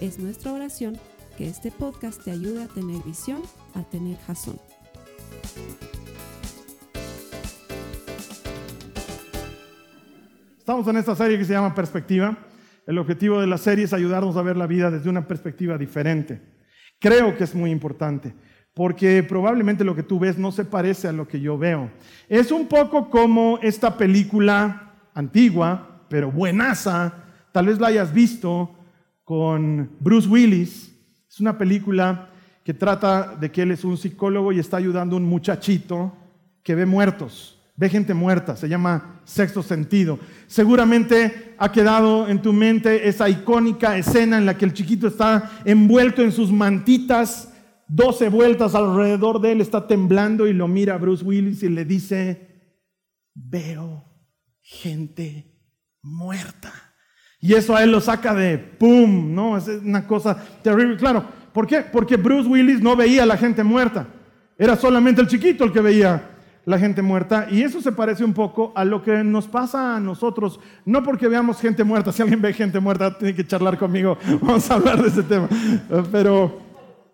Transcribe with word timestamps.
Es 0.00 0.18
nuestra 0.18 0.52
oración 0.52 0.98
que 1.38 1.48
este 1.48 1.70
podcast 1.70 2.22
te 2.22 2.30
ayude 2.30 2.64
a 2.64 2.66
tener 2.66 3.02
visión, 3.02 3.40
a 3.74 3.82
tener 3.82 4.18
jazón. 4.26 4.58
Estamos 10.58 10.86
en 10.88 10.98
esta 10.98 11.16
serie 11.16 11.38
que 11.38 11.46
se 11.46 11.54
llama 11.54 11.74
Perspectiva. 11.74 12.36
El 12.86 12.98
objetivo 12.98 13.40
de 13.40 13.46
la 13.46 13.56
serie 13.56 13.86
es 13.86 13.94
ayudarnos 13.94 14.36
a 14.36 14.42
ver 14.42 14.58
la 14.58 14.66
vida 14.66 14.90
desde 14.90 15.08
una 15.08 15.26
perspectiva 15.26 15.78
diferente. 15.78 16.42
Creo 16.98 17.34
que 17.34 17.44
es 17.44 17.54
muy 17.54 17.70
importante, 17.70 18.34
porque 18.74 19.22
probablemente 19.22 19.82
lo 19.82 19.96
que 19.96 20.02
tú 20.02 20.18
ves 20.18 20.36
no 20.36 20.52
se 20.52 20.66
parece 20.66 21.08
a 21.08 21.12
lo 21.12 21.26
que 21.26 21.40
yo 21.40 21.56
veo. 21.56 21.90
Es 22.28 22.52
un 22.52 22.66
poco 22.66 23.08
como 23.08 23.58
esta 23.62 23.96
película 23.96 24.92
antigua, 25.14 26.04
pero 26.10 26.30
buenaza, 26.30 27.14
tal 27.50 27.68
vez 27.68 27.80
la 27.80 27.88
hayas 27.88 28.12
visto, 28.12 28.75
con 29.26 29.90
Bruce 29.98 30.28
Willis. 30.28 30.92
Es 31.28 31.40
una 31.40 31.58
película 31.58 32.30
que 32.62 32.72
trata 32.72 33.34
de 33.34 33.50
que 33.50 33.62
él 33.62 33.72
es 33.72 33.82
un 33.82 33.96
psicólogo 33.96 34.52
y 34.52 34.60
está 34.60 34.76
ayudando 34.76 35.16
a 35.16 35.18
un 35.18 35.24
muchachito 35.24 36.16
que 36.62 36.76
ve 36.76 36.86
muertos, 36.86 37.60
ve 37.74 37.88
gente 37.88 38.14
muerta, 38.14 38.54
se 38.54 38.68
llama 38.68 39.20
sexto 39.24 39.64
sentido. 39.64 40.20
Seguramente 40.46 41.54
ha 41.58 41.72
quedado 41.72 42.28
en 42.28 42.40
tu 42.40 42.52
mente 42.52 43.08
esa 43.08 43.28
icónica 43.28 43.98
escena 43.98 44.38
en 44.38 44.46
la 44.46 44.56
que 44.56 44.64
el 44.64 44.72
chiquito 44.72 45.08
está 45.08 45.50
envuelto 45.64 46.22
en 46.22 46.30
sus 46.30 46.52
mantitas, 46.52 47.52
12 47.88 48.28
vueltas 48.28 48.76
alrededor 48.76 49.40
de 49.40 49.52
él, 49.52 49.60
está 49.60 49.88
temblando 49.88 50.46
y 50.46 50.52
lo 50.52 50.68
mira 50.68 50.94
a 50.94 50.98
Bruce 50.98 51.24
Willis 51.24 51.64
y 51.64 51.68
le 51.68 51.84
dice, 51.84 52.78
veo 53.34 54.04
gente 54.62 55.52
muerta. 56.00 56.85
Y 57.46 57.54
eso 57.54 57.76
a 57.76 57.84
él 57.84 57.92
lo 57.92 58.00
saca 58.00 58.34
de 58.34 58.58
¡pum! 58.58 59.32
¿no? 59.32 59.56
Es 59.56 59.68
una 59.68 60.04
cosa 60.04 60.36
terrible. 60.62 60.96
Claro, 60.96 61.22
¿por 61.52 61.64
qué? 61.64 61.80
Porque 61.80 62.16
Bruce 62.16 62.48
Willis 62.48 62.80
no 62.80 62.96
veía 62.96 63.24
la 63.24 63.36
gente 63.36 63.62
muerta. 63.62 64.04
Era 64.58 64.74
solamente 64.74 65.20
el 65.20 65.28
chiquito 65.28 65.62
el 65.62 65.70
que 65.70 65.80
veía 65.80 66.28
la 66.64 66.76
gente 66.76 67.02
muerta. 67.02 67.46
Y 67.48 67.62
eso 67.62 67.80
se 67.80 67.92
parece 67.92 68.24
un 68.24 68.32
poco 68.34 68.72
a 68.74 68.84
lo 68.84 69.00
que 69.00 69.22
nos 69.22 69.46
pasa 69.46 69.94
a 69.94 70.00
nosotros. 70.00 70.58
No 70.84 71.04
porque 71.04 71.28
veamos 71.28 71.60
gente 71.60 71.84
muerta. 71.84 72.10
Si 72.10 72.20
alguien 72.20 72.42
ve 72.42 72.52
gente 72.52 72.80
muerta, 72.80 73.16
tiene 73.16 73.32
que 73.32 73.46
charlar 73.46 73.78
conmigo. 73.78 74.18
Vamos 74.42 74.68
a 74.68 74.74
hablar 74.74 75.00
de 75.00 75.06
ese 75.06 75.22
tema. 75.22 75.48
Pero 76.10 76.58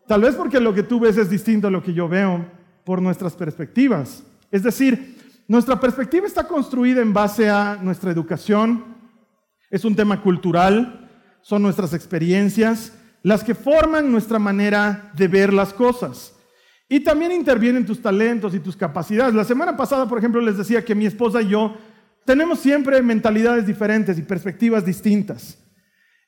tal 0.07 0.23
vez 0.23 0.35
porque 0.35 0.59
lo 0.61 0.73
que 0.73 0.83
tú 0.83 0.99
ves 0.99 1.19
es 1.19 1.29
distinto 1.29 1.67
a 1.67 1.71
lo 1.71 1.83
que 1.83 1.93
yo 1.93 2.09
veo 2.09 2.43
por 2.85 3.03
nuestras 3.03 3.35
perspectivas. 3.35 4.25
Es 4.51 4.63
decir, 4.63 5.19
nuestra 5.47 5.79
perspectiva 5.79 6.27
está 6.27 6.49
construida 6.49 7.03
en 7.03 7.13
base 7.13 7.51
a 7.51 7.79
nuestra 7.83 8.11
educación, 8.11 8.92
es 9.73 9.87
un 9.87 9.97
tema 9.97 10.21
cultural, 10.21 11.09
son 11.41 11.63
nuestras 11.63 11.95
experiencias, 11.95 12.93
las 13.23 13.43
que 13.43 13.55
forman 13.55 14.13
nuestra 14.13 14.39
manera 14.39 15.11
de 15.17 15.27
ver 15.29 15.53
las 15.53 15.73
cosas. 15.73 16.35
Y 16.91 17.01
también 17.01 17.33
intervienen 17.33 17.87
tus 17.87 18.03
talentos 18.03 18.55
y 18.55 18.61
tus 18.61 18.77
capacidades. 18.77 19.35
La 19.35 19.45
semana 19.45 19.75
pasada, 19.75 20.07
por 20.07 20.19
ejemplo, 20.19 20.43
les 20.43 20.59
decía 20.59 20.85
que 20.85 20.95
mi 20.95 21.07
esposa 21.07 21.41
y 21.41 21.49
yo 21.49 21.75
tenemos 22.27 22.59
siempre 22.59 23.01
mentalidades 23.01 23.67
diferentes 23.67 24.19
y 24.19 24.23
perspectivas 24.23 24.85
distintas. 24.85 25.59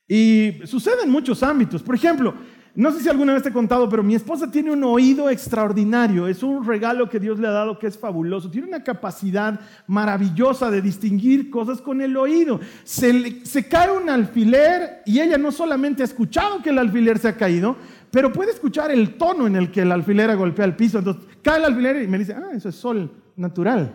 Y 0.07 0.61
sucede 0.65 1.03
en 1.03 1.11
muchos 1.11 1.43
ámbitos. 1.43 1.83
Por 1.83 1.93
ejemplo, 1.93 2.33
no 2.75 2.91
sé 2.91 2.99
si 2.99 3.07
alguna 3.07 3.33
vez 3.33 3.41
te 3.41 3.49
he 3.49 3.53
contado, 3.53 3.87
pero 3.87 4.03
mi 4.03 4.15
esposa 4.15 4.51
tiene 4.51 4.69
un 4.69 4.83
oído 4.83 5.29
extraordinario. 5.29 6.27
Es 6.27 6.43
un 6.43 6.65
regalo 6.65 7.09
que 7.09 7.21
Dios 7.21 7.39
le 7.39 7.47
ha 7.47 7.51
dado 7.51 7.79
que 7.79 7.87
es 7.87 7.97
fabuloso. 7.97 8.51
Tiene 8.51 8.67
una 8.67 8.83
capacidad 8.83 9.61
maravillosa 9.87 10.69
de 10.69 10.81
distinguir 10.81 11.49
cosas 11.49 11.79
con 11.79 12.01
el 12.01 12.17
oído. 12.17 12.59
Se, 12.83 13.69
cae 13.69 13.91
un 13.91 14.09
alfiler 14.09 15.03
y 15.05 15.21
ella 15.21 15.37
no 15.37 15.53
solamente 15.53 16.01
ha 16.01 16.05
escuchado 16.05 16.61
que 16.61 16.71
el 16.71 16.77
alfiler 16.77 17.17
se 17.17 17.29
ha 17.29 17.37
caído, 17.37 17.77
pero 18.11 18.33
puede 18.33 18.51
escuchar 18.51 18.91
el 18.91 19.15
tono 19.15 19.47
en 19.47 19.55
el 19.55 19.71
que 19.71 19.83
el 19.83 19.91
alfiler 19.93 20.35
golpea 20.35 20.65
el 20.65 20.75
piso. 20.75 20.99
Entonces 20.99 21.23
cae 21.41 21.59
el 21.59 21.65
alfiler 21.65 22.03
y 22.03 22.07
me 22.07 22.17
dice, 22.17 22.33
ah, 22.33 22.49
eso 22.53 22.67
es 22.67 22.75
sol 22.75 23.09
natural. 23.37 23.93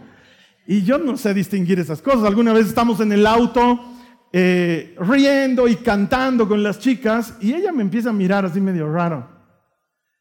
Y 0.67 0.85
yo 0.85 0.97
no 0.97 1.19
sé 1.19 1.35
distinguir 1.35 1.81
esas 1.81 2.01
cosas. 2.01 2.25
Alguna 2.25 2.55
vez 2.55 2.69
estamos 2.69 3.01
en 3.01 3.13
el 3.13 3.27
auto 3.27 3.79
eh, 4.33 4.95
riendo 4.99 5.67
y 5.67 5.77
cantando 5.77 6.47
con 6.47 6.63
las 6.63 6.79
chicas 6.79 7.37
y 7.41 7.53
ella 7.53 7.73
me 7.73 7.83
empieza 7.83 8.11
a 8.11 8.13
mirar 8.13 8.45
así 8.45 8.61
medio 8.61 8.91
raro. 8.93 9.29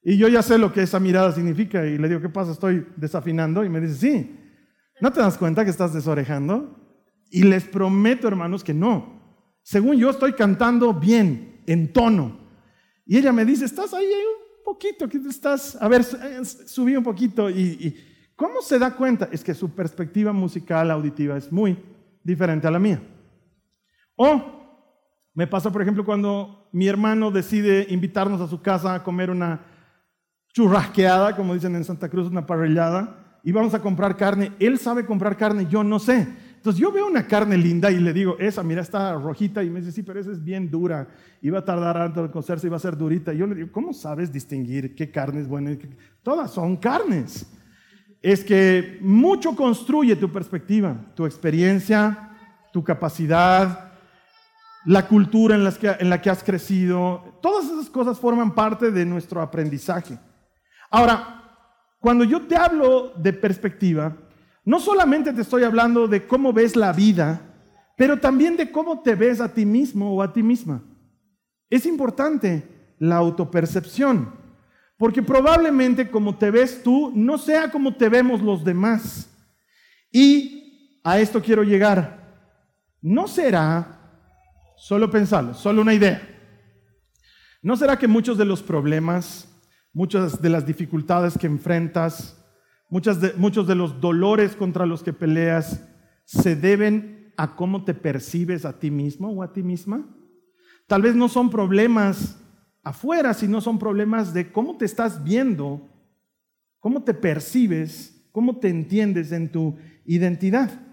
Y 0.02 0.18
yo 0.18 0.28
ya 0.28 0.42
sé 0.42 0.58
lo 0.58 0.74
que 0.74 0.82
esa 0.82 1.00
mirada 1.00 1.32
significa 1.32 1.86
y 1.86 1.98
le 1.98 2.08
digo, 2.08 2.22
¿qué 2.22 2.30
pasa? 2.30 2.52
Estoy 2.52 2.88
desafinando 2.96 3.64
y 3.64 3.70
me 3.70 3.82
dice, 3.82 3.96
sí, 3.96 4.40
¿no 5.02 5.12
te 5.12 5.20
das 5.20 5.38
cuenta 5.38 5.64
que 5.64 5.72
estás 5.72 5.94
desorejando? 5.94 6.76
Y 7.30 7.44
les 7.44 7.66
prometo, 7.66 8.28
hermanos, 8.28 8.64
que 8.64 8.74
no. 8.74 9.20
Según 9.62 9.98
yo 9.98 10.10
estoy 10.10 10.34
cantando 10.34 10.94
bien, 10.94 11.62
en 11.68 11.94
tono. 11.94 12.40
Y 13.06 13.18
ella 13.18 13.32
me 13.32 13.46
dice, 13.46 13.66
estás 13.66 13.94
ahí 13.94 14.06
un 14.06 14.64
poquito, 14.66 15.08
que 15.08 15.18
estás, 15.30 15.78
a 15.80 15.88
ver, 15.88 16.02
eh, 16.02 16.44
subí 16.44 16.96
un 16.96 17.04
poquito. 17.04 17.50
Y, 17.50 17.78
y 17.80 17.96
¿cómo 18.36 18.62
se 18.64 18.80
da 18.80 18.96
cuenta? 18.96 19.30
Es 19.32 19.44
que 19.44 19.54
su 19.54 19.70
perspectiva 19.76 20.34
musical, 20.34 20.90
auditiva, 20.90 21.38
es 21.38 21.52
muy 21.52 21.78
diferente 22.24 22.66
a 22.66 22.72
la 22.72 22.80
mía. 22.80 23.00
O 24.22 24.42
me 25.34 25.48
pasa, 25.48 25.72
por 25.72 25.82
ejemplo, 25.82 26.04
cuando 26.04 26.68
mi 26.74 26.90
hermano 26.90 27.32
decide 27.32 27.88
invitarnos 27.90 28.42
a 28.42 28.50
su 28.50 28.62
casa 28.62 28.96
a 28.96 29.02
comer 29.02 29.30
una 29.30 29.62
churrasqueada, 30.54 31.38
como 31.38 31.54
dicen 31.54 31.74
en 31.78 31.86
Santa 31.86 32.10
Cruz, 32.10 32.30
una 32.30 32.46
parrillada, 32.46 33.40
y 33.46 33.54
vamos 33.54 33.74
a 33.74 33.82
comprar 33.82 34.18
carne. 34.18 34.52
Él 34.60 34.78
sabe 34.78 35.06
comprar 35.06 35.38
carne, 35.38 35.68
yo 35.70 35.86
no 35.86 36.00
sé. 36.00 36.28
Entonces 36.58 36.82
yo 36.82 36.92
veo 36.92 37.08
una 37.08 37.28
carne 37.28 37.56
linda 37.56 37.90
y 37.92 37.98
le 37.98 38.12
digo, 38.12 38.36
esa, 38.40 38.62
mira, 38.62 38.82
está 38.82 39.14
rojita. 39.14 39.64
Y 39.64 39.70
me 39.70 39.80
dice, 39.80 39.94
sí, 39.94 40.04
pero 40.04 40.20
esa 40.20 40.34
es 40.34 40.44
bien 40.44 40.70
dura. 40.70 41.08
Iba 41.42 41.60
a 41.60 41.64
tardar 41.64 41.96
tanto 41.96 42.26
en 42.26 42.32
cocerse, 42.32 42.68
iba 42.68 42.76
a 42.76 42.82
ser 42.82 42.98
durita. 42.98 43.34
Y 43.34 43.38
yo 43.38 43.48
le 43.48 43.56
digo, 43.56 43.72
¿cómo 43.72 43.94
sabes 43.94 44.34
distinguir 44.34 44.96
qué 44.96 45.10
carne 45.10 45.40
es 45.40 45.48
buena? 45.48 45.78
Todas 46.24 46.52
son 46.52 46.76
carnes. 46.76 47.50
Es 48.22 48.44
que 48.44 49.00
mucho 49.00 49.56
construye 49.56 50.18
tu 50.18 50.30
perspectiva, 50.30 50.94
tu 51.16 51.26
experiencia, 51.26 52.32
tu 52.74 52.84
capacidad, 52.84 53.89
la 54.86 55.08
cultura 55.08 55.56
en, 55.56 56.10
la 56.10 56.22
que 56.22 56.30
has 56.30 56.44
crecido, 56.44 57.38
todas 57.42 57.66
esas 57.66 57.90
cosas 57.90 58.20
forman 58.20 58.56
parte 58.56 58.92
de 58.92 59.06
nuestro 59.06 59.42
aprendizaje. 59.42 60.18
Ahora, 60.90 61.44
cuando 62.00 62.24
yo 62.24 62.42
te 62.42 62.56
hablo 62.56 63.14
de 63.16 63.34
perspectiva, 63.34 64.16
no 64.64 64.80
solamente 64.80 65.34
te 65.34 65.42
estoy 65.42 65.64
hablando 65.64 66.08
de 66.08 66.26
cómo 66.26 66.54
ves 66.54 66.76
la 66.76 66.94
vida, 66.94 67.42
pero 67.98 68.20
también 68.20 68.56
de 68.56 68.72
cómo 68.72 69.02
te 69.02 69.16
ves 69.16 69.42
a 69.42 69.54
ti 69.54 69.66
mismo 69.66 70.16
o 70.16 70.22
a 70.22 70.32
ti 70.32 70.42
misma. 70.42 70.82
Es 71.70 71.86
importante 71.86 72.96
la 72.98 73.18
autopercepción, 73.18 74.34
porque 74.98 75.22
probablemente 75.22 76.10
como 76.10 76.38
te 76.38 76.52
ves 76.52 76.82
tú 76.84 77.12
no 77.14 77.38
sea 77.38 77.70
como 77.70 77.96
te 77.96 78.10
vemos 78.10 78.42
los 78.42 78.64
demás. 78.64 79.30
Y 80.12 81.00
a 81.04 81.20
esto 81.20 81.42
quiero 81.42 81.64
llegar. 81.64 82.20
¿No 83.02 83.28
será 83.28 83.99
Solo 84.80 85.12
pensarlo, 85.12 85.54
solo 85.54 85.82
una 85.82 85.94
idea. 85.94 86.22
¿No 87.62 87.76
será 87.76 88.00
que 88.00 88.08
muchos 88.08 88.38
de 88.38 88.46
los 88.46 88.64
problemas, 88.64 89.54
muchas 89.92 90.42
de 90.42 90.50
las 90.50 90.66
dificultades 90.66 91.38
que 91.38 91.48
enfrentas, 91.48 92.42
muchos 92.90 93.68
de 93.68 93.76
los 93.76 94.00
dolores 94.00 94.56
contra 94.56 94.86
los 94.86 95.04
que 95.04 95.12
peleas 95.12 95.86
se 96.24 96.56
deben 96.56 97.34
a 97.36 97.58
cómo 97.58 97.84
te 97.84 97.94
percibes 97.94 98.64
a 98.64 98.80
ti 98.80 98.90
mismo 98.90 99.30
o 99.30 99.44
a 99.44 99.52
ti 99.52 99.64
misma? 99.64 100.08
Tal 100.88 101.02
vez 101.02 101.14
no 101.14 101.28
son 101.28 101.50
problemas 101.50 102.40
afuera, 102.82 103.34
sino 103.34 103.60
son 103.60 103.80
problemas 103.80 104.34
de 104.34 104.50
cómo 104.50 104.78
te 104.78 104.86
estás 104.86 105.26
viendo, 105.26 105.90
cómo 106.80 107.04
te 107.04 107.14
percibes, 107.14 108.28
cómo 108.32 108.60
te 108.60 108.70
entiendes 108.70 109.34
en 109.34 109.52
tu 109.52 109.78
identidad. 110.06 110.89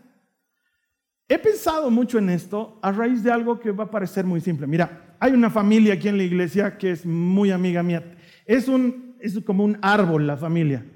He 1.29 1.39
pensado 1.39 1.91
mucho 1.91 2.19
en 2.19 2.31
esto 2.31 2.79
a 2.83 2.93
raíz 2.93 3.23
de 3.23 3.33
algo 3.33 3.59
que 3.59 3.73
va 3.73 3.85
a 3.85 3.91
parecer 3.91 4.25
muy 4.25 4.41
simple. 4.41 4.67
Mira, 4.67 5.17
hay 5.19 5.33
una 5.33 5.51
familia 5.51 5.95
aquí 5.95 6.09
en 6.09 6.19
la 6.19 6.23
iglesia 6.23 6.79
que 6.79 6.93
es 6.93 7.05
muy 7.05 7.51
amiga 7.51 7.83
mía. 7.83 8.17
Es, 8.45 8.69
un, 8.69 9.17
es 9.21 9.39
como 9.41 9.65
un 9.65 9.77
árbol 9.83 10.27
la 10.27 10.37
familia. 10.37 10.87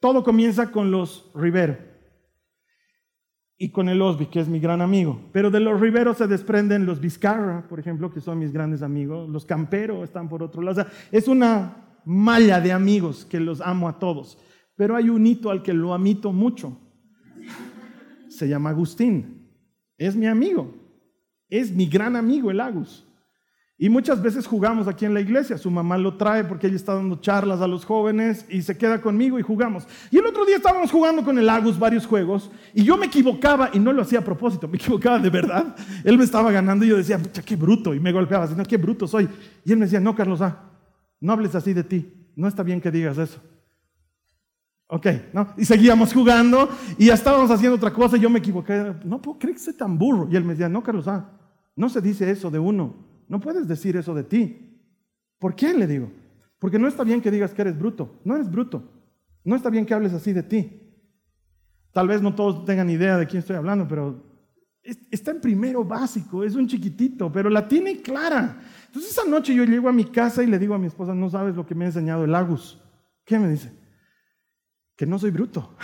Todo 0.00 0.24
comienza 0.24 0.70
con 0.70 0.90
los 0.90 1.30
Rivero. 1.34 1.76
y 3.60 3.70
con 3.70 3.88
el 3.88 4.00
Osby, 4.00 4.26
que 4.26 4.38
es 4.38 4.48
mi 4.48 4.60
gran 4.60 4.80
amigo. 4.80 5.20
Pero 5.32 5.50
de 5.50 5.58
los 5.58 5.80
Riveros 5.80 6.18
se 6.18 6.28
desprenden 6.28 6.86
los 6.86 7.00
Vizcarra, 7.00 7.66
por 7.68 7.80
ejemplo, 7.80 8.10
que 8.12 8.20
son 8.20 8.38
mis 8.38 8.52
grandes 8.52 8.82
amigos. 8.82 9.28
Los 9.28 9.44
Campero 9.44 10.04
están 10.04 10.28
por 10.28 10.42
otro 10.42 10.62
lado. 10.62 10.86
es 11.10 11.26
una 11.26 12.00
malla 12.04 12.60
de 12.60 12.72
amigos 12.72 13.26
que 13.26 13.40
los 13.40 13.60
amo 13.60 13.88
a 13.88 13.98
todos. 13.98 14.38
Pero 14.76 14.94
hay 14.94 15.10
un 15.10 15.26
hito 15.26 15.50
al 15.50 15.62
que 15.62 15.74
lo 15.74 15.92
amito 15.92 16.32
mucho. 16.32 16.80
Se 18.28 18.48
llama 18.48 18.70
Agustín. 18.70 19.37
Es 19.98 20.16
mi 20.16 20.26
amigo. 20.26 20.72
Es 21.50 21.70
mi 21.70 21.86
gran 21.86 22.16
amigo, 22.16 22.50
el 22.50 22.60
Agus. 22.60 23.04
Y 23.80 23.88
muchas 23.88 24.20
veces 24.20 24.44
jugamos 24.44 24.88
aquí 24.88 25.04
en 25.04 25.14
la 25.14 25.20
iglesia. 25.20 25.56
Su 25.56 25.70
mamá 25.70 25.96
lo 25.96 26.16
trae 26.16 26.42
porque 26.42 26.66
ella 26.66 26.74
está 26.74 26.94
dando 26.94 27.20
charlas 27.20 27.60
a 27.60 27.68
los 27.68 27.84
jóvenes 27.84 28.44
y 28.48 28.62
se 28.62 28.76
queda 28.76 29.00
conmigo 29.00 29.38
y 29.38 29.42
jugamos. 29.42 29.86
Y 30.10 30.18
el 30.18 30.26
otro 30.26 30.44
día 30.44 30.56
estábamos 30.56 30.90
jugando 30.90 31.24
con 31.24 31.38
el 31.38 31.48
Agus 31.48 31.78
varios 31.78 32.04
juegos 32.04 32.50
y 32.74 32.82
yo 32.82 32.96
me 32.96 33.06
equivocaba 33.06 33.70
y 33.72 33.78
no 33.78 33.92
lo 33.92 34.02
hacía 34.02 34.18
a 34.18 34.24
propósito, 34.24 34.66
me 34.66 34.78
equivocaba 34.78 35.20
de 35.20 35.30
verdad. 35.30 35.76
Él 36.02 36.18
me 36.18 36.24
estaba 36.24 36.50
ganando 36.50 36.84
y 36.84 36.88
yo 36.88 36.96
decía, 36.96 37.18
pucha, 37.18 37.40
qué 37.42 37.54
bruto. 37.54 37.94
Y 37.94 38.00
me 38.00 38.10
golpeaba, 38.10 38.44
así, 38.46 38.54
no, 38.56 38.64
qué 38.64 38.78
bruto 38.78 39.06
soy. 39.06 39.28
Y 39.64 39.70
él 39.70 39.78
me 39.78 39.84
decía, 39.84 40.00
no, 40.00 40.12
Carlos, 40.16 40.40
ah, 40.42 40.72
no 41.20 41.32
hables 41.32 41.54
así 41.54 41.72
de 41.72 41.84
ti. 41.84 42.32
No 42.34 42.48
está 42.48 42.64
bien 42.64 42.80
que 42.80 42.90
digas 42.90 43.16
eso. 43.16 43.40
Ok, 44.90 45.06
¿no? 45.34 45.48
Y 45.58 45.66
seguíamos 45.66 46.14
jugando 46.14 46.68
y 46.96 47.06
ya 47.06 47.14
estábamos 47.14 47.50
haciendo 47.50 47.76
otra 47.76 47.92
cosa 47.92 48.16
y 48.16 48.20
yo 48.20 48.30
me 48.30 48.38
equivoqué. 48.38 48.94
No 49.04 49.20
puedo 49.20 49.38
creer 49.38 49.56
que 49.56 49.72
tan 49.74 49.98
burro. 49.98 50.28
Y 50.30 50.36
él 50.36 50.44
me 50.44 50.54
decía, 50.54 50.68
no, 50.68 50.82
Carlos, 50.82 51.06
ah, 51.08 51.30
no 51.76 51.90
se 51.90 52.00
dice 52.00 52.30
eso 52.30 52.50
de 52.50 52.58
uno. 52.58 52.94
No 53.28 53.38
puedes 53.38 53.68
decir 53.68 53.96
eso 53.96 54.14
de 54.14 54.24
ti. 54.24 54.80
¿Por 55.38 55.54
qué 55.54 55.74
le 55.74 55.86
digo? 55.86 56.10
Porque 56.58 56.78
no 56.78 56.88
está 56.88 57.04
bien 57.04 57.20
que 57.20 57.30
digas 57.30 57.52
que 57.52 57.62
eres 57.62 57.78
bruto. 57.78 58.18
No 58.24 58.34
eres 58.34 58.50
bruto. 58.50 58.82
No 59.44 59.54
está 59.54 59.68
bien 59.68 59.84
que 59.84 59.92
hables 59.92 60.14
así 60.14 60.32
de 60.32 60.42
ti. 60.42 60.80
Tal 61.92 62.08
vez 62.08 62.22
no 62.22 62.34
todos 62.34 62.64
tengan 62.64 62.88
idea 62.88 63.18
de 63.18 63.26
quién 63.26 63.40
estoy 63.40 63.56
hablando, 63.56 63.86
pero 63.86 64.24
está 65.10 65.32
en 65.32 65.40
primero 65.40 65.84
básico, 65.84 66.42
es 66.44 66.54
un 66.54 66.66
chiquitito, 66.66 67.30
pero 67.30 67.50
la 67.50 67.68
tiene 67.68 68.00
clara. 68.00 68.58
Entonces 68.86 69.12
esa 69.12 69.28
noche 69.28 69.54
yo 69.54 69.64
llego 69.64 69.88
a 69.88 69.92
mi 69.92 70.04
casa 70.04 70.42
y 70.42 70.46
le 70.46 70.58
digo 70.58 70.74
a 70.74 70.78
mi 70.78 70.86
esposa, 70.86 71.14
no 71.14 71.28
sabes 71.28 71.54
lo 71.54 71.66
que 71.66 71.74
me 71.74 71.84
ha 71.84 71.88
enseñado 71.88 72.24
el 72.24 72.34
Agus. 72.34 72.80
¿Qué 73.24 73.38
me 73.38 73.48
dice? 73.48 73.77
Que 74.98 75.06
no 75.06 75.16
soy 75.18 75.30
bruto. 75.30 75.76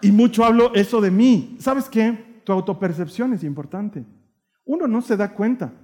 y 0.00 0.10
mucho 0.10 0.42
hablo 0.42 0.74
eso 0.74 1.02
de 1.02 1.10
mí. 1.10 1.58
¿Sabes 1.60 1.90
qué? 1.90 2.40
Tu 2.44 2.50
autopercepción 2.50 3.34
es 3.34 3.44
importante. 3.44 4.06
Uno 4.64 4.86
no 4.86 5.02
se 5.02 5.18
da 5.18 5.34
cuenta. 5.34 5.74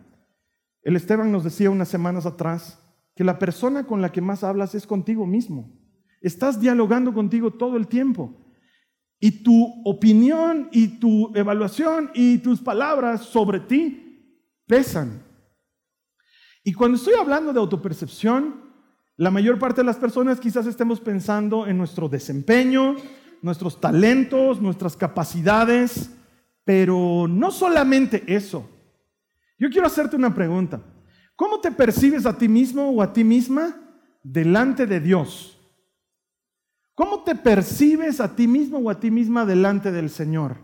El 0.83 0.97
Esteban 0.97 1.31
nos 1.31 1.45
decía 1.45 1.71
unas 1.71 1.89
semanas 1.89 2.25
atrás 2.25 2.83
que 3.15 3.23
la 3.23 3.39
persona 3.39 3.85
con 3.85 4.01
la 4.01 4.11
que 4.11 4.23
más 4.23 4.43
hablas 4.43 4.75
es 4.75 4.87
contigo 4.87 5.27
mismo. 5.27 5.79
Estás 6.23 6.59
dialogando 6.59 7.13
contigo 7.13 7.53
todo 7.53 7.77
el 7.77 7.87
tiempo. 7.87 8.35
Y 9.21 9.43
tu 9.43 9.83
opinión 9.85 10.71
y 10.73 10.99
tu 10.99 11.33
evaluación 11.37 12.11
y 12.15 12.39
tus 12.39 12.63
palabras 12.63 13.27
sobre 13.27 13.61
ti 13.61 14.49
pesan. 14.67 15.23
Y 16.65 16.73
cuando 16.73 16.97
estoy 16.97 17.15
hablando 17.15 17.53
de 17.53 17.59
autopercepción, 17.61 18.72
la 19.17 19.31
mayor 19.31 19.59
parte 19.59 19.83
de 19.83 19.87
las 19.87 19.97
personas 19.97 20.41
quizás 20.41 20.67
estemos 20.67 21.01
pensando 21.01 21.67
en 21.67 21.79
nuestro 21.79 22.09
desempeño, 22.09 22.97
nuestros 23.43 23.81
talentos, 23.81 24.61
nuestras 24.61 24.97
capacidades, 24.97 26.11
pero 26.65 27.27
no 27.29 27.51
solamente 27.51 28.25
eso. 28.27 28.69
Yo 29.59 29.69
quiero 29.71 29.87
hacerte 29.87 30.17
una 30.17 30.35
pregunta. 30.35 30.81
¿Cómo 31.37 31.61
te 31.61 31.71
percibes 31.71 32.27
a 32.27 32.37
ti 32.37 32.49
mismo 32.49 32.91
o 32.91 33.03
a 33.03 33.13
ti 33.13 33.25
misma 33.25 33.77
delante 34.23 34.87
de 34.87 35.01
Dios? 35.01 35.59
¿Cómo 36.95 37.25
te 37.25 37.35
percibes 37.35 38.21
a 38.21 38.35
ti 38.35 38.47
mismo 38.47 38.79
o 38.79 38.91
a 38.91 39.01
ti 39.01 39.11
misma 39.11 39.45
delante 39.45 39.91
del 39.91 40.11
Señor? 40.11 40.59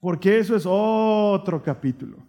Porque 0.00 0.38
eso 0.38 0.56
es 0.56 0.64
otro 0.66 1.62
capítulo. 1.62 2.23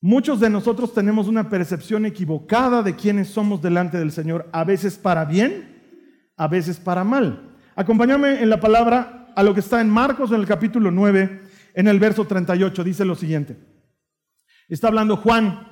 Muchos 0.00 0.38
de 0.38 0.48
nosotros 0.48 0.94
tenemos 0.94 1.26
una 1.26 1.48
percepción 1.48 2.06
equivocada 2.06 2.82
de 2.82 2.94
quiénes 2.94 3.28
somos 3.28 3.60
delante 3.60 3.98
del 3.98 4.12
Señor, 4.12 4.48
a 4.52 4.62
veces 4.62 4.96
para 4.96 5.24
bien, 5.24 6.32
a 6.36 6.46
veces 6.46 6.78
para 6.78 7.02
mal. 7.02 7.56
Acompáñame 7.74 8.40
en 8.40 8.48
la 8.48 8.60
palabra 8.60 9.32
a 9.34 9.42
lo 9.42 9.54
que 9.54 9.60
está 9.60 9.80
en 9.80 9.90
Marcos 9.90 10.30
en 10.30 10.40
el 10.40 10.46
capítulo 10.46 10.90
9, 10.92 11.42
en 11.74 11.88
el 11.88 11.98
verso 11.98 12.26
38, 12.26 12.84
dice 12.84 13.04
lo 13.04 13.16
siguiente. 13.16 13.56
Está 14.68 14.88
hablando 14.88 15.16
Juan 15.16 15.66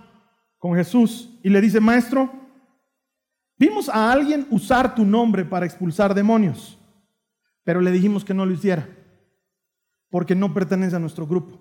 con 0.59 0.75
Jesús 0.75 1.39
y 1.45 1.51
le 1.51 1.61
dice, 1.61 1.81
maestro, 1.81 2.33
vimos 3.59 3.89
a 3.89 4.11
alguien 4.11 4.47
usar 4.51 4.95
tu 4.95 5.05
nombre 5.05 5.45
para 5.45 5.67
expulsar 5.67 6.15
demonios, 6.15 6.79
pero 7.63 7.81
le 7.81 7.93
dijimos 7.93 8.25
que 8.25 8.35
no 8.35 8.45
lo 8.45 8.53
hiciera, 8.53 8.89
porque 10.11 10.35
no 10.35 10.53
pertenece 10.53 10.97
a 10.97 11.01
nuestro 11.01 11.27
grupo. 11.27 11.61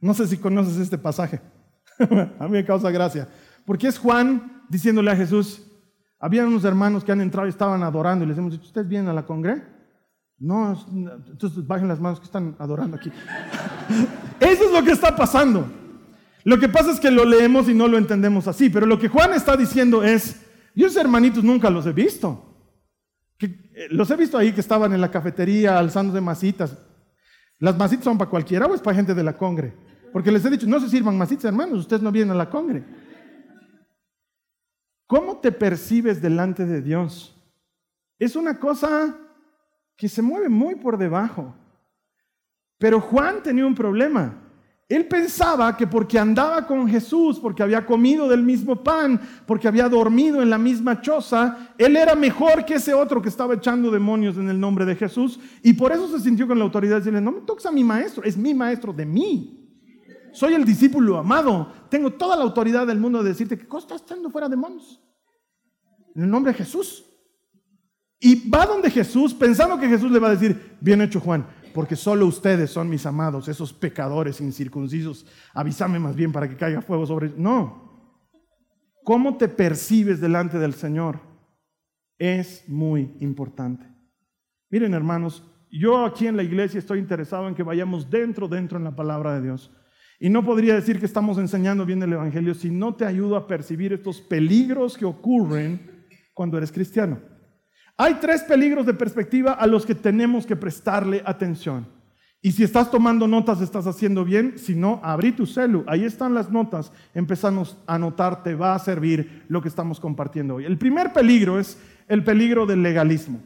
No 0.00 0.14
sé 0.14 0.26
si 0.26 0.38
conoces 0.38 0.76
este 0.76 0.98
pasaje, 0.98 1.40
a 2.38 2.44
mí 2.44 2.50
me 2.50 2.64
causa 2.64 2.90
gracia, 2.90 3.28
porque 3.64 3.88
es 3.88 3.98
Juan 3.98 4.62
diciéndole 4.68 5.10
a 5.10 5.16
Jesús, 5.16 5.62
había 6.18 6.46
unos 6.46 6.64
hermanos 6.64 7.04
que 7.04 7.12
han 7.12 7.20
entrado 7.20 7.46
y 7.46 7.50
estaban 7.50 7.82
adorando 7.82 8.24
y 8.24 8.28
les 8.28 8.38
hemos 8.38 8.52
dicho, 8.52 8.64
¿ustedes 8.64 8.88
vienen 8.88 9.08
a 9.08 9.12
la 9.12 9.26
congre? 9.26 9.62
No, 10.38 10.78
entonces 11.30 11.66
bajen 11.66 11.88
las 11.88 12.00
manos 12.00 12.18
que 12.20 12.26
están 12.26 12.56
adorando 12.58 12.96
aquí. 12.96 13.10
Eso 14.40 14.64
es 14.64 14.72
lo 14.72 14.84
que 14.84 14.92
está 14.92 15.16
pasando. 15.16 15.66
Lo 16.44 16.58
que 16.58 16.68
pasa 16.68 16.90
es 16.92 17.00
que 17.00 17.10
lo 17.10 17.24
leemos 17.24 17.68
y 17.68 17.74
no 17.74 17.88
lo 17.88 17.98
entendemos 17.98 18.46
así, 18.46 18.70
pero 18.70 18.86
lo 18.86 18.98
que 18.98 19.08
Juan 19.08 19.32
está 19.32 19.56
diciendo 19.56 20.02
es, 20.02 20.42
yo 20.74 20.86
esos 20.86 21.00
hermanitos 21.00 21.42
nunca 21.42 21.70
los 21.70 21.86
he 21.86 21.92
visto. 21.92 22.46
Eh, 23.40 23.88
los 23.90 24.10
he 24.10 24.16
visto 24.16 24.38
ahí 24.38 24.52
que 24.52 24.60
estaban 24.60 24.92
en 24.92 25.00
la 25.00 25.10
cafetería 25.10 25.78
alzando 25.78 26.12
de 26.12 26.20
masitas. 26.20 26.78
¿Las 27.58 27.76
masitas 27.76 28.04
son 28.04 28.18
para 28.18 28.30
cualquiera 28.30 28.66
o 28.66 28.74
es 28.74 28.80
para 28.80 28.96
gente 28.96 29.14
de 29.14 29.22
la 29.22 29.36
congre? 29.36 29.74
Porque 30.12 30.30
les 30.30 30.44
he 30.44 30.50
dicho, 30.50 30.66
no 30.66 30.80
se 30.80 30.88
sirvan 30.88 31.18
masitas, 31.18 31.44
hermanos, 31.44 31.80
ustedes 31.80 32.02
no 32.02 32.12
vienen 32.12 32.32
a 32.32 32.38
la 32.38 32.50
congre. 32.50 32.84
¿Cómo 35.06 35.38
te 35.38 35.52
percibes 35.52 36.20
delante 36.20 36.66
de 36.66 36.82
Dios? 36.82 37.36
Es 38.18 38.34
una 38.34 38.58
cosa 38.58 39.16
que 39.96 40.08
se 40.08 40.22
mueve 40.22 40.48
muy 40.48 40.74
por 40.74 40.98
debajo. 40.98 41.54
Pero 42.78 43.00
Juan 43.00 43.42
tenía 43.42 43.66
un 43.66 43.74
problema. 43.74 44.42
Él 44.88 45.06
pensaba 45.06 45.76
que 45.76 45.86
porque 45.86 46.18
andaba 46.18 46.64
con 46.64 46.88
Jesús, 46.88 47.40
porque 47.40 47.62
había 47.62 47.84
comido 47.84 48.28
del 48.28 48.42
mismo 48.42 48.84
pan, 48.84 49.20
porque 49.44 49.66
había 49.66 49.88
dormido 49.88 50.40
en 50.40 50.50
la 50.50 50.58
misma 50.58 51.00
choza, 51.00 51.72
él 51.76 51.96
era 51.96 52.14
mejor 52.14 52.64
que 52.64 52.74
ese 52.74 52.94
otro 52.94 53.20
que 53.20 53.28
estaba 53.28 53.54
echando 53.54 53.90
demonios 53.90 54.36
en 54.36 54.48
el 54.48 54.60
nombre 54.60 54.84
de 54.84 54.94
Jesús. 54.94 55.40
Y 55.62 55.72
por 55.72 55.90
eso 55.90 56.06
se 56.08 56.20
sintió 56.20 56.46
con 56.46 56.58
la 56.58 56.64
autoridad 56.64 56.94
de 56.94 57.00
decirle, 57.00 57.20
no 57.20 57.32
me 57.32 57.40
toques 57.40 57.66
a 57.66 57.72
mi 57.72 57.82
maestro, 57.82 58.22
es 58.22 58.36
mi 58.36 58.54
maestro 58.54 58.92
de 58.92 59.06
mí. 59.06 59.65
Soy 60.36 60.52
el 60.52 60.66
discípulo 60.66 61.16
amado. 61.16 61.72
Tengo 61.88 62.12
toda 62.12 62.36
la 62.36 62.42
autoridad 62.42 62.86
del 62.86 63.00
mundo 63.00 63.22
de 63.22 63.30
decirte 63.30 63.56
que 63.56 63.66
estás 63.78 64.02
echando 64.02 64.28
fuera 64.28 64.50
demonios. 64.50 65.00
En 66.14 66.24
el 66.24 66.30
nombre 66.30 66.52
de 66.52 66.58
Jesús. 66.58 67.06
Y 68.20 68.46
va 68.50 68.66
donde 68.66 68.90
Jesús 68.90 69.32
pensando 69.32 69.78
que 69.80 69.88
Jesús 69.88 70.10
le 70.10 70.18
va 70.18 70.28
a 70.28 70.32
decir, 70.32 70.76
bien 70.78 71.00
hecho 71.00 71.20
Juan, 71.20 71.46
porque 71.72 71.96
solo 71.96 72.26
ustedes 72.26 72.70
son 72.70 72.90
mis 72.90 73.06
amados, 73.06 73.48
esos 73.48 73.72
pecadores 73.72 74.42
incircuncisos, 74.42 75.26
avísame 75.54 75.98
más 75.98 76.14
bien 76.14 76.32
para 76.32 76.48
que 76.48 76.56
caiga 76.56 76.82
fuego 76.82 77.06
sobre 77.06 77.28
ellos. 77.28 77.38
No. 77.38 78.12
¿Cómo 79.04 79.38
te 79.38 79.48
percibes 79.48 80.20
delante 80.20 80.58
del 80.58 80.74
Señor? 80.74 81.18
Es 82.18 82.68
muy 82.68 83.16
importante. 83.20 83.86
Miren 84.68 84.92
hermanos, 84.92 85.42
yo 85.70 86.04
aquí 86.04 86.26
en 86.26 86.36
la 86.36 86.42
iglesia 86.42 86.78
estoy 86.78 86.98
interesado 86.98 87.48
en 87.48 87.54
que 87.54 87.62
vayamos 87.62 88.10
dentro, 88.10 88.48
dentro 88.48 88.76
en 88.76 88.84
la 88.84 88.94
palabra 88.94 89.34
de 89.34 89.42
Dios. 89.42 89.70
Y 90.18 90.30
no 90.30 90.44
podría 90.44 90.74
decir 90.74 90.98
que 90.98 91.06
estamos 91.06 91.38
enseñando 91.38 91.84
bien 91.84 92.02
el 92.02 92.12
Evangelio 92.12 92.54
si 92.54 92.70
no 92.70 92.94
te 92.94 93.04
ayudo 93.04 93.36
a 93.36 93.46
percibir 93.46 93.92
estos 93.92 94.20
peligros 94.20 94.96
que 94.96 95.04
ocurren 95.04 96.06
cuando 96.32 96.56
eres 96.56 96.72
cristiano. 96.72 97.18
Hay 97.98 98.14
tres 98.14 98.42
peligros 98.42 98.86
de 98.86 98.94
perspectiva 98.94 99.52
a 99.52 99.66
los 99.66 99.86
que 99.86 99.94
tenemos 99.94 100.46
que 100.46 100.56
prestarle 100.56 101.22
atención. 101.24 101.86
Y 102.42 102.52
si 102.52 102.62
estás 102.62 102.90
tomando 102.90 103.26
notas, 103.26 103.60
estás 103.60 103.86
haciendo 103.86 104.24
bien. 104.24 104.58
Si 104.58 104.74
no, 104.74 105.00
abrí 105.02 105.32
tu 105.32 105.46
celu. 105.46 105.84
Ahí 105.86 106.04
están 106.04 106.34
las 106.34 106.50
notas. 106.50 106.92
Empezamos 107.14 107.76
a 107.86 107.96
anotar, 107.96 108.42
te 108.42 108.54
va 108.54 108.74
a 108.74 108.78
servir 108.78 109.44
lo 109.48 109.60
que 109.62 109.68
estamos 109.68 109.98
compartiendo 109.98 110.56
hoy. 110.56 110.64
El 110.64 110.78
primer 110.78 111.12
peligro 111.12 111.58
es 111.58 111.78
el 112.06 112.22
peligro 112.22 112.66
del 112.66 112.82
legalismo. 112.82 113.40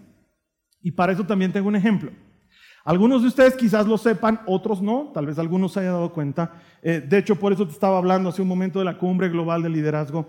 Y 0.82 0.90
para 0.90 1.12
eso 1.12 1.24
también 1.24 1.52
tengo 1.52 1.68
un 1.68 1.76
ejemplo. 1.76 2.10
Algunos 2.90 3.22
de 3.22 3.28
ustedes 3.28 3.54
quizás 3.54 3.86
lo 3.86 3.96
sepan, 3.96 4.40
otros 4.46 4.82
no, 4.82 5.12
tal 5.14 5.26
vez 5.26 5.38
algunos 5.38 5.72
se 5.72 5.78
hayan 5.78 5.92
dado 5.92 6.12
cuenta. 6.12 6.54
Eh, 6.82 7.00
de 7.00 7.18
hecho, 7.18 7.36
por 7.36 7.52
eso 7.52 7.64
te 7.64 7.72
estaba 7.72 7.98
hablando 7.98 8.30
hace 8.30 8.42
un 8.42 8.48
momento 8.48 8.80
de 8.80 8.84
la 8.84 8.98
cumbre 8.98 9.28
global 9.28 9.62
de 9.62 9.68
liderazgo. 9.68 10.28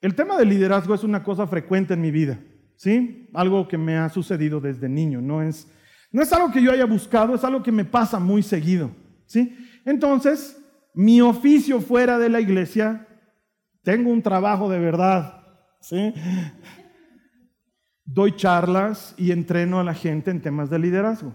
El 0.00 0.16
tema 0.16 0.36
del 0.36 0.48
liderazgo 0.48 0.96
es 0.96 1.04
una 1.04 1.22
cosa 1.22 1.46
frecuente 1.46 1.94
en 1.94 2.00
mi 2.00 2.10
vida. 2.10 2.40
¿sí? 2.82 3.28
Algo 3.32 3.68
que 3.68 3.78
me 3.78 3.96
ha 3.96 4.08
sucedido 4.08 4.60
desde 4.60 4.88
niño, 4.88 5.20
no 5.20 5.40
es, 5.40 5.70
no 6.10 6.20
es 6.20 6.32
algo 6.32 6.50
que 6.50 6.60
yo 6.60 6.72
haya 6.72 6.84
buscado, 6.84 7.32
es 7.36 7.44
algo 7.44 7.62
que 7.62 7.70
me 7.70 7.84
pasa 7.84 8.18
muy 8.18 8.42
seguido, 8.42 8.90
¿sí? 9.24 9.56
Entonces, 9.84 10.60
mi 10.92 11.20
oficio 11.20 11.80
fuera 11.80 12.18
de 12.18 12.28
la 12.28 12.40
iglesia, 12.40 13.06
tengo 13.84 14.10
un 14.10 14.20
trabajo 14.20 14.68
de 14.68 14.80
verdad, 14.80 15.44
¿sí? 15.80 16.12
Doy 18.04 18.34
charlas 18.34 19.14
y 19.16 19.30
entreno 19.30 19.78
a 19.78 19.84
la 19.84 19.94
gente 19.94 20.32
en 20.32 20.42
temas 20.42 20.68
de 20.68 20.80
liderazgo. 20.80 21.32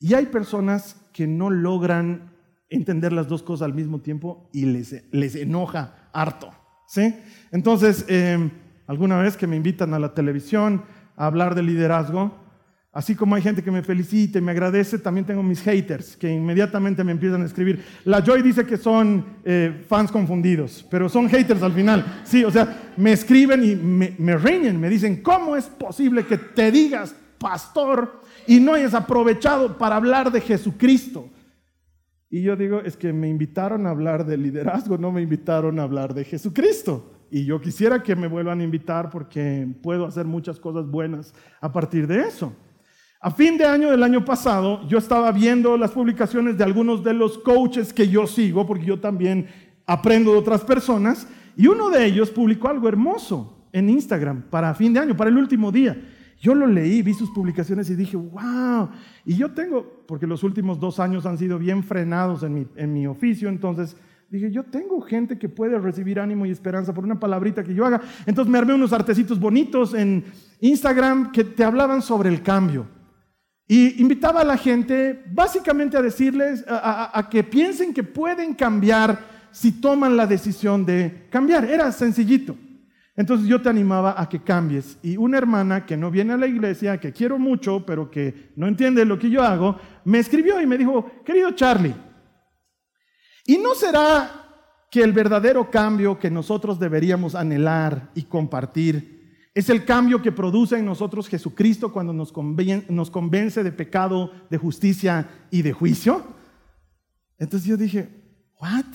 Y 0.00 0.14
hay 0.14 0.26
personas 0.26 0.96
que 1.12 1.26
no 1.26 1.50
logran 1.50 2.32
entender 2.70 3.12
las 3.12 3.28
dos 3.28 3.42
cosas 3.42 3.66
al 3.66 3.74
mismo 3.74 4.00
tiempo 4.00 4.48
y 4.52 4.64
les, 4.64 5.04
les 5.12 5.36
enoja 5.36 6.08
harto. 6.12 6.50
¿sí? 6.88 7.14
Entonces, 7.52 8.06
eh, 8.08 8.50
alguna 8.86 9.18
vez 9.18 9.36
que 9.36 9.46
me 9.46 9.56
invitan 9.56 9.92
a 9.92 9.98
la 9.98 10.14
televisión 10.14 10.84
a 11.16 11.26
hablar 11.26 11.54
de 11.54 11.62
liderazgo, 11.62 12.34
Así 12.92 13.14
como 13.14 13.36
hay 13.36 13.42
gente 13.42 13.62
que 13.62 13.70
me 13.70 13.84
felicita 13.84 14.38
y 14.38 14.42
me 14.42 14.50
agradece, 14.50 14.98
también 14.98 15.24
tengo 15.24 15.44
mis 15.44 15.62
haters 15.62 16.16
que 16.16 16.28
inmediatamente 16.28 17.04
me 17.04 17.12
empiezan 17.12 17.42
a 17.42 17.44
escribir. 17.44 17.84
La 18.04 18.20
Joy 18.20 18.42
dice 18.42 18.66
que 18.66 18.76
son 18.76 19.24
eh, 19.44 19.84
fans 19.88 20.10
confundidos, 20.10 20.84
pero 20.90 21.08
son 21.08 21.28
haters 21.28 21.62
al 21.62 21.72
final. 21.72 22.22
Sí, 22.24 22.42
o 22.42 22.50
sea, 22.50 22.92
me 22.96 23.12
escriben 23.12 23.62
y 23.62 23.76
me, 23.76 24.16
me 24.18 24.36
riñen, 24.36 24.80
me 24.80 24.88
dicen, 24.88 25.22
¿cómo 25.22 25.54
es 25.54 25.66
posible 25.66 26.26
que 26.26 26.36
te 26.36 26.72
digas 26.72 27.14
pastor 27.38 28.22
y 28.46 28.60
no 28.60 28.74
hayas 28.74 28.94
aprovechado 28.94 29.78
para 29.78 29.96
hablar 29.96 30.30
de 30.30 30.40
Jesucristo? 30.40 31.28
Y 32.30 32.42
yo 32.42 32.54
digo, 32.54 32.80
es 32.80 32.96
que 32.96 33.12
me 33.12 33.28
invitaron 33.28 33.86
a 33.86 33.90
hablar 33.90 34.24
de 34.24 34.36
liderazgo, 34.36 34.96
no 34.96 35.10
me 35.10 35.20
invitaron 35.20 35.80
a 35.80 35.82
hablar 35.82 36.14
de 36.14 36.24
Jesucristo. 36.24 37.12
Y 37.30 37.44
yo 37.44 37.60
quisiera 37.60 38.02
que 38.02 38.14
me 38.14 38.28
vuelvan 38.28 38.60
a 38.60 38.64
invitar 38.64 39.10
porque 39.10 39.66
puedo 39.82 40.06
hacer 40.06 40.26
muchas 40.26 40.58
cosas 40.58 40.86
buenas 40.86 41.34
a 41.60 41.72
partir 41.72 42.06
de 42.06 42.20
eso. 42.20 42.52
A 43.20 43.30
fin 43.30 43.58
de 43.58 43.64
año 43.64 43.90
del 43.90 44.02
año 44.02 44.24
pasado, 44.24 44.86
yo 44.88 44.96
estaba 44.96 45.30
viendo 45.30 45.76
las 45.76 45.90
publicaciones 45.90 46.56
de 46.56 46.64
algunos 46.64 47.04
de 47.04 47.12
los 47.12 47.36
coaches 47.38 47.92
que 47.92 48.08
yo 48.08 48.26
sigo, 48.26 48.66
porque 48.66 48.86
yo 48.86 48.98
también 48.98 49.46
aprendo 49.84 50.32
de 50.32 50.38
otras 50.38 50.62
personas, 50.62 51.28
y 51.56 51.66
uno 51.66 51.90
de 51.90 52.06
ellos 52.06 52.30
publicó 52.30 52.68
algo 52.68 52.88
hermoso 52.88 53.66
en 53.72 53.90
Instagram 53.90 54.42
para 54.42 54.74
fin 54.74 54.94
de 54.94 55.00
año, 55.00 55.16
para 55.16 55.30
el 55.30 55.36
último 55.36 55.70
día. 55.70 56.00
Yo 56.40 56.54
lo 56.54 56.66
leí, 56.66 57.02
vi 57.02 57.12
sus 57.12 57.30
publicaciones 57.30 57.90
y 57.90 57.94
dije, 57.94 58.16
wow. 58.16 58.88
Y 59.26 59.36
yo 59.36 59.50
tengo, 59.50 60.04
porque 60.06 60.26
los 60.26 60.42
últimos 60.42 60.80
dos 60.80 60.98
años 60.98 61.26
han 61.26 61.36
sido 61.36 61.58
bien 61.58 61.84
frenados 61.84 62.42
en 62.42 62.54
mi, 62.54 62.66
en 62.76 62.94
mi 62.94 63.06
oficio, 63.06 63.50
entonces 63.50 63.94
dije, 64.30 64.50
yo 64.50 64.64
tengo 64.64 65.02
gente 65.02 65.38
que 65.38 65.50
puede 65.50 65.78
recibir 65.78 66.18
ánimo 66.18 66.46
y 66.46 66.50
esperanza 66.50 66.94
por 66.94 67.04
una 67.04 67.20
palabrita 67.20 67.62
que 67.62 67.74
yo 67.74 67.84
haga. 67.84 68.00
Entonces 68.24 68.50
me 68.50 68.58
armé 68.58 68.72
unos 68.72 68.94
artecitos 68.94 69.38
bonitos 69.38 69.92
en 69.92 70.24
Instagram 70.60 71.30
que 71.30 71.44
te 71.44 71.62
hablaban 71.62 72.00
sobre 72.00 72.30
el 72.30 72.42
cambio. 72.42 72.86
Y 73.68 74.00
invitaba 74.00 74.40
a 74.40 74.44
la 74.44 74.56
gente 74.56 75.22
básicamente 75.32 75.96
a 75.96 76.02
decirles, 76.02 76.64
a, 76.66 77.28
que 77.30 77.44
piensen 77.44 77.92
que 77.92 78.02
pueden 78.02 78.54
cambiar 78.54 79.18
si 79.52 79.72
toman 79.72 80.16
la 80.16 80.26
decisión 80.26 80.86
de 80.86 81.26
cambiar. 81.30 81.64
Era 81.66 81.92
sencillito. 81.92 82.56
Entonces 83.20 83.46
yo 83.46 83.60
te 83.60 83.68
animaba 83.68 84.14
a 84.16 84.26
que 84.30 84.42
cambies. 84.42 84.96
Y 85.02 85.18
una 85.18 85.36
hermana 85.36 85.84
que 85.84 85.94
no 85.94 86.10
viene 86.10 86.32
a 86.32 86.38
la 86.38 86.46
iglesia, 86.46 86.98
que 86.98 87.12
quiero 87.12 87.38
mucho, 87.38 87.84
pero 87.84 88.10
que 88.10 88.50
no 88.56 88.66
entiende 88.66 89.04
lo 89.04 89.18
que 89.18 89.28
yo 89.28 89.42
hago, 89.42 89.78
me 90.06 90.18
escribió 90.18 90.58
y 90.58 90.66
me 90.66 90.78
dijo, 90.78 91.04
querido 91.22 91.50
Charlie, 91.50 91.94
¿y 93.44 93.58
no 93.58 93.74
será 93.74 94.30
que 94.90 95.02
el 95.02 95.12
verdadero 95.12 95.70
cambio 95.70 96.18
que 96.18 96.30
nosotros 96.30 96.80
deberíamos 96.80 97.34
anhelar 97.34 98.10
y 98.14 98.22
compartir 98.22 99.20
es 99.52 99.68
el 99.68 99.84
cambio 99.84 100.22
que 100.22 100.32
produce 100.32 100.78
en 100.78 100.86
nosotros 100.86 101.28
Jesucristo 101.28 101.92
cuando 101.92 102.14
nos, 102.14 102.32
convence 102.32 103.62
de 103.62 103.72
pecado, 103.72 104.32
de 104.48 104.56
justicia 104.56 105.28
y 105.50 105.60
de 105.60 105.74
juicio. 105.74 106.24
Entonces 107.36 107.68
yo 107.68 107.76
dije, 107.76 108.08
¿what? 108.58 108.86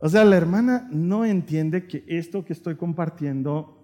O 0.00 0.08
sea, 0.08 0.24
la 0.24 0.36
hermana 0.36 0.88
no 0.90 1.24
entiende 1.24 1.86
que 1.86 2.04
esto 2.06 2.44
que 2.44 2.52
estoy 2.52 2.76
compartiendo 2.76 3.78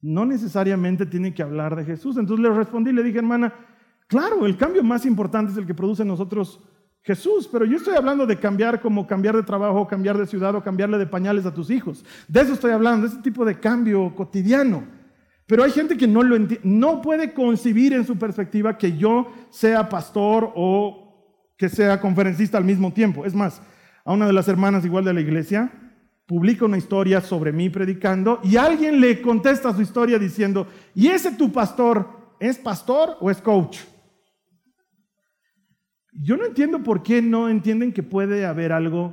no 0.00 0.26
necesariamente 0.26 1.06
tiene 1.06 1.34
que 1.34 1.42
hablar 1.42 1.76
de 1.76 1.84
Jesús. 1.84 2.16
Entonces 2.16 2.42
le 2.42 2.54
respondí, 2.54 2.92
le 2.92 3.02
dije, 3.02 3.18
hermana, 3.18 3.54
claro, 4.06 4.46
el 4.46 4.56
cambio 4.56 4.82
más 4.82 5.06
importante 5.06 5.52
es 5.52 5.58
el 5.58 5.66
que 5.66 5.74
produce 5.74 6.02
en 6.02 6.08
nosotros 6.08 6.60
Jesús, 7.02 7.48
pero 7.52 7.66
yo 7.66 7.76
estoy 7.76 7.94
hablando 7.96 8.26
de 8.26 8.38
cambiar 8.38 8.80
como 8.80 9.06
cambiar 9.06 9.36
de 9.36 9.42
trabajo, 9.42 9.86
cambiar 9.86 10.16
de 10.16 10.26
ciudad 10.26 10.54
o 10.54 10.62
cambiarle 10.62 10.96
de 10.96 11.06
pañales 11.06 11.44
a 11.44 11.52
tus 11.52 11.68
hijos. 11.68 12.02
De 12.26 12.40
eso 12.40 12.54
estoy 12.54 12.70
hablando, 12.70 13.06
de 13.06 13.12
ese 13.12 13.22
tipo 13.22 13.44
de 13.44 13.60
cambio 13.60 14.14
cotidiano. 14.14 14.84
Pero 15.46 15.62
hay 15.62 15.70
gente 15.70 15.98
que 15.98 16.06
no 16.06 16.22
lo 16.22 16.38
no 16.62 17.02
puede 17.02 17.34
concebir 17.34 17.92
en 17.92 18.06
su 18.06 18.16
perspectiva 18.16 18.78
que 18.78 18.96
yo 18.96 19.30
sea 19.50 19.90
pastor 19.90 20.50
o 20.54 21.52
que 21.58 21.68
sea 21.68 22.00
conferencista 22.00 22.56
al 22.56 22.64
mismo 22.64 22.90
tiempo. 22.92 23.26
Es 23.26 23.34
más, 23.34 23.60
a 24.04 24.12
una 24.12 24.26
de 24.26 24.32
las 24.32 24.48
hermanas 24.48 24.84
igual 24.84 25.04
de 25.04 25.14
la 25.14 25.20
iglesia 25.20 25.72
publica 26.26 26.64
una 26.64 26.78
historia 26.78 27.20
sobre 27.20 27.52
mí 27.52 27.68
predicando 27.68 28.40
y 28.42 28.56
alguien 28.56 29.00
le 29.00 29.20
contesta 29.20 29.74
su 29.74 29.82
historia 29.82 30.18
diciendo, 30.18 30.66
¿y 30.94 31.08
ese 31.08 31.32
tu 31.32 31.52
pastor 31.52 32.36
es 32.40 32.58
pastor 32.58 33.16
o 33.20 33.30
es 33.30 33.40
coach? 33.40 33.78
Yo 36.12 36.36
no 36.36 36.46
entiendo 36.46 36.82
por 36.82 37.02
qué 37.02 37.20
no 37.20 37.48
entienden 37.48 37.92
que 37.92 38.02
puede 38.02 38.46
haber 38.46 38.72
algo. 38.72 39.12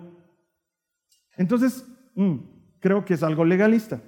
Entonces, 1.36 1.86
mm, 2.16 2.36
creo 2.80 3.04
que 3.04 3.16
es 3.16 3.24
algo 3.24 3.44
legalista. 3.44 4.02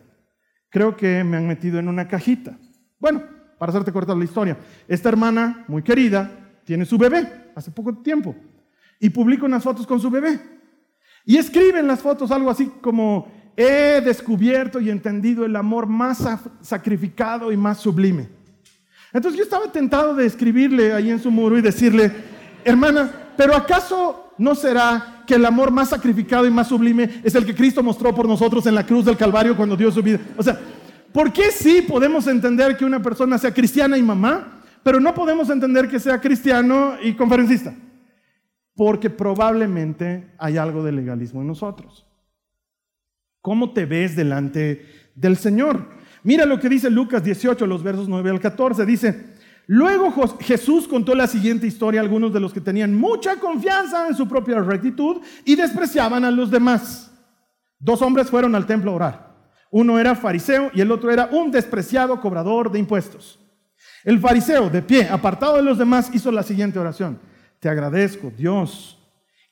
Creo 0.69 0.95
que 0.95 1.23
me 1.23 1.37
han 1.37 1.47
metido 1.47 1.79
en 1.79 1.87
una 1.87 2.07
cajita. 2.07 2.57
Bueno, 2.99 3.23
para 3.57 3.71
hacerte 3.71 3.91
corta 3.91 4.15
la 4.15 4.23
historia, 4.23 4.57
esta 4.87 5.09
hermana, 5.09 5.65
muy 5.67 5.81
querida, 5.81 6.31
tiene 6.63 6.85
su 6.85 6.97
bebé 6.97 7.51
hace 7.55 7.71
poco 7.71 7.97
tiempo 8.01 8.35
y 8.99 9.09
publica 9.09 9.45
unas 9.45 9.63
fotos 9.63 9.87
con 9.87 9.99
su 9.99 10.09
bebé. 10.09 10.39
Y 11.25 11.37
escribe 11.37 11.79
en 11.79 11.87
las 11.87 12.01
fotos 12.01 12.31
algo 12.31 12.49
así 12.49 12.69
como, 12.81 13.27
he 13.55 14.01
descubierto 14.01 14.79
y 14.79 14.89
entendido 14.89 15.45
el 15.45 15.55
amor 15.55 15.87
más 15.87 16.23
sacrificado 16.61 17.51
y 17.51 17.57
más 17.57 17.79
sublime. 17.79 18.29
Entonces 19.13 19.37
yo 19.37 19.43
estaba 19.43 19.71
tentado 19.71 20.15
de 20.15 20.25
escribirle 20.25 20.93
ahí 20.93 21.11
en 21.11 21.21
su 21.21 21.29
muro 21.29 21.57
y 21.57 21.61
decirle, 21.61 22.11
hermana, 22.65 23.11
pero 23.37 23.55
¿acaso 23.55 24.33
no 24.37 24.55
será 24.55 25.23
que 25.27 25.35
el 25.35 25.45
amor 25.45 25.71
más 25.71 25.89
sacrificado 25.89 26.47
y 26.47 26.51
más 26.51 26.67
sublime 26.67 27.21
es 27.23 27.35
el 27.35 27.45
que 27.45 27.55
Cristo 27.55 27.83
mostró 27.83 28.13
por 28.13 28.27
nosotros 28.27 28.65
en 28.65 28.75
la 28.75 28.85
cruz 28.85 29.05
del 29.05 29.17
Calvario 29.17 29.55
cuando 29.55 29.77
dio 29.77 29.91
su 29.91 30.01
vida? 30.01 30.19
O 30.35 30.41
sea, 30.41 30.59
¿por 31.11 31.31
qué 31.31 31.51
sí 31.51 31.83
podemos 31.83 32.25
entender 32.25 32.75
que 32.75 32.85
una 32.85 33.01
persona 33.01 33.37
sea 33.37 33.53
cristiana 33.53 33.97
y 33.97 34.01
mamá, 34.01 34.61
pero 34.81 34.99
no 34.99 35.13
podemos 35.13 35.49
entender 35.49 35.87
que 35.87 35.99
sea 35.99 36.19
cristiano 36.19 36.95
y 37.01 37.13
conferencista? 37.13 37.73
Porque 38.75 39.09
probablemente 39.09 40.33
hay 40.37 40.57
algo 40.57 40.83
de 40.83 40.91
legalismo 40.91 41.41
en 41.41 41.47
nosotros. 41.47 42.05
¿Cómo 43.41 43.73
te 43.73 43.85
ves 43.85 44.15
delante 44.15 44.85
del 45.15 45.37
Señor? 45.37 45.89
Mira 46.23 46.45
lo 46.45 46.59
que 46.59 46.69
dice 46.69 46.89
Lucas 46.89 47.23
18, 47.23 47.67
los 47.67 47.83
versos 47.83 48.07
9 48.07 48.29
al 48.29 48.39
14. 48.39 48.85
Dice, 48.85 49.33
Luego 49.67 50.11
Jesús 50.39 50.87
contó 50.87 51.15
la 51.15 51.27
siguiente 51.27 51.65
historia 51.65 52.01
a 52.01 52.03
algunos 52.03 52.33
de 52.33 52.39
los 52.39 52.53
que 52.53 52.59
tenían 52.59 52.95
mucha 52.95 53.37
confianza 53.37 54.07
en 54.07 54.15
su 54.15 54.27
propia 54.27 54.59
rectitud 54.59 55.21
y 55.45 55.55
despreciaban 55.55 56.25
a 56.25 56.31
los 56.31 56.51
demás. 56.51 57.11
Dos 57.79 58.01
hombres 58.01 58.29
fueron 58.29 58.55
al 58.55 58.65
templo 58.65 58.91
a 58.91 58.95
orar. 58.95 59.33
Uno 59.71 59.97
era 59.99 60.15
fariseo 60.15 60.69
y 60.73 60.81
el 60.81 60.91
otro 60.91 61.11
era 61.11 61.29
un 61.31 61.49
despreciado 61.49 62.19
cobrador 62.19 62.71
de 62.71 62.79
impuestos. 62.79 63.39
El 64.03 64.19
fariseo, 64.19 64.69
de 64.69 64.81
pie, 64.81 65.07
apartado 65.09 65.55
de 65.55 65.63
los 65.63 65.77
demás, 65.77 66.13
hizo 66.13 66.31
la 66.31 66.43
siguiente 66.43 66.77
oración. 66.77 67.19
Te 67.63 67.69
agradezco, 67.69 68.29
Dios, 68.29 68.99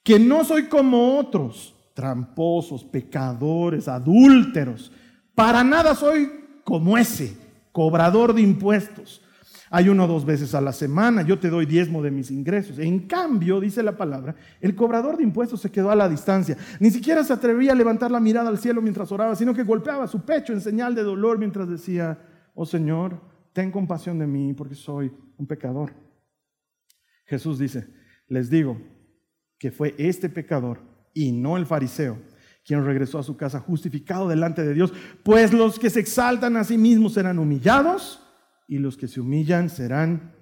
que 0.04 0.20
no 0.20 0.44
soy 0.44 0.64
como 0.64 1.18
otros, 1.18 1.74
tramposos, 1.94 2.84
pecadores, 2.84 3.88
adúlteros. 3.88 4.92
Para 5.34 5.64
nada 5.64 5.96
soy 5.96 6.30
como 6.66 6.98
ese, 6.98 7.38
cobrador 7.72 8.34
de 8.34 8.42
impuestos. 8.42 9.22
Hay 9.70 9.88
uno 9.88 10.08
dos 10.08 10.26
veces 10.26 10.54
a 10.54 10.60
la 10.60 10.74
semana, 10.74 11.22
yo 11.22 11.40
te 11.40 11.50
doy 11.50 11.66
diezmo 11.66 12.02
de 12.02 12.12
mis 12.12 12.32
ingresos. 12.32 12.80
En 12.80 13.08
cambio, 13.08 13.62
dice 13.62 13.82
la 13.82 13.96
palabra, 13.96 14.36
el 14.60 14.76
cobrador 14.76 15.16
de 15.16 15.24
impuestos 15.24 15.62
se 15.62 15.72
quedó 15.72 15.90
a 15.90 15.96
la 15.96 16.10
distancia. 16.10 16.58
Ni 16.82 16.92
siquiera 16.92 17.24
se 17.24 17.32
atrevía 17.32 17.72
a 17.72 17.76
levantar 17.76 18.12
la 18.12 18.20
mirada 18.20 18.50
al 18.50 18.58
cielo 18.58 18.82
mientras 18.82 19.10
oraba, 19.14 19.38
sino 19.38 19.54
que 19.54 19.64
golpeaba 19.64 20.06
su 20.06 20.26
pecho 20.26 20.52
en 20.52 20.60
señal 20.60 20.96
de 20.96 21.04
dolor 21.04 21.38
mientras 21.38 21.70
decía, 21.70 22.20
oh 22.56 22.66
Señor, 22.66 23.22
ten 23.54 23.72
compasión 23.72 24.20
de 24.20 24.28
mí 24.28 24.54
porque 24.54 24.76
soy 24.76 25.14
un 25.38 25.48
pecador. 25.48 25.94
Jesús 27.26 27.58
dice, 27.58 28.01
les 28.32 28.50
digo 28.50 28.78
que 29.60 29.72
fue 29.72 29.94
este 29.98 30.30
pecador 30.30 30.80
y 31.14 31.34
no 31.34 31.58
el 31.58 31.66
fariseo 31.66 32.18
quien 32.66 32.86
regresó 32.86 33.20
a 33.20 33.24
su 33.24 33.36
casa 33.36 33.60
justificado 33.60 34.30
delante 34.30 34.64
de 34.64 34.74
Dios, 34.74 34.94
pues 35.24 35.52
los 35.52 35.78
que 35.78 35.90
se 35.90 36.00
exaltan 36.00 36.56
a 36.56 36.64
sí 36.64 36.78
mismos 36.78 37.14
serán 37.14 37.40
humillados 37.40 38.24
y 38.68 38.78
los 38.78 38.96
que 38.96 39.10
se 39.10 39.20
humillan 39.20 39.70
serán 39.70 40.34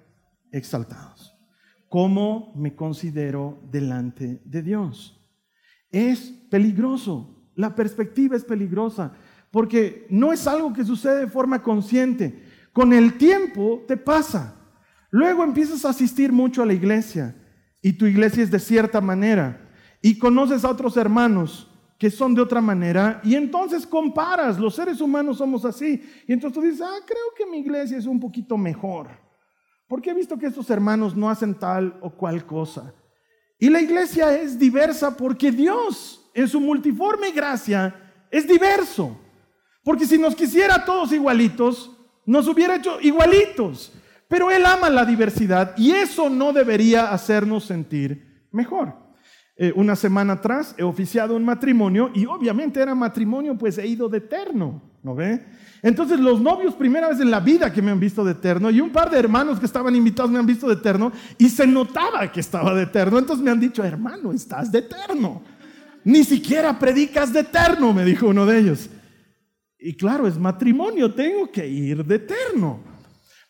exaltados. 0.52 1.34
¿Cómo 1.88 2.52
me 2.54 2.76
considero 2.76 3.60
delante 3.72 4.40
de 4.44 4.62
Dios? 4.62 5.20
Es 5.90 6.32
peligroso, 6.48 7.50
la 7.56 7.74
perspectiva 7.74 8.36
es 8.36 8.44
peligrosa, 8.44 9.14
porque 9.50 10.06
no 10.10 10.32
es 10.32 10.46
algo 10.46 10.72
que 10.72 10.84
sucede 10.84 11.20
de 11.20 11.26
forma 11.26 11.62
consciente. 11.62 12.44
Con 12.72 12.92
el 12.92 13.18
tiempo 13.18 13.84
te 13.88 13.96
pasa. 13.96 14.54
Luego 15.10 15.42
empiezas 15.42 15.84
a 15.84 15.90
asistir 15.90 16.30
mucho 16.30 16.62
a 16.62 16.66
la 16.66 16.74
iglesia 16.74 17.34
y 17.82 17.94
tu 17.94 18.06
iglesia 18.06 18.42
es 18.42 18.50
de 18.50 18.58
cierta 18.58 19.00
manera 19.00 19.68
y 20.02 20.18
conoces 20.18 20.64
a 20.64 20.70
otros 20.70 20.96
hermanos 20.96 21.66
que 21.98 22.10
son 22.10 22.34
de 22.34 22.40
otra 22.40 22.62
manera, 22.62 23.20
y 23.22 23.34
entonces 23.34 23.86
comparas, 23.86 24.58
los 24.58 24.74
seres 24.74 25.02
humanos 25.02 25.36
somos 25.36 25.66
así, 25.66 26.02
y 26.26 26.32
entonces 26.32 26.54
tú 26.54 26.62
dices, 26.62 26.80
ah, 26.80 26.98
creo 27.06 27.26
que 27.36 27.44
mi 27.44 27.58
iglesia 27.58 27.98
es 27.98 28.06
un 28.06 28.18
poquito 28.18 28.56
mejor, 28.56 29.08
porque 29.86 30.08
he 30.08 30.14
visto 30.14 30.38
que 30.38 30.46
estos 30.46 30.70
hermanos 30.70 31.14
no 31.14 31.28
hacen 31.28 31.54
tal 31.54 31.98
o 32.00 32.08
cual 32.08 32.46
cosa. 32.46 32.94
Y 33.58 33.68
la 33.68 33.82
iglesia 33.82 34.34
es 34.40 34.58
diversa 34.58 35.14
porque 35.14 35.52
Dios, 35.52 36.30
en 36.32 36.48
su 36.48 36.58
multiforme 36.58 37.32
gracia, 37.32 37.94
es 38.30 38.48
diverso. 38.48 39.20
Porque 39.84 40.06
si 40.06 40.16
nos 40.16 40.34
quisiera 40.34 40.82
todos 40.82 41.12
igualitos, 41.12 41.94
nos 42.24 42.48
hubiera 42.48 42.76
hecho 42.76 42.98
igualitos. 43.02 43.92
Pero 44.30 44.48
Él 44.48 44.64
ama 44.64 44.88
la 44.88 45.04
diversidad 45.04 45.76
y 45.76 45.90
eso 45.90 46.30
no 46.30 46.52
debería 46.52 47.10
hacernos 47.10 47.64
sentir 47.64 48.46
mejor. 48.52 48.94
Eh, 49.56 49.72
una 49.74 49.96
semana 49.96 50.34
atrás 50.34 50.72
he 50.78 50.84
oficiado 50.84 51.34
un 51.34 51.44
matrimonio 51.44 52.12
y 52.14 52.26
obviamente 52.26 52.80
era 52.80 52.94
matrimonio, 52.94 53.58
pues 53.58 53.76
he 53.76 53.88
ido 53.88 54.08
de 54.08 54.18
eterno, 54.18 54.80
¿no 55.02 55.16
ve? 55.16 55.44
Entonces 55.82 56.20
los 56.20 56.40
novios, 56.40 56.76
primera 56.76 57.08
vez 57.08 57.18
en 57.18 57.32
la 57.32 57.40
vida 57.40 57.72
que 57.72 57.82
me 57.82 57.90
han 57.90 57.98
visto 57.98 58.24
de 58.24 58.30
eterno 58.30 58.70
y 58.70 58.80
un 58.80 58.90
par 58.90 59.10
de 59.10 59.18
hermanos 59.18 59.58
que 59.58 59.66
estaban 59.66 59.96
invitados 59.96 60.30
me 60.30 60.38
han 60.38 60.46
visto 60.46 60.68
de 60.68 60.74
eterno 60.74 61.10
y 61.36 61.48
se 61.48 61.66
notaba 61.66 62.30
que 62.30 62.38
estaba 62.38 62.72
de 62.72 62.84
eterno. 62.84 63.18
Entonces 63.18 63.44
me 63.44 63.50
han 63.50 63.58
dicho, 63.58 63.82
hermano, 63.82 64.30
estás 64.30 64.70
de 64.70 64.78
eterno. 64.78 65.42
Ni 66.04 66.22
siquiera 66.22 66.78
predicas 66.78 67.32
de 67.32 67.40
eterno, 67.40 67.92
me 67.92 68.04
dijo 68.04 68.28
uno 68.28 68.46
de 68.46 68.58
ellos. 68.60 68.88
Y 69.76 69.96
claro, 69.96 70.28
es 70.28 70.38
matrimonio, 70.38 71.12
tengo 71.12 71.50
que 71.50 71.66
ir 71.66 72.04
de 72.04 72.14
eterno. 72.14 72.89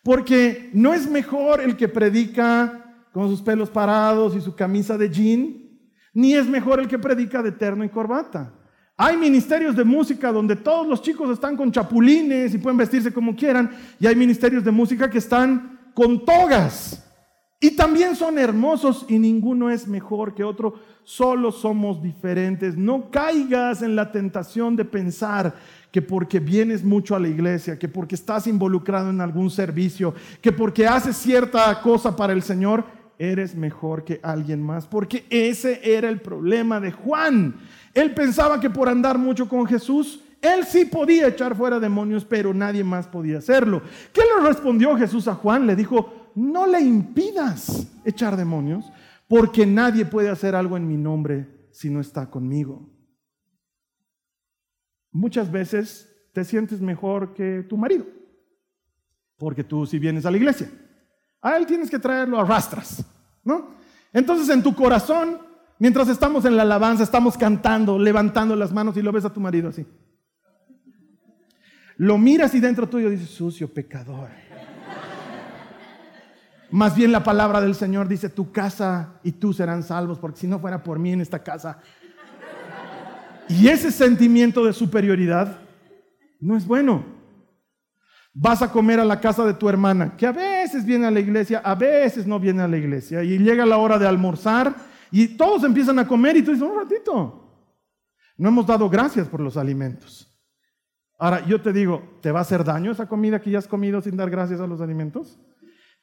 Porque 0.03 0.69
no 0.73 0.93
es 0.93 1.09
mejor 1.09 1.61
el 1.61 1.77
que 1.77 1.87
predica 1.87 3.07
con 3.11 3.29
sus 3.29 3.41
pelos 3.41 3.69
parados 3.69 4.35
y 4.35 4.41
su 4.41 4.55
camisa 4.55 4.97
de 4.97 5.09
jean 5.09 5.61
ni 6.13 6.33
es 6.33 6.47
mejor 6.47 6.79
el 6.79 6.87
que 6.87 6.99
predica 6.99 7.41
de 7.41 7.51
terno 7.51 7.83
y 7.83 7.89
corbata. 7.89 8.53
Hay 8.97 9.17
ministerios 9.17 9.75
de 9.75 9.83
música 9.83 10.31
donde 10.31 10.55
todos 10.55 10.87
los 10.87 11.01
chicos 11.01 11.29
están 11.31 11.55
con 11.55 11.71
chapulines 11.71 12.53
y 12.53 12.57
pueden 12.57 12.77
vestirse 12.77 13.13
como 13.13 13.35
quieran, 13.35 13.71
y 13.99 14.07
hay 14.07 14.15
ministerios 14.15 14.63
de 14.63 14.71
música 14.71 15.09
que 15.09 15.17
están 15.17 15.91
con 15.93 16.23
togas. 16.25 17.10
Y 17.63 17.71
también 17.75 18.15
son 18.15 18.39
hermosos 18.39 19.05
y 19.07 19.19
ninguno 19.19 19.69
es 19.69 19.87
mejor 19.87 20.33
que 20.33 20.43
otro, 20.43 20.79
solo 21.03 21.51
somos 21.51 22.01
diferentes. 22.01 22.75
No 22.75 23.11
caigas 23.11 23.83
en 23.83 23.95
la 23.95 24.11
tentación 24.11 24.75
de 24.75 24.83
pensar 24.83 25.53
que 25.91 26.01
porque 26.01 26.39
vienes 26.39 26.83
mucho 26.83 27.15
a 27.15 27.19
la 27.19 27.27
iglesia, 27.27 27.77
que 27.77 27.87
porque 27.87 28.15
estás 28.15 28.47
involucrado 28.47 29.11
en 29.11 29.21
algún 29.21 29.51
servicio, 29.51 30.15
que 30.41 30.51
porque 30.51 30.87
haces 30.87 31.15
cierta 31.15 31.79
cosa 31.81 32.15
para 32.15 32.33
el 32.33 32.41
Señor, 32.41 32.83
eres 33.19 33.53
mejor 33.53 34.03
que 34.03 34.19
alguien 34.23 34.63
más, 34.63 34.87
porque 34.87 35.25
ese 35.29 35.81
era 35.83 36.09
el 36.09 36.19
problema 36.19 36.79
de 36.79 36.91
Juan. 36.91 37.53
Él 37.93 38.15
pensaba 38.15 38.59
que 38.59 38.71
por 38.71 38.89
andar 38.89 39.19
mucho 39.19 39.47
con 39.47 39.67
Jesús, 39.67 40.21
él 40.41 40.65
sí 40.65 40.85
podía 40.85 41.27
echar 41.27 41.55
fuera 41.55 41.79
demonios, 41.79 42.25
pero 42.25 42.55
nadie 42.55 42.83
más 42.83 43.05
podía 43.05 43.37
hacerlo. 43.37 43.83
¿Qué 44.11 44.21
le 44.21 44.47
respondió 44.47 44.97
Jesús 44.97 45.27
a 45.27 45.35
Juan? 45.35 45.67
Le 45.67 45.75
dijo, 45.75 46.20
no 46.35 46.67
le 46.67 46.81
impidas 46.81 47.87
echar 48.05 48.37
demonios, 48.37 48.91
porque 49.27 49.65
nadie 49.65 50.05
puede 50.05 50.29
hacer 50.29 50.55
algo 50.55 50.77
en 50.77 50.87
mi 50.87 50.97
nombre 50.97 51.69
si 51.71 51.89
no 51.89 52.01
está 52.01 52.29
conmigo. 52.29 52.89
Muchas 55.11 55.51
veces 55.51 56.07
te 56.33 56.43
sientes 56.43 56.81
mejor 56.81 57.33
que 57.33 57.63
tu 57.63 57.77
marido, 57.77 58.05
porque 59.37 59.63
tú 59.63 59.85
si 59.85 59.99
vienes 59.99 60.25
a 60.25 60.31
la 60.31 60.37
iglesia. 60.37 60.69
A 61.41 61.57
él 61.57 61.65
tienes 61.65 61.89
que 61.89 61.99
traerlo 61.99 62.39
a 62.39 62.45
rastras, 62.45 63.03
¿no? 63.43 63.75
Entonces 64.13 64.49
en 64.49 64.61
tu 64.61 64.75
corazón, 64.75 65.39
mientras 65.79 66.07
estamos 66.07 66.45
en 66.45 66.55
la 66.55 66.63
alabanza, 66.63 67.03
estamos 67.03 67.37
cantando, 67.37 67.97
levantando 67.97 68.55
las 68.55 68.71
manos 68.71 68.95
y 68.97 69.01
lo 69.01 69.11
ves 69.11 69.25
a 69.25 69.33
tu 69.33 69.39
marido 69.39 69.69
así. 69.69 69.85
Lo 71.97 72.17
miras 72.17 72.53
y 72.55 72.59
dentro 72.59 72.89
tuyo 72.89 73.09
dices, 73.09 73.29
sucio 73.29 73.71
pecador. 73.71 74.29
Más 76.71 76.95
bien 76.95 77.11
la 77.11 77.23
palabra 77.23 77.59
del 77.59 77.75
Señor 77.75 78.07
dice, 78.07 78.29
tu 78.29 78.51
casa 78.51 79.19
y 79.23 79.33
tú 79.33 79.51
serán 79.51 79.83
salvos, 79.83 80.17
porque 80.17 80.39
si 80.39 80.47
no 80.47 80.59
fuera 80.59 80.81
por 80.81 80.99
mí 80.99 81.11
en 81.11 81.19
esta 81.19 81.43
casa. 81.43 81.79
Y 83.49 83.67
ese 83.67 83.91
sentimiento 83.91 84.63
de 84.63 84.71
superioridad 84.71 85.59
no 86.39 86.55
es 86.55 86.65
bueno. 86.65 87.03
Vas 88.33 88.61
a 88.61 88.71
comer 88.71 89.01
a 89.01 89.05
la 89.05 89.19
casa 89.19 89.45
de 89.45 89.53
tu 89.53 89.67
hermana, 89.67 90.15
que 90.15 90.25
a 90.25 90.31
veces 90.31 90.85
viene 90.85 91.05
a 91.05 91.11
la 91.11 91.19
iglesia, 91.19 91.59
a 91.59 91.75
veces 91.75 92.25
no 92.25 92.39
viene 92.39 92.61
a 92.61 92.67
la 92.69 92.77
iglesia, 92.77 93.21
y 93.21 93.37
llega 93.37 93.65
la 93.65 93.77
hora 93.77 93.99
de 93.99 94.07
almorzar 94.07 94.73
y 95.11 95.35
todos 95.35 95.65
empiezan 95.65 95.99
a 95.99 96.07
comer 96.07 96.37
y 96.37 96.41
tú 96.41 96.51
dices, 96.51 96.65
un 96.65 96.77
ratito, 96.77 97.67
no 98.37 98.47
hemos 98.47 98.65
dado 98.65 98.89
gracias 98.89 99.27
por 99.27 99.41
los 99.41 99.57
alimentos. 99.57 100.33
Ahora, 101.19 101.45
yo 101.45 101.61
te 101.61 101.73
digo, 101.73 102.17
¿te 102.21 102.31
va 102.31 102.39
a 102.39 102.43
hacer 102.43 102.63
daño 102.63 102.91
esa 102.91 103.09
comida 103.09 103.41
que 103.41 103.51
ya 103.51 103.59
has 103.59 103.67
comido 103.67 104.01
sin 104.01 104.15
dar 104.15 104.29
gracias 104.29 104.61
a 104.61 104.67
los 104.67 104.79
alimentos? 104.79 105.37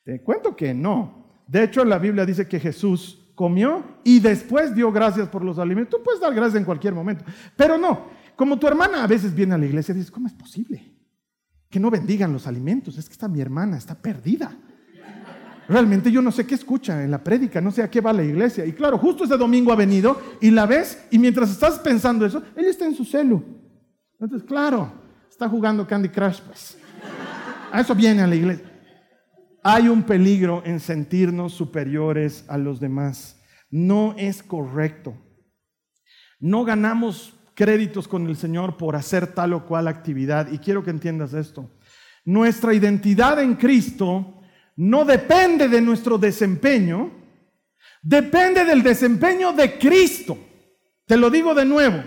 Te 0.04 0.22
cuento 0.22 0.56
que 0.56 0.74
no. 0.74 1.42
De 1.46 1.64
hecho, 1.64 1.84
la 1.84 1.98
Biblia 1.98 2.26
dice 2.26 2.48
que 2.48 2.61
Jesús 2.61 3.32
comió 3.34 3.84
y 4.04 4.20
después 4.20 4.74
dio 4.74 4.90
gracias 4.90 5.28
por 5.28 5.44
los 5.44 5.58
alimentos. 5.58 5.98
Tú 5.98 6.04
puedes 6.04 6.20
dar 6.20 6.34
gracias 6.34 6.56
en 6.56 6.64
cualquier 6.64 6.94
momento, 6.94 7.24
pero 7.56 7.78
no. 7.78 8.06
Como 8.37 8.58
tu 8.58 8.66
hermana 8.66 9.02
a 9.02 9.06
veces 9.06 9.34
viene 9.34 9.54
a 9.54 9.58
la 9.58 9.66
iglesia 9.66 9.92
y 9.92 9.96
dices, 9.96 10.11
¿cómo 10.11 10.26
es 10.26 10.32
posible? 10.32 10.98
que 11.70 11.80
no 11.80 11.90
bendigan 11.90 12.32
los 12.32 12.46
alimentos. 12.46 12.96
Es 12.98 13.06
que 13.06 13.12
está 13.12 13.28
mi 13.28 13.40
hermana, 13.40 13.76
está 13.76 13.94
perdida. 13.94 14.56
Realmente 15.68 16.11
yo 16.11 16.22
no 16.22 16.32
sé 16.32 16.46
qué 16.46 16.54
escucha 16.54 17.04
en 17.04 17.11
la 17.11 17.22
prédica, 17.22 17.61
no 17.61 17.70
sé 17.70 17.82
a 17.82 17.90
qué 17.90 18.00
va 18.00 18.12
la 18.12 18.24
iglesia. 18.24 18.64
Y 18.64 18.72
claro, 18.72 18.96
justo 18.96 19.24
ese 19.24 19.37
domingo 19.37 19.70
ha 19.70 19.76
venido 19.76 20.18
y 20.40 20.50
la 20.50 20.64
ves 20.64 21.06
y 21.11 21.18
mientras 21.18 21.50
estás 21.50 21.78
pensando 21.78 22.24
eso, 22.24 22.42
ella 22.56 22.70
está 22.70 22.87
en 22.87 22.94
su 22.94 23.04
celu. 23.04 23.44
Entonces, 24.18 24.48
claro, 24.48 24.90
está 25.30 25.46
jugando 25.48 25.87
Candy 25.87 26.08
Crush, 26.08 26.40
pues. 26.40 26.78
A 27.70 27.82
eso 27.82 27.94
viene 27.94 28.22
a 28.22 28.26
la 28.26 28.34
iglesia. 28.34 28.67
Hay 29.62 29.88
un 29.88 30.02
peligro 30.02 30.62
en 30.64 30.80
sentirnos 30.80 31.52
superiores 31.52 32.44
a 32.48 32.58
los 32.58 32.80
demás. 32.80 33.40
No 33.70 34.14
es 34.16 34.42
correcto. 34.42 35.14
No 36.40 36.64
ganamos 36.64 37.34
créditos 37.54 38.06
con 38.06 38.28
el 38.28 38.36
Señor 38.36 38.76
por 38.76 38.94
hacer 38.94 39.26
tal 39.26 39.52
o 39.52 39.66
cual 39.66 39.88
actividad. 39.88 40.50
Y 40.52 40.58
quiero 40.58 40.84
que 40.84 40.90
entiendas 40.90 41.34
esto. 41.34 41.70
Nuestra 42.24 42.72
identidad 42.72 43.40
en 43.42 43.54
Cristo 43.54 44.40
no 44.76 45.04
depende 45.04 45.68
de 45.68 45.80
nuestro 45.80 46.18
desempeño, 46.18 47.10
depende 48.00 48.64
del 48.64 48.82
desempeño 48.82 49.52
de 49.52 49.76
Cristo. 49.76 50.38
Te 51.04 51.16
lo 51.16 51.30
digo 51.30 51.54
de 51.54 51.64
nuevo. 51.64 52.04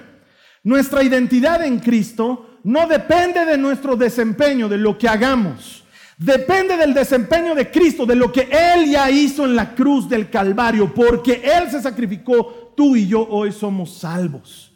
Nuestra 0.63 1.03
identidad 1.03 1.65
en 1.65 1.79
Cristo 1.79 2.59
no 2.63 2.87
depende 2.87 3.45
de 3.45 3.57
nuestro 3.57 3.95
desempeño, 3.95 4.69
de 4.69 4.77
lo 4.77 4.97
que 4.97 5.09
hagamos. 5.09 5.80
Depende 6.21 6.77
del 6.77 6.93
desempeño 6.93 7.55
de 7.55 7.71
Cristo, 7.71 8.05
de 8.05 8.15
lo 8.15 8.31
que 8.31 8.47
Él 8.51 8.91
ya 8.91 9.09
hizo 9.09 9.43
en 9.43 9.55
la 9.55 9.73
cruz 9.73 10.07
del 10.07 10.29
Calvario, 10.29 10.93
porque 10.93 11.41
Él 11.43 11.71
se 11.71 11.81
sacrificó, 11.81 12.73
tú 12.77 12.95
y 12.95 13.07
yo 13.07 13.27
hoy 13.27 13.51
somos 13.51 13.97
salvos. 13.97 14.71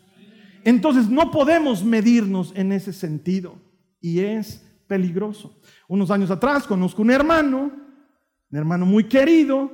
Entonces 0.64 1.08
no 1.08 1.30
podemos 1.30 1.84
medirnos 1.84 2.52
en 2.56 2.72
ese 2.72 2.92
sentido 2.92 3.58
y 4.02 4.22
es 4.22 4.66
peligroso. 4.88 5.62
Unos 5.88 6.10
años 6.10 6.32
atrás 6.32 6.64
conozco 6.64 7.04
un 7.04 7.12
hermano, 7.12 7.72
un 8.50 8.58
hermano 8.58 8.88
muy 8.88 9.04
querido, 9.04 9.72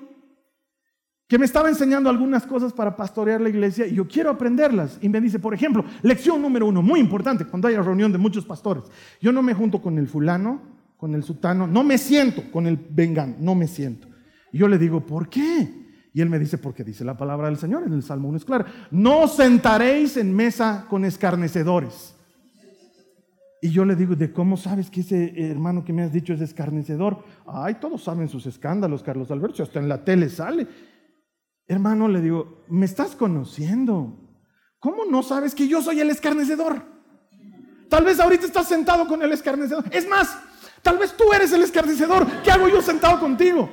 que 1.26 1.40
me 1.40 1.46
estaba 1.46 1.70
enseñando 1.70 2.10
algunas 2.10 2.46
cosas 2.46 2.74
para 2.74 2.98
pastorear 2.98 3.40
la 3.40 3.48
iglesia 3.48 3.88
y 3.88 3.96
yo 3.96 4.10
quiero 4.10 4.30
aprenderlas. 4.30 5.00
Y 5.02 5.08
me 5.08 5.22
dice, 5.22 5.40
por 5.40 5.54
ejemplo, 5.54 5.86
lección 6.02 6.42
número 6.42 6.66
uno, 6.66 6.82
muy 6.82 7.00
importante, 7.00 7.46
cuando 7.46 7.70
haya 7.70 7.82
reunión 7.82 8.12
de 8.12 8.18
muchos 8.18 8.44
pastores, 8.44 8.84
yo 9.22 9.32
no 9.32 9.42
me 9.42 9.54
junto 9.54 9.82
con 9.82 9.98
el 9.98 10.10
fulano, 10.10 10.81
con 11.02 11.16
el 11.16 11.24
sutano, 11.24 11.66
no 11.66 11.84
me 11.84 11.98
siento 11.98 12.44
con 12.52 12.68
el 12.68 12.78
vengan, 12.78 13.38
no 13.40 13.56
me 13.56 13.68
siento. 13.68 14.08
Y 14.54 14.60
yo 14.60 14.68
le 14.68 14.78
digo, 14.78 15.04
¿por 15.04 15.30
qué? 15.30 15.68
Y 16.14 16.22
él 16.22 16.30
me 16.30 16.38
dice, 16.38 16.60
porque 16.60 16.84
dice 16.84 17.04
la 17.04 17.18
palabra 17.18 17.48
del 17.48 17.58
Señor 17.58 17.82
en 17.88 17.94
el 17.94 18.04
Salmo 18.04 18.30
1 18.30 18.38
es 18.38 18.46
clara, 18.46 18.68
no 18.92 19.28
sentaréis 19.28 20.16
en 20.18 20.32
mesa 20.32 20.86
con 20.88 21.04
escarnecedores. 21.04 22.16
Y 23.64 23.72
yo 23.72 23.84
le 23.84 23.96
digo, 23.96 24.16
¿de 24.16 24.32
cómo 24.32 24.58
sabes 24.58 24.92
que 24.92 25.02
ese 25.02 25.34
hermano 25.50 25.84
que 25.84 25.92
me 25.92 26.04
has 26.04 26.14
dicho 26.14 26.34
es 26.34 26.42
escarnecedor? 26.42 27.24
Ay, 27.48 27.78
todos 27.82 28.04
saben 28.04 28.30
sus 28.30 28.46
escándalos, 28.46 29.02
Carlos 29.02 29.32
Alberto, 29.32 29.64
hasta 29.64 29.80
en 29.80 29.90
la 29.90 30.06
tele 30.06 30.30
sale. 30.30 30.68
Hermano, 31.68 32.10
le 32.10 32.22
digo, 32.22 32.64
me 32.70 32.86
estás 32.86 33.16
conociendo. 33.16 34.20
¿Cómo 34.78 35.06
no 35.06 35.24
sabes 35.24 35.56
que 35.56 35.68
yo 35.68 35.82
soy 35.82 36.00
el 36.00 36.12
escarnecedor? 36.12 36.84
Tal 37.90 38.06
vez 38.06 38.20
ahorita 38.20 38.46
estás 38.46 38.68
sentado 38.68 39.08
con 39.08 39.24
el 39.24 39.32
escarnecedor. 39.32 39.86
Es 39.92 40.08
más, 40.08 40.38
tal 40.82 40.98
vez 40.98 41.16
tú 41.16 41.32
eres 41.34 41.52
el 41.52 41.64
escarnecedor. 41.64 42.26
¿Qué 42.44 42.52
hago 42.52 42.68
yo 42.68 42.82
sentado 42.82 43.20
contigo? 43.20 43.70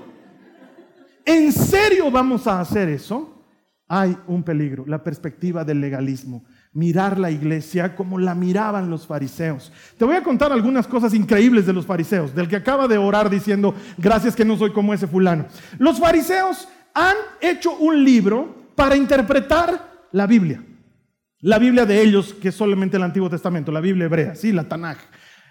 ¿En 1.24 1.52
serio 1.52 2.10
vamos 2.10 2.46
a 2.46 2.60
hacer 2.60 2.88
eso? 2.88 3.44
Hay 3.86 4.16
un 4.26 4.42
peligro, 4.42 4.84
la 4.86 5.02
perspectiva 5.02 5.64
del 5.64 5.80
legalismo. 5.80 6.44
Mirar 6.72 7.18
la 7.18 7.30
iglesia 7.30 7.96
como 7.96 8.18
la 8.18 8.34
miraban 8.34 8.90
los 8.90 9.06
fariseos. 9.06 9.72
Te 9.96 10.04
voy 10.04 10.16
a 10.16 10.22
contar 10.22 10.52
algunas 10.52 10.86
cosas 10.86 11.14
increíbles 11.14 11.66
de 11.66 11.72
los 11.72 11.86
fariseos, 11.86 12.34
del 12.34 12.48
que 12.48 12.56
acaba 12.56 12.86
de 12.86 12.98
orar 12.98 13.30
diciendo, 13.30 13.74
gracias 13.96 14.36
que 14.36 14.44
no 14.44 14.56
soy 14.56 14.72
como 14.72 14.92
ese 14.92 15.06
fulano. 15.06 15.46
Los 15.78 15.98
fariseos 15.98 16.68
han 16.94 17.16
hecho 17.40 17.76
un 17.76 18.04
libro 18.04 18.54
para 18.74 18.96
interpretar 18.96 20.06
la 20.12 20.26
Biblia. 20.26 20.62
La 21.40 21.58
Biblia 21.58 21.86
de 21.86 22.02
ellos, 22.02 22.34
que 22.34 22.48
es 22.48 22.54
solamente 22.54 22.96
el 22.96 23.02
Antiguo 23.02 23.30
Testamento, 23.30 23.70
la 23.70 23.80
Biblia 23.80 24.06
hebrea, 24.06 24.34
sí, 24.34 24.50
la 24.50 24.64
Tanaj, 24.64 24.98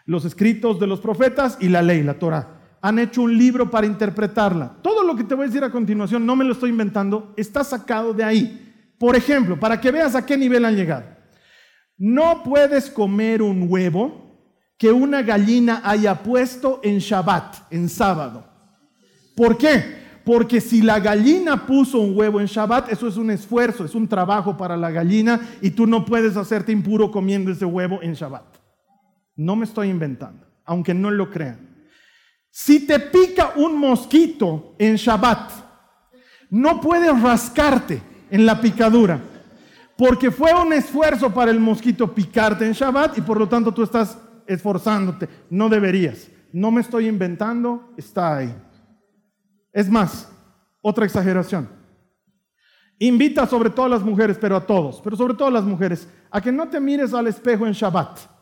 los 0.08 0.26
escritos 0.26 0.80
de 0.80 0.88
los 0.88 1.00
profetas 1.00 1.58
y 1.62 1.70
la 1.70 1.84
ley, 1.84 2.02
la 2.02 2.18
Torah 2.18 2.58
han 2.82 3.00
hecho 3.00 3.24
un 3.24 3.38
libro 3.38 3.70
para 3.70 3.88
interpretarla. 3.88 4.78
Todo 4.82 5.04
lo 5.04 5.16
que 5.16 5.24
te 5.24 5.36
voy 5.36 5.46
a 5.46 5.48
decir 5.48 5.64
a 5.64 5.72
continuación, 5.72 6.26
no 6.26 6.36
me 6.36 6.46
lo 6.46 6.54
estoy 6.54 6.70
inventando, 6.70 7.34
está 7.36 7.64
sacado 7.64 8.14
de 8.14 8.24
ahí. 8.24 8.94
Por 8.98 9.16
ejemplo, 9.16 9.60
para 9.60 9.80
que 9.80 9.92
veas 9.92 10.16
a 10.16 10.26
qué 10.26 10.38
nivel 10.38 10.66
han 10.66 10.76
llegado. 10.76 11.06
No 11.98 12.44
puedes 12.44 12.90
comer 12.90 13.42
un 13.42 13.66
huevo 13.70 14.26
que 14.78 14.92
una 14.92 15.24
gallina 15.24 15.82
haya 15.84 16.22
puesto 16.22 16.80
en 16.84 17.00
Shabbat, 17.00 17.72
en 17.72 17.90
sábado. 17.90 18.46
¿Por 19.36 19.58
qué? 19.58 19.98
Porque 20.24 20.62
si 20.62 20.82
la 20.82 21.00
gallina 21.00 21.66
puso 21.66 22.00
un 22.00 22.18
huevo 22.18 22.40
en 22.40 22.48
Shabbat, 22.48 22.92
eso 22.92 23.08
es 23.08 23.18
un 23.18 23.32
esfuerzo, 23.32 23.86
es 23.86 23.96
un 23.96 24.08
trabajo 24.08 24.56
para 24.56 24.78
la 24.78 24.92
gallina 24.92 25.40
y 25.62 25.72
tú 25.72 25.88
no 25.88 26.06
puedes 26.06 26.38
hacerte 26.38 26.72
impuro 26.72 27.12
comiendo 27.12 27.52
ese 27.52 27.66
huevo 27.66 28.00
en 28.02 28.14
Shabbat. 28.14 28.57
No 29.38 29.56
me 29.56 29.66
estoy 29.66 29.90
inventando, 29.90 30.46
aunque 30.66 30.94
no 30.94 31.10
lo 31.10 31.30
crean. 31.30 31.68
Si 32.50 32.86
te 32.86 33.00
pica 33.00 33.54
un 33.56 33.78
mosquito 33.78 34.76
en 34.80 34.96
Shabbat, 34.96 35.52
no 36.50 36.82
puedes 36.82 37.22
rascarte 37.22 38.02
en 38.32 38.46
la 38.46 38.60
picadura, 38.60 39.22
porque 39.96 40.32
fue 40.32 40.54
un 40.54 40.74
esfuerzo 40.74 41.34
para 41.34 41.52
el 41.52 41.60
mosquito 41.60 42.14
picarte 42.14 42.66
en 42.66 42.74
Shabbat 42.74 43.18
y 43.18 43.22
por 43.22 43.38
lo 43.40 43.48
tanto 43.48 43.72
tú 43.72 43.84
estás 43.84 44.18
esforzándote. 44.48 45.30
No 45.50 45.70
deberías. 45.70 46.28
No 46.52 46.72
me 46.72 46.82
estoy 46.82 47.08
inventando, 47.08 47.94
está 47.98 48.38
ahí. 48.38 48.56
Es 49.72 49.90
más, 49.90 50.32
otra 50.82 51.06
exageración. 51.06 51.70
Invita 53.00 53.46
sobre 53.46 53.70
todo 53.70 53.86
a 53.86 53.90
las 53.90 54.02
mujeres, 54.02 54.38
pero 54.40 54.56
a 54.56 54.66
todos, 54.66 55.00
pero 55.04 55.16
sobre 55.16 55.36
todo 55.36 55.50
a 55.50 55.52
las 55.52 55.64
mujeres, 55.64 56.08
a 56.32 56.42
que 56.42 56.52
no 56.52 56.68
te 56.68 56.80
mires 56.80 57.14
al 57.14 57.28
espejo 57.28 57.68
en 57.68 57.74
Shabbat. 57.74 58.37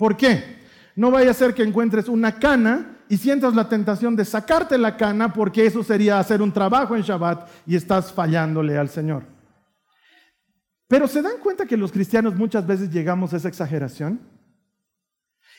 ¿Por 0.00 0.16
qué? 0.16 0.56
No 0.96 1.10
vaya 1.10 1.30
a 1.30 1.34
ser 1.34 1.52
que 1.52 1.62
encuentres 1.62 2.08
una 2.08 2.38
cana 2.38 3.02
y 3.10 3.18
sientas 3.18 3.54
la 3.54 3.68
tentación 3.68 4.16
de 4.16 4.24
sacarte 4.24 4.78
la 4.78 4.96
cana 4.96 5.30
porque 5.30 5.66
eso 5.66 5.84
sería 5.84 6.18
hacer 6.18 6.40
un 6.40 6.52
trabajo 6.52 6.96
en 6.96 7.02
Shabbat 7.02 7.46
y 7.66 7.76
estás 7.76 8.10
fallándole 8.10 8.78
al 8.78 8.88
Señor. 8.88 9.24
Pero 10.88 11.06
¿se 11.06 11.20
dan 11.20 11.34
cuenta 11.42 11.66
que 11.66 11.76
los 11.76 11.92
cristianos 11.92 12.34
muchas 12.34 12.66
veces 12.66 12.88
llegamos 12.88 13.34
a 13.34 13.36
esa 13.36 13.48
exageración? 13.48 14.22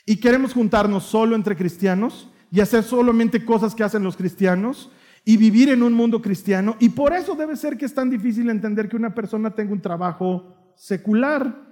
Y 0.04 0.16
queremos 0.16 0.54
juntarnos 0.54 1.04
solo 1.04 1.36
entre 1.36 1.54
cristianos 1.54 2.28
y 2.50 2.58
hacer 2.58 2.82
solamente 2.82 3.44
cosas 3.44 3.76
que 3.76 3.84
hacen 3.84 4.02
los 4.02 4.16
cristianos 4.16 4.90
y 5.24 5.36
vivir 5.36 5.68
en 5.68 5.84
un 5.84 5.92
mundo 5.92 6.20
cristiano. 6.20 6.74
Y 6.80 6.88
por 6.88 7.12
eso 7.12 7.36
debe 7.36 7.54
ser 7.54 7.78
que 7.78 7.84
es 7.84 7.94
tan 7.94 8.10
difícil 8.10 8.50
entender 8.50 8.88
que 8.88 8.96
una 8.96 9.14
persona 9.14 9.54
tenga 9.54 9.72
un 9.72 9.80
trabajo 9.80 10.72
secular, 10.74 11.71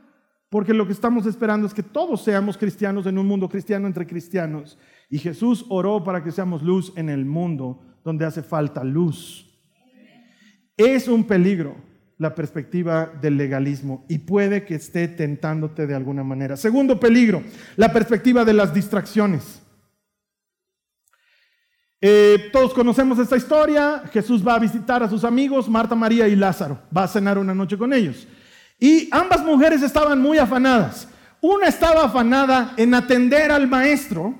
porque 0.50 0.74
lo 0.74 0.84
que 0.84 0.92
estamos 0.92 1.26
esperando 1.26 1.66
es 1.66 1.72
que 1.72 1.82
todos 1.82 2.22
seamos 2.22 2.58
cristianos 2.58 3.06
en 3.06 3.16
un 3.18 3.26
mundo 3.26 3.48
cristiano 3.48 3.86
entre 3.86 4.06
cristianos. 4.06 4.76
Y 5.08 5.18
Jesús 5.18 5.64
oró 5.68 6.02
para 6.02 6.22
que 6.22 6.32
seamos 6.32 6.62
luz 6.62 6.92
en 6.96 7.08
el 7.08 7.24
mundo 7.24 7.80
donde 8.04 8.24
hace 8.24 8.42
falta 8.42 8.82
luz. 8.82 9.46
Es 10.76 11.06
un 11.06 11.24
peligro 11.24 11.76
la 12.18 12.34
perspectiva 12.34 13.10
del 13.20 13.36
legalismo 13.36 14.04
y 14.08 14.18
puede 14.18 14.64
que 14.64 14.74
esté 14.74 15.06
tentándote 15.06 15.86
de 15.86 15.94
alguna 15.94 16.24
manera. 16.24 16.56
Segundo 16.56 16.98
peligro, 16.98 17.42
la 17.76 17.92
perspectiva 17.92 18.44
de 18.44 18.52
las 18.52 18.74
distracciones. 18.74 19.62
Eh, 22.00 22.50
todos 22.52 22.74
conocemos 22.74 23.18
esta 23.20 23.36
historia. 23.36 24.02
Jesús 24.12 24.46
va 24.46 24.56
a 24.56 24.58
visitar 24.58 25.02
a 25.02 25.08
sus 25.08 25.22
amigos, 25.22 25.68
Marta, 25.68 25.94
María 25.94 26.26
y 26.26 26.34
Lázaro. 26.34 26.80
Va 26.96 27.04
a 27.04 27.08
cenar 27.08 27.38
una 27.38 27.54
noche 27.54 27.78
con 27.78 27.92
ellos. 27.92 28.26
Y 28.80 29.08
ambas 29.12 29.44
mujeres 29.44 29.82
estaban 29.82 30.20
muy 30.20 30.38
afanadas. 30.38 31.06
Una 31.42 31.68
estaba 31.68 32.04
afanada 32.04 32.72
en 32.76 32.94
atender 32.94 33.52
al 33.52 33.68
maestro 33.68 34.34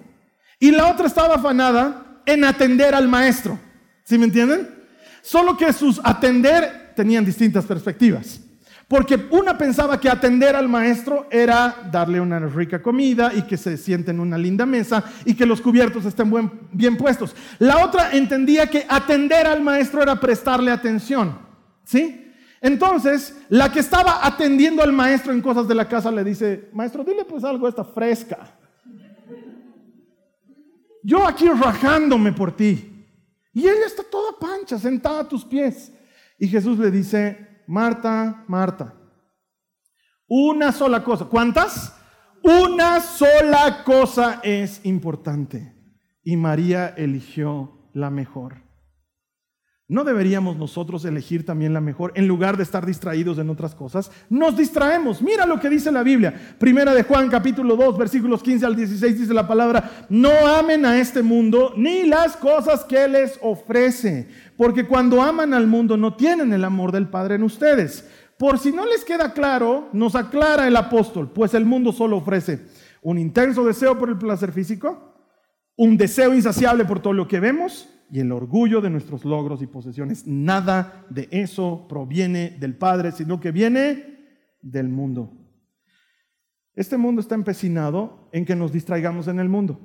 y 0.59 0.71
la 0.71 0.89
otra 0.89 1.07
estaba 1.07 1.37
afanada 1.37 2.23
en 2.27 2.45
atender 2.45 2.95
al 2.95 3.07
maestro. 3.07 3.59
¿Sí 4.05 4.19
me 4.19 4.25
entienden? 4.25 4.69
Solo 5.23 5.57
que 5.57 5.73
sus 5.73 6.01
atender 6.03 6.93
tenían 6.97 7.25
distintas 7.25 7.65
perspectivas. 7.67 8.41
Porque 8.89 9.29
una 9.31 9.57
pensaba 9.57 10.01
que 10.01 10.09
atender 10.09 10.57
al 10.57 10.69
maestro 10.69 11.29
era 11.31 11.77
darle 11.93 12.21
una 12.21 12.41
rica 12.41 12.83
comida 12.83 13.33
y 13.33 13.43
que 13.43 13.57
se 13.57 13.77
siente 13.77 14.11
en 14.11 14.19
una 14.19 14.37
linda 14.37 14.67
mesa 14.67 15.05
y 15.25 15.35
que 15.35 15.47
los 15.47 15.61
cubiertos 15.61 16.05
estén 16.07 16.51
bien 16.73 16.97
puestos. 16.97 17.37
La 17.61 17.85
otra 17.85 18.11
entendía 18.11 18.67
que 18.67 18.85
atender 18.89 19.47
al 19.47 19.63
maestro 19.63 20.03
era 20.03 20.19
prestarle 20.19 20.73
atención. 20.73 21.39
¿Sí? 21.85 22.30
Entonces, 22.61 23.41
la 23.49 23.73
que 23.73 23.81
estaba 23.81 24.25
atendiendo 24.27 24.83
al 24.83 24.93
maestro 24.93 25.33
en 25.33 25.41
cosas 25.41 25.67
de 25.67 25.75
la 25.75 25.89
casa 25.89 26.11
le 26.11 26.23
dice, 26.23 26.69
maestro, 26.73 27.03
dile 27.03 27.25
pues 27.25 27.43
algo 27.43 27.67
esta 27.67 27.85
fresca. 27.85 28.59
Yo 31.03 31.27
aquí 31.27 31.49
rajándome 31.49 32.33
por 32.33 32.55
ti. 32.55 32.87
Y 33.53 33.63
ella 33.63 33.87
está 33.87 34.03
toda 34.03 34.39
pancha, 34.39 34.79
sentada 34.79 35.21
a 35.21 35.29
tus 35.29 35.45
pies. 35.45 35.93
Y 36.39 36.49
Jesús 36.49 36.79
le 36.79 36.91
dice, 36.91 37.65
Marta, 37.67 38.45
Marta. 38.47 38.95
Una 40.29 40.71
sola 40.71 41.03
cosa. 41.03 41.25
¿Cuántas? 41.25 41.97
Una 42.43 43.01
sola 43.01 43.83
cosa 43.85 44.41
es 44.43 44.85
importante. 44.85 45.75
Y 46.23 46.37
María 46.37 46.89
eligió 46.89 47.91
la 47.95 48.11
mejor. 48.11 48.70
¿No 49.91 50.05
deberíamos 50.05 50.57
nosotros 50.57 51.05
elegir 51.05 51.45
también 51.45 51.75
la 51.75 51.81
mejor 51.81 52.13
en 52.15 52.29
lugar 52.29 52.57
de 52.57 52.63
estar 52.63 52.87
distraídos 52.87 53.39
en 53.39 53.51
otras 53.51 53.75
cosas? 53.75 54.13
Nos 54.29 54.57
distraemos. 54.57 55.21
Mira 55.21 55.47
lo 55.47 55.59
que 55.59 55.69
dice 55.69 55.91
la 55.91 56.05
Biblia. 56.05 56.33
Primera 56.61 56.95
de 56.95 57.03
Juan 57.03 57.29
capítulo 57.29 57.75
2 57.75 57.99
versículos 57.99 58.41
15 58.41 58.67
al 58.67 58.77
16 58.77 59.19
dice 59.19 59.35
la 59.35 59.49
palabra, 59.49 60.07
no 60.09 60.31
amen 60.31 60.87
a 60.87 61.01
este 61.01 61.25
mundo 61.25 61.75
ni 61.77 62.05
las 62.05 62.37
cosas 62.37 62.85
que 62.85 63.09
les 63.09 63.37
ofrece, 63.43 64.29
porque 64.57 64.87
cuando 64.87 65.21
aman 65.21 65.53
al 65.55 65.67
mundo 65.67 65.97
no 65.97 66.15
tienen 66.15 66.53
el 66.53 66.63
amor 66.63 66.93
del 66.93 67.09
Padre 67.09 67.35
en 67.35 67.43
ustedes. 67.43 68.09
Por 68.39 68.61
si 68.61 68.71
no 68.71 68.87
les 68.87 69.05
queda 69.05 69.33
claro, 69.33 69.89
nos 69.93 70.15
aclara 70.15 70.69
el 70.69 70.77
apóstol, 70.77 71.33
pues 71.35 71.53
el 71.53 71.65
mundo 71.65 71.91
solo 71.91 72.19
ofrece 72.19 72.61
un 73.03 73.19
intenso 73.19 73.65
deseo 73.65 73.99
por 73.99 74.09
el 74.09 74.19
placer 74.19 74.53
físico, 74.53 75.17
un 75.75 75.97
deseo 75.97 76.33
insaciable 76.33 76.85
por 76.85 77.01
todo 77.01 77.13
lo 77.13 77.27
que 77.27 77.41
vemos, 77.41 77.89
y 78.11 78.21
el 78.21 78.33
orgullo 78.33 78.81
de 78.81 78.91
nuestros 78.91 79.25
logros 79.25 79.63
y 79.63 79.67
posesiones. 79.67 80.27
Nada 80.27 81.07
de 81.11 81.29
eso 81.31 81.87
proviene 81.89 82.51
del 82.59 82.77
Padre, 82.77 83.13
sino 83.13 83.41
que 83.41 83.53
viene 83.53 84.19
del 84.63 84.89
mundo. 84.89 85.33
Este 86.75 86.97
mundo 86.97 87.21
está 87.21 87.35
empecinado 87.35 88.29
en 88.33 88.45
que 88.45 88.57
nos 88.57 88.73
distraigamos 88.73 89.29
en 89.29 89.41
el 89.41 89.49
mundo. 89.49 89.81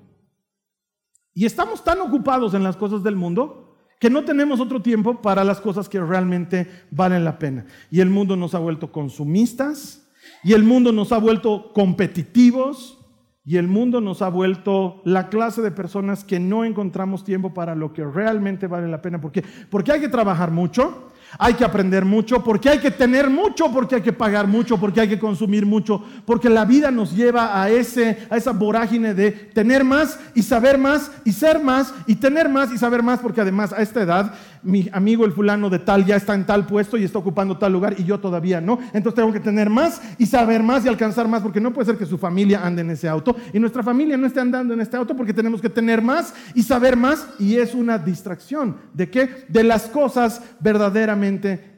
Y 1.34 1.46
estamos 1.46 1.84
tan 1.84 2.00
ocupados 2.00 2.54
en 2.54 2.64
las 2.64 2.78
cosas 2.78 3.04
del 3.04 3.16
mundo 3.16 3.76
que 4.00 4.10
no 4.10 4.24
tenemos 4.24 4.60
otro 4.60 4.82
tiempo 4.82 5.22
para 5.22 5.44
las 5.44 5.60
cosas 5.60 5.90
que 5.90 6.00
realmente 6.00 6.68
valen 6.92 7.24
la 7.24 7.40
pena. 7.40 7.66
Y 7.92 8.00
el 8.02 8.10
mundo 8.10 8.36
nos 8.36 8.56
ha 8.56 8.60
vuelto 8.60 8.92
consumistas, 8.92 10.02
y 10.44 10.54
el 10.54 10.64
mundo 10.64 10.92
nos 10.92 11.12
ha 11.12 11.18
vuelto 11.18 11.72
competitivos, 11.74 13.05
y 13.46 13.58
el 13.58 13.68
mundo 13.68 14.02
nos 14.02 14.24
ha 14.24 14.30
vuelto 14.30 15.02
la 15.06 15.30
clase 15.30 15.62
de 15.62 15.70
personas 15.70 16.24
que 16.24 16.40
no 16.40 16.66
encontramos 16.66 17.24
tiempo 17.24 17.54
para 17.54 17.76
lo 17.76 17.94
que 17.94 18.04
realmente 18.04 18.66
vale 18.66 18.88
la 18.88 19.04
pena. 19.04 19.22
¿Por 19.22 19.32
qué? 19.32 19.44
Porque 19.70 19.92
hay 19.92 20.00
que 20.00 20.10
trabajar 20.10 20.50
mucho, 20.50 21.12
hay 21.38 21.54
que 21.54 21.66
aprender 21.66 22.06
mucho, 22.06 22.44
porque 22.44 22.70
hay 22.70 22.80
que 22.80 22.92
tener 22.92 23.30
mucho, 23.30 23.72
porque 23.72 23.96
hay 23.96 24.02
que 24.02 24.14
pagar 24.14 24.48
mucho, 24.48 24.80
porque 24.80 25.02
hay 25.02 25.10
que 25.10 25.20
consumir 25.20 25.66
mucho, 25.66 26.04
porque 26.26 26.50
la 26.50 26.66
vida 26.66 26.92
nos 26.92 27.16
lleva 27.16 27.62
a, 27.62 27.70
ese, 27.70 28.28
a 28.30 28.38
esa 28.38 28.52
vorágine 28.52 29.14
de 29.14 29.32
tener 29.32 29.84
más 29.84 30.20
y 30.34 30.44
saber 30.44 30.78
más 30.78 31.12
y 31.24 31.32
ser 31.32 31.62
más 31.62 31.94
y 32.08 32.16
tener 32.16 32.50
más 32.50 32.72
y 32.72 32.78
saber 32.78 33.04
más, 33.04 33.20
porque 33.20 33.42
además 33.42 33.74
a 33.74 33.82
esta 33.82 34.02
edad 34.02 34.34
mi 34.66 34.90
amigo 34.92 35.26
el 35.26 35.32
fulano 35.32 35.70
de 35.70 35.80
tal 35.80 36.06
ya 36.06 36.16
está 36.16 36.34
en 36.34 36.46
tal 36.46 36.66
puesto 36.66 36.98
y 36.98 37.04
está 37.04 37.20
ocupando 37.20 37.58
tal 37.58 37.72
lugar 37.72 37.96
y 37.98 38.04
yo 38.04 38.20
todavía 38.20 38.60
no. 38.60 38.80
Entonces 38.94 39.14
tengo 39.14 39.32
que 39.32 39.40
tener 39.40 39.70
más 39.70 40.02
y 40.18 40.26
saber 40.26 40.64
más 40.64 40.84
y 40.84 40.88
alcanzar 40.88 41.28
más, 41.28 41.44
porque 41.44 41.62
no 41.62 41.72
puede 41.72 41.86
ser 41.86 41.98
que 41.98 42.06
su 42.06 42.18
familia 42.18 42.66
ande 42.66 42.82
en 42.82 42.90
ese 42.90 43.08
auto 43.08 43.36
y 43.54 43.60
nuestra 43.60 43.84
familia 43.84 44.18
no 44.18 44.26
esté 44.26 44.40
andando 44.40 44.74
en 44.74 44.82
este 44.82 44.98
auto 44.98 45.16
porque 45.16 45.34
tenemos 45.34 45.62
que 45.62 45.70
tener 45.70 46.02
más 46.02 46.34
y 46.56 46.64
saber 46.64 46.98
más 46.98 47.28
y 47.38 47.58
es 47.58 47.76
una 47.76 47.98
distracción. 48.00 48.78
¿De 48.94 49.10
qué? 49.10 49.46
De 49.48 49.64
las 49.64 49.84
cosas 49.84 50.42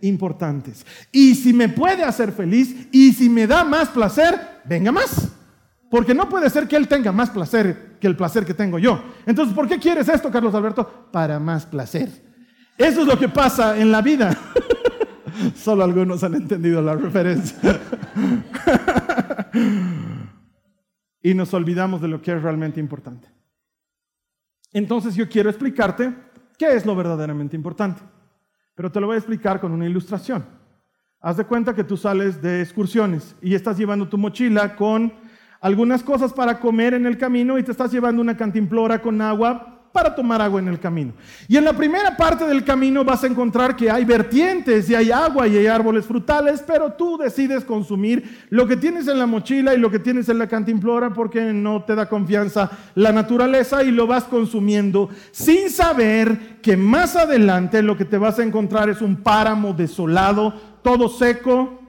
importantes. 0.02 0.86
Y 1.12 1.36
si 1.36 1.54
me 1.54 1.70
puede 1.70 2.04
hacer 2.04 2.32
feliz 2.32 2.88
y 2.92 3.14
si 3.14 3.30
me 3.30 3.48
da 3.48 3.64
más 3.64 3.90
placer, 3.90 4.40
venga 4.66 4.92
más. 4.92 5.32
Porque 5.90 6.14
no 6.14 6.28
puede 6.28 6.50
ser 6.50 6.68
que 6.68 6.76
él 6.76 6.88
tenga 6.88 7.12
más 7.12 7.30
placer 7.30 7.98
que 8.00 8.08
el 8.08 8.18
placer 8.18 8.46
que 8.46 8.54
tengo 8.54 8.78
yo. 8.80 9.02
Entonces, 9.26 9.56
¿por 9.56 9.68
qué 9.68 9.80
quieres 9.80 10.10
esto, 10.10 10.30
Carlos 10.32 10.54
Alberto? 10.54 11.10
Para 11.12 11.40
más 11.40 11.66
placer. 11.66 12.10
Eso 12.78 13.02
es 13.02 13.08
lo 13.08 13.18
que 13.18 13.30
pasa 13.30 13.78
en 13.80 13.92
la 13.92 14.02
vida. 14.02 14.38
Solo 15.56 15.84
algunos 15.84 16.24
han 16.24 16.36
entendido 16.36 16.82
la 16.82 16.96
referencia. 16.96 17.80
y 21.22 21.34
nos 21.34 21.54
olvidamos 21.54 22.02
de 22.02 22.08
lo 22.08 22.22
que 22.22 22.34
es 22.34 22.42
realmente 22.42 22.80
importante. 22.80 23.30
Entonces 24.74 25.16
yo 25.16 25.30
quiero 25.30 25.50
explicarte 25.50 26.14
qué 26.58 26.76
es 26.76 26.86
lo 26.86 26.96
verdaderamente 26.96 27.56
importante. 27.56 28.02
Pero 28.78 28.92
te 28.92 29.02
lo 29.02 29.08
voy 29.08 29.16
a 29.16 29.18
explicar 29.18 29.60
con 29.60 29.72
una 29.72 29.88
ilustración. 29.88 30.46
Haz 31.20 31.38
de 31.38 31.46
cuenta 31.46 31.74
que 31.74 31.84
tú 31.84 31.98
sales 31.98 32.44
de 32.44 32.62
excursiones 32.62 33.36
y 33.42 33.56
estás 33.56 33.76
llevando 33.76 34.08
tu 34.08 34.20
mochila 34.20 34.76
con 34.76 35.12
algunas 35.60 36.04
cosas 36.04 36.32
para 36.32 36.60
comer 36.60 36.94
en 36.94 37.08
el 37.08 37.18
camino 37.18 37.58
y 37.58 37.64
te 37.64 37.72
estás 37.72 37.92
llevando 37.92 38.22
una 38.22 38.38
cantimplora 38.38 39.02
con 39.02 39.20
agua 39.20 39.77
para 39.98 40.14
tomar 40.14 40.40
agua 40.44 40.60
en 40.60 40.68
el 40.68 40.80
camino. 40.80 41.12
Y 41.48 41.58
en 41.58 41.66
la 41.66 41.74
primera 41.74 42.16
parte 42.16 42.46
del 42.46 42.64
camino 42.64 43.04
vas 43.04 43.24
a 43.24 43.28
encontrar 43.28 43.76
que 43.76 43.90
hay 43.90 44.06
vertientes 44.06 44.88
y 44.92 44.94
hay 44.94 45.10
agua 45.10 45.48
y 45.48 45.58
hay 45.58 45.66
árboles 45.66 46.06
frutales, 46.06 46.64
pero 46.68 46.94
tú 46.94 47.18
decides 47.18 47.66
consumir 47.66 48.46
lo 48.52 48.68
que 48.68 48.78
tienes 48.78 49.08
en 49.08 49.18
la 49.18 49.26
mochila 49.26 49.74
y 49.74 49.80
lo 49.80 49.90
que 49.90 49.98
tienes 49.98 50.30
en 50.30 50.38
la 50.38 50.46
cantimplora 50.46 51.10
porque 51.16 51.52
no 51.52 51.82
te 51.82 51.96
da 51.96 52.08
confianza 52.08 52.70
la 52.94 53.12
naturaleza 53.12 53.82
y 53.82 53.90
lo 53.90 54.06
vas 54.06 54.26
consumiendo 54.26 55.10
sin 55.32 55.72
saber 55.72 56.62
que 56.62 56.78
más 56.78 57.16
adelante 57.16 57.82
lo 57.82 57.98
que 57.98 58.06
te 58.06 58.20
vas 58.20 58.38
a 58.38 58.44
encontrar 58.44 58.92
es 58.92 59.02
un 59.02 59.16
páramo 59.16 59.74
desolado, 59.74 60.54
todo 60.84 61.10
seco, 61.10 61.82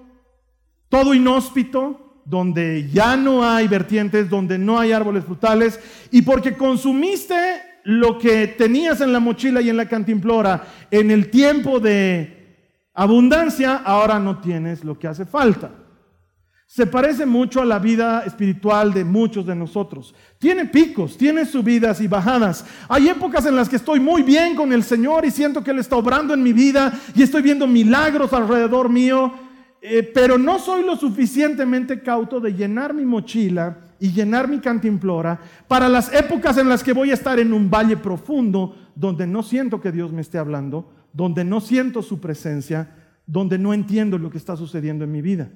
todo 0.88 1.12
inhóspito, 1.12 2.22
donde 2.24 2.88
ya 2.90 3.18
no 3.18 3.44
hay 3.44 3.68
vertientes, 3.68 4.30
donde 4.30 4.56
no 4.56 4.78
hay 4.78 4.92
árboles 4.92 5.26
frutales, 5.26 5.78
y 6.10 6.22
porque 6.22 6.54
consumiste 6.54 7.67
lo 7.88 8.18
que 8.18 8.48
tenías 8.48 9.00
en 9.00 9.14
la 9.14 9.18
mochila 9.18 9.62
y 9.62 9.70
en 9.70 9.78
la 9.78 9.88
cantimplora 9.88 10.62
en 10.90 11.10
el 11.10 11.30
tiempo 11.30 11.80
de 11.80 12.76
abundancia, 12.92 13.76
ahora 13.76 14.18
no 14.18 14.40
tienes 14.40 14.84
lo 14.84 14.98
que 14.98 15.08
hace 15.08 15.24
falta. 15.24 15.70
Se 16.66 16.86
parece 16.86 17.24
mucho 17.24 17.62
a 17.62 17.64
la 17.64 17.78
vida 17.78 18.24
espiritual 18.26 18.92
de 18.92 19.06
muchos 19.06 19.46
de 19.46 19.56
nosotros. 19.56 20.14
Tiene 20.38 20.66
picos, 20.66 21.16
tiene 21.16 21.46
subidas 21.46 22.02
y 22.02 22.08
bajadas. 22.08 22.66
Hay 22.90 23.08
épocas 23.08 23.46
en 23.46 23.56
las 23.56 23.70
que 23.70 23.76
estoy 23.76 24.00
muy 24.00 24.20
bien 24.20 24.54
con 24.54 24.70
el 24.74 24.82
Señor 24.82 25.24
y 25.24 25.30
siento 25.30 25.64
que 25.64 25.70
Él 25.70 25.78
está 25.78 25.96
obrando 25.96 26.34
en 26.34 26.42
mi 26.42 26.52
vida 26.52 26.92
y 27.14 27.22
estoy 27.22 27.40
viendo 27.40 27.66
milagros 27.66 28.34
alrededor 28.34 28.90
mío, 28.90 29.32
eh, 29.80 30.02
pero 30.02 30.36
no 30.36 30.58
soy 30.58 30.84
lo 30.84 30.94
suficientemente 30.94 32.02
cauto 32.02 32.38
de 32.38 32.52
llenar 32.52 32.92
mi 32.92 33.06
mochila 33.06 33.87
y 34.00 34.12
llenar 34.12 34.48
mi 34.48 34.60
cantimplora 34.60 35.40
para 35.66 35.88
las 35.88 36.12
épocas 36.12 36.58
en 36.58 36.68
las 36.68 36.82
que 36.82 36.92
voy 36.92 37.10
a 37.10 37.14
estar 37.14 37.38
en 37.38 37.52
un 37.52 37.70
valle 37.70 37.96
profundo 37.96 38.76
donde 38.94 39.26
no 39.26 39.42
siento 39.42 39.80
que 39.80 39.92
Dios 39.92 40.12
me 40.12 40.20
esté 40.20 40.38
hablando, 40.38 40.90
donde 41.12 41.44
no 41.44 41.60
siento 41.60 42.02
su 42.02 42.20
presencia, 42.20 42.94
donde 43.26 43.58
no 43.58 43.74
entiendo 43.74 44.18
lo 44.18 44.30
que 44.30 44.38
está 44.38 44.56
sucediendo 44.56 45.04
en 45.04 45.12
mi 45.12 45.22
vida. 45.22 45.50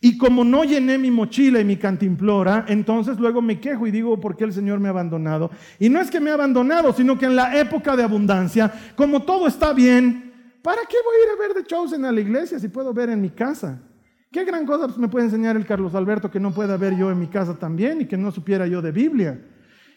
Y 0.00 0.18
como 0.18 0.44
no 0.44 0.64
llené 0.64 0.98
mi 0.98 1.10
mochila 1.10 1.60
y 1.60 1.64
mi 1.64 1.76
cantimplora, 1.76 2.66
entonces 2.68 3.18
luego 3.18 3.40
me 3.40 3.60
quejo 3.60 3.86
y 3.86 3.90
digo, 3.90 4.20
¿por 4.20 4.36
qué 4.36 4.44
el 4.44 4.52
Señor 4.52 4.80
me 4.80 4.88
ha 4.88 4.90
abandonado? 4.90 5.50
Y 5.78 5.88
no 5.88 6.00
es 6.00 6.10
que 6.10 6.20
me 6.20 6.30
ha 6.30 6.34
abandonado, 6.34 6.92
sino 6.92 7.18
que 7.18 7.26
en 7.26 7.36
la 7.36 7.58
época 7.58 7.96
de 7.96 8.02
abundancia, 8.02 8.72
como 8.96 9.22
todo 9.22 9.46
está 9.46 9.72
bien, 9.72 10.32
¿para 10.62 10.82
qué 10.82 10.96
voy 11.02 11.14
a 11.16 11.24
ir 11.24 11.30
a 11.30 11.48
ver 11.48 11.54
de 11.54 11.66
Chosen 11.66 12.04
a 12.04 12.12
la 12.12 12.20
iglesia 12.20 12.58
si 12.58 12.68
puedo 12.68 12.92
ver 12.92 13.08
en 13.08 13.20
mi 13.20 13.30
casa? 13.30 13.80
¿Qué 14.34 14.44
gran 14.44 14.66
cosa 14.66 14.88
me 14.96 15.06
puede 15.06 15.26
enseñar 15.26 15.54
el 15.54 15.64
Carlos 15.64 15.94
Alberto 15.94 16.28
que 16.28 16.40
no 16.40 16.50
pueda 16.50 16.76
ver 16.76 16.96
yo 16.96 17.08
en 17.08 17.20
mi 17.20 17.28
casa 17.28 17.56
también 17.56 18.00
y 18.00 18.06
que 18.06 18.16
no 18.16 18.32
supiera 18.32 18.66
yo 18.66 18.82
de 18.82 18.90
Biblia? 18.90 19.40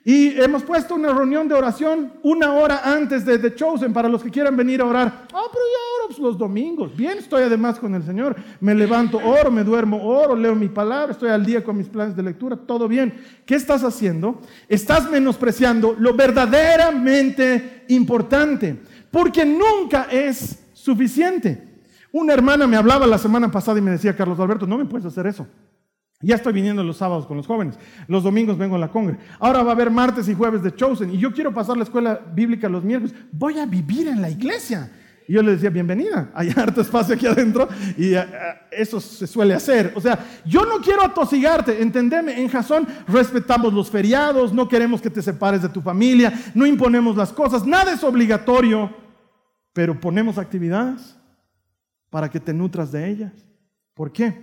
Y 0.05 0.39
hemos 0.39 0.61
puesto 0.61 0.93
una 0.93 1.11
reunión 1.11 1.47
de 1.47 1.55
oración 1.55 2.13
una 2.21 2.53
hora 2.53 2.81
antes 2.83 3.25
de 3.25 3.39
The 3.39 3.55
Chosen 3.55 3.91
para 3.93 4.07
los 4.07 4.21
que 4.21 4.29
quieran 4.29 4.55
venir 4.55 4.81
a 4.81 4.85
orar. 4.85 5.25
Ah, 5.33 5.45
pero 5.51 5.65
ya 5.65 5.95
oro 5.95 6.07
pues, 6.09 6.19
los 6.19 6.37
domingos. 6.37 6.95
Bien, 6.95 7.17
estoy 7.17 7.41
además 7.41 7.79
con 7.79 7.95
el 7.95 8.03
Señor. 8.03 8.35
Me 8.61 8.75
levanto, 8.75 9.17
oro, 9.17 9.49
me 9.49 9.63
duermo, 9.63 10.07
oro, 10.07 10.35
leo 10.35 10.53
mi 10.53 10.69
palabra, 10.69 11.13
estoy 11.13 11.31
al 11.31 11.43
día 11.43 11.63
con 11.63 11.75
mis 11.75 11.87
planes 11.87 12.15
de 12.15 12.21
lectura, 12.21 12.55
todo 12.55 12.87
bien. 12.87 13.15
¿Qué 13.43 13.55
estás 13.55 13.83
haciendo? 13.83 14.39
Estás 14.69 15.09
menospreciando 15.09 15.95
lo 15.97 16.13
verdaderamente 16.13 17.85
importante, 17.87 18.83
porque 19.09 19.43
nunca 19.43 20.07
es 20.11 20.63
suficiente. 20.73 21.66
Una 22.17 22.33
hermana 22.33 22.65
me 22.65 22.75
hablaba 22.75 23.05
la 23.05 23.19
semana 23.19 23.51
pasada 23.51 23.77
y 23.77 23.81
me 23.83 23.91
decía, 23.91 24.15
Carlos 24.15 24.39
Alberto, 24.39 24.65
no 24.65 24.75
me 24.75 24.85
puedes 24.85 25.05
hacer 25.05 25.27
eso. 25.27 25.45
Ya 26.19 26.33
estoy 26.33 26.51
viniendo 26.51 26.83
los 26.83 26.97
sábados 26.97 27.27
con 27.27 27.37
los 27.37 27.45
jóvenes. 27.45 27.77
Los 28.07 28.23
domingos 28.23 28.57
vengo 28.57 28.75
a 28.75 28.79
la 28.79 28.87
congre. 28.87 29.19
Ahora 29.39 29.61
va 29.61 29.69
a 29.69 29.75
haber 29.75 29.91
martes 29.91 30.27
y 30.27 30.33
jueves 30.33 30.63
de 30.63 30.73
Chosen. 30.73 31.13
Y 31.13 31.19
yo 31.19 31.31
quiero 31.31 31.53
pasar 31.53 31.77
la 31.77 31.83
escuela 31.83 32.19
bíblica 32.33 32.67
los 32.69 32.83
miércoles. 32.83 33.13
Voy 33.31 33.59
a 33.59 33.67
vivir 33.67 34.07
en 34.07 34.23
la 34.23 34.31
iglesia. 34.31 34.91
Y 35.27 35.33
yo 35.33 35.43
le 35.43 35.51
decía, 35.51 35.69
bienvenida. 35.69 36.31
Hay 36.33 36.49
harto 36.55 36.81
espacio 36.81 37.13
aquí 37.13 37.27
adentro. 37.27 37.69
Y 37.95 38.15
eh, 38.15 38.17
eh, 38.17 38.25
eso 38.71 38.99
se 38.99 39.27
suele 39.27 39.53
hacer. 39.53 39.93
O 39.95 40.01
sea, 40.01 40.17
yo 40.43 40.65
no 40.65 40.79
quiero 40.79 41.03
atosigarte. 41.03 41.83
Entendeme. 41.83 42.41
En 42.41 42.49
Jasón 42.49 42.87
respetamos 43.07 43.71
los 43.75 43.91
feriados. 43.91 44.51
No 44.51 44.67
queremos 44.67 45.01
que 45.01 45.11
te 45.11 45.21
separes 45.21 45.61
de 45.61 45.69
tu 45.69 45.83
familia. 45.83 46.33
No 46.55 46.65
imponemos 46.65 47.15
las 47.15 47.31
cosas. 47.31 47.63
Nada 47.63 47.93
es 47.93 48.03
obligatorio. 48.03 48.89
Pero 49.71 49.99
ponemos 49.99 50.39
actividades 50.39 51.16
para 52.09 52.29
que 52.29 52.39
te 52.39 52.53
nutras 52.53 52.91
de 52.91 53.09
ellas. 53.09 53.33
¿Por 53.93 54.11
qué? 54.11 54.33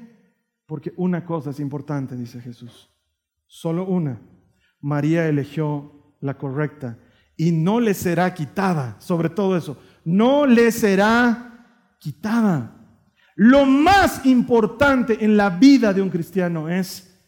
Porque 0.66 0.92
una 0.96 1.24
cosa 1.24 1.50
es 1.50 1.60
importante, 1.60 2.16
dice 2.16 2.40
Jesús. 2.40 2.90
Solo 3.46 3.86
una. 3.86 4.20
María 4.80 5.28
eligió 5.28 6.14
la 6.20 6.36
correcta 6.36 6.98
y 7.36 7.52
no 7.52 7.80
le 7.80 7.94
será 7.94 8.32
quitada. 8.34 8.96
Sobre 8.98 9.28
todo 9.28 9.56
eso, 9.56 9.78
no 10.04 10.46
le 10.46 10.70
será 10.72 11.96
quitada. 11.98 12.74
Lo 13.34 13.64
más 13.64 14.24
importante 14.26 15.24
en 15.24 15.36
la 15.36 15.50
vida 15.50 15.92
de 15.92 16.02
un 16.02 16.10
cristiano 16.10 16.68
es 16.68 17.18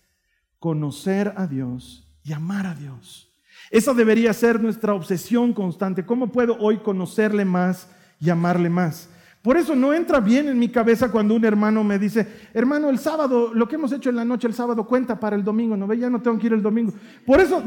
conocer 0.59 1.33
a 1.37 1.47
Dios 1.47 2.07
y 2.23 2.33
amar 2.33 2.67
a 2.67 2.75
Dios. 2.75 3.33
Esa 3.71 3.93
debería 3.93 4.33
ser 4.33 4.61
nuestra 4.61 4.95
obsesión 4.95 5.53
constante. 5.53 6.07
¿Cómo 6.07 6.31
puedo 6.31 6.57
hoy 6.59 6.79
conocerle 6.79 7.45
más 7.45 7.89
y 8.21 8.31
amarle 8.31 8.69
más? 8.69 9.09
Por 9.47 9.57
eso 9.57 9.77
no 9.77 9.95
entra 9.95 10.19
bien 10.19 10.49
en 10.49 10.59
mi 10.59 10.69
cabeza 10.69 11.09
cuando 11.09 11.33
un 11.37 11.45
hermano 11.45 11.85
me 11.85 12.01
dice, 12.01 12.27
hermano, 12.53 12.91
el 12.91 12.99
sábado, 12.99 13.55
lo 13.55 13.69
que 13.69 13.77
hemos 13.77 13.93
hecho 13.93 14.11
en 14.11 14.17
la 14.17 14.25
noche 14.25 14.49
el 14.49 14.55
sábado 14.55 14.85
cuenta 14.85 15.21
para 15.21 15.37
el 15.37 15.45
domingo, 15.45 15.77
no 15.77 15.87
ve, 15.87 15.99
ya 15.99 16.11
no 16.11 16.21
tengo 16.21 16.37
que 16.37 16.49
ir 16.49 16.53
el 16.53 16.63
domingo. 16.63 16.93
Por 17.25 17.39
eso, 17.39 17.63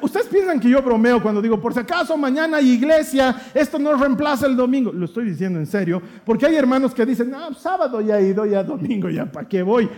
ustedes 0.00 0.26
piensan 0.26 0.58
que 0.58 0.68
yo 0.68 0.82
bromeo 0.82 1.22
cuando 1.22 1.40
digo, 1.40 1.60
por 1.60 1.74
si 1.74 1.78
acaso 1.78 2.16
mañana 2.16 2.56
hay 2.56 2.72
iglesia, 2.72 3.40
esto 3.54 3.78
no 3.78 3.94
reemplaza 3.94 4.48
el 4.48 4.56
domingo. 4.56 4.90
Lo 4.90 5.04
estoy 5.04 5.26
diciendo 5.26 5.60
en 5.60 5.66
serio, 5.66 6.02
porque 6.26 6.44
hay 6.44 6.56
hermanos 6.56 6.92
que 6.92 7.06
dicen, 7.06 7.30
no, 7.30 7.54
sábado 7.54 8.00
ya 8.00 8.18
he 8.18 8.26
ido, 8.26 8.44
ya 8.44 8.64
domingo, 8.64 9.08
ya 9.08 9.30
para 9.30 9.46
qué 9.46 9.62
voy. 9.62 9.88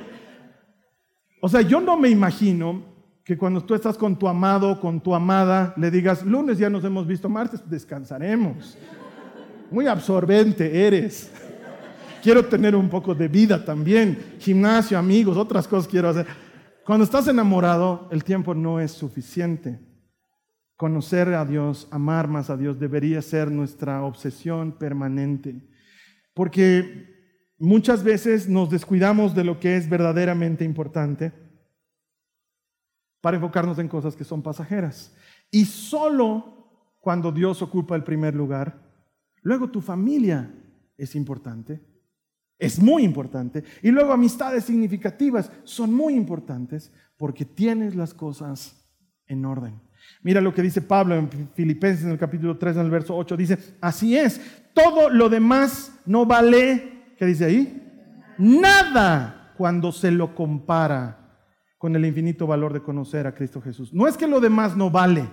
O 1.40 1.48
sea, 1.48 1.62
yo 1.62 1.80
no 1.80 1.96
me 1.96 2.10
imagino 2.10 2.82
que 3.24 3.38
cuando 3.38 3.64
tú 3.64 3.74
estás 3.74 3.96
con 3.96 4.18
tu 4.18 4.28
amado, 4.28 4.78
con 4.78 5.00
tu 5.00 5.14
amada, 5.14 5.72
le 5.78 5.90
digas, 5.90 6.22
lunes 6.22 6.58
ya 6.58 6.68
nos 6.68 6.84
hemos 6.84 7.06
visto, 7.06 7.30
martes 7.30 7.62
descansaremos. 7.66 8.76
Muy 9.70 9.86
absorbente 9.86 10.86
eres. 10.86 11.30
Quiero 12.22 12.44
tener 12.46 12.74
un 12.74 12.88
poco 12.88 13.14
de 13.14 13.28
vida 13.28 13.64
también. 13.64 14.36
Gimnasio, 14.38 14.98
amigos, 14.98 15.36
otras 15.36 15.68
cosas 15.68 15.88
quiero 15.88 16.08
hacer. 16.08 16.26
Cuando 16.84 17.04
estás 17.04 17.28
enamorado, 17.28 18.08
el 18.10 18.24
tiempo 18.24 18.54
no 18.54 18.80
es 18.80 18.92
suficiente. 18.92 19.80
Conocer 20.76 21.32
a 21.34 21.44
Dios, 21.44 21.88
amar 21.90 22.28
más 22.28 22.50
a 22.50 22.56
Dios, 22.56 22.78
debería 22.78 23.22
ser 23.22 23.50
nuestra 23.50 24.02
obsesión 24.04 24.72
permanente. 24.72 25.68
Porque 26.34 27.14
muchas 27.58 28.02
veces 28.02 28.48
nos 28.48 28.70
descuidamos 28.70 29.34
de 29.34 29.44
lo 29.44 29.60
que 29.60 29.76
es 29.76 29.88
verdaderamente 29.88 30.64
importante 30.64 31.32
para 33.20 33.36
enfocarnos 33.36 33.78
en 33.78 33.88
cosas 33.88 34.14
que 34.14 34.24
son 34.24 34.42
pasajeras. 34.42 35.14
Y 35.50 35.64
solo 35.64 36.96
cuando 37.00 37.32
Dios 37.32 37.62
ocupa 37.62 37.96
el 37.96 38.04
primer 38.04 38.34
lugar, 38.34 38.83
Luego 39.44 39.68
tu 39.68 39.80
familia 39.80 40.50
es 40.96 41.14
importante, 41.14 41.80
es 42.58 42.80
muy 42.80 43.04
importante. 43.04 43.62
Y 43.82 43.90
luego 43.90 44.12
amistades 44.12 44.64
significativas 44.64 45.52
son 45.64 45.92
muy 45.94 46.14
importantes 46.14 46.90
porque 47.18 47.44
tienes 47.44 47.94
las 47.94 48.14
cosas 48.14 48.90
en 49.26 49.44
orden. 49.44 49.80
Mira 50.22 50.40
lo 50.40 50.54
que 50.54 50.62
dice 50.62 50.80
Pablo 50.80 51.14
en 51.14 51.28
Filipenses 51.54 52.04
en 52.04 52.12
el 52.12 52.18
capítulo 52.18 52.56
3, 52.56 52.76
en 52.76 52.84
el 52.86 52.90
verso 52.90 53.14
8. 53.14 53.36
Dice, 53.36 53.58
así 53.82 54.16
es, 54.16 54.40
todo 54.72 55.10
lo 55.10 55.28
demás 55.28 55.92
no 56.06 56.24
vale, 56.24 57.14
¿qué 57.18 57.26
dice 57.26 57.44
ahí? 57.44 57.82
Nada 58.38 59.52
cuando 59.58 59.92
se 59.92 60.10
lo 60.10 60.34
compara 60.34 61.38
con 61.76 61.94
el 61.96 62.06
infinito 62.06 62.46
valor 62.46 62.72
de 62.72 62.82
conocer 62.82 63.26
a 63.26 63.34
Cristo 63.34 63.60
Jesús. 63.60 63.92
No 63.92 64.08
es 64.08 64.16
que 64.16 64.26
lo 64.26 64.40
demás 64.40 64.74
no 64.74 64.90
vale 64.90 65.28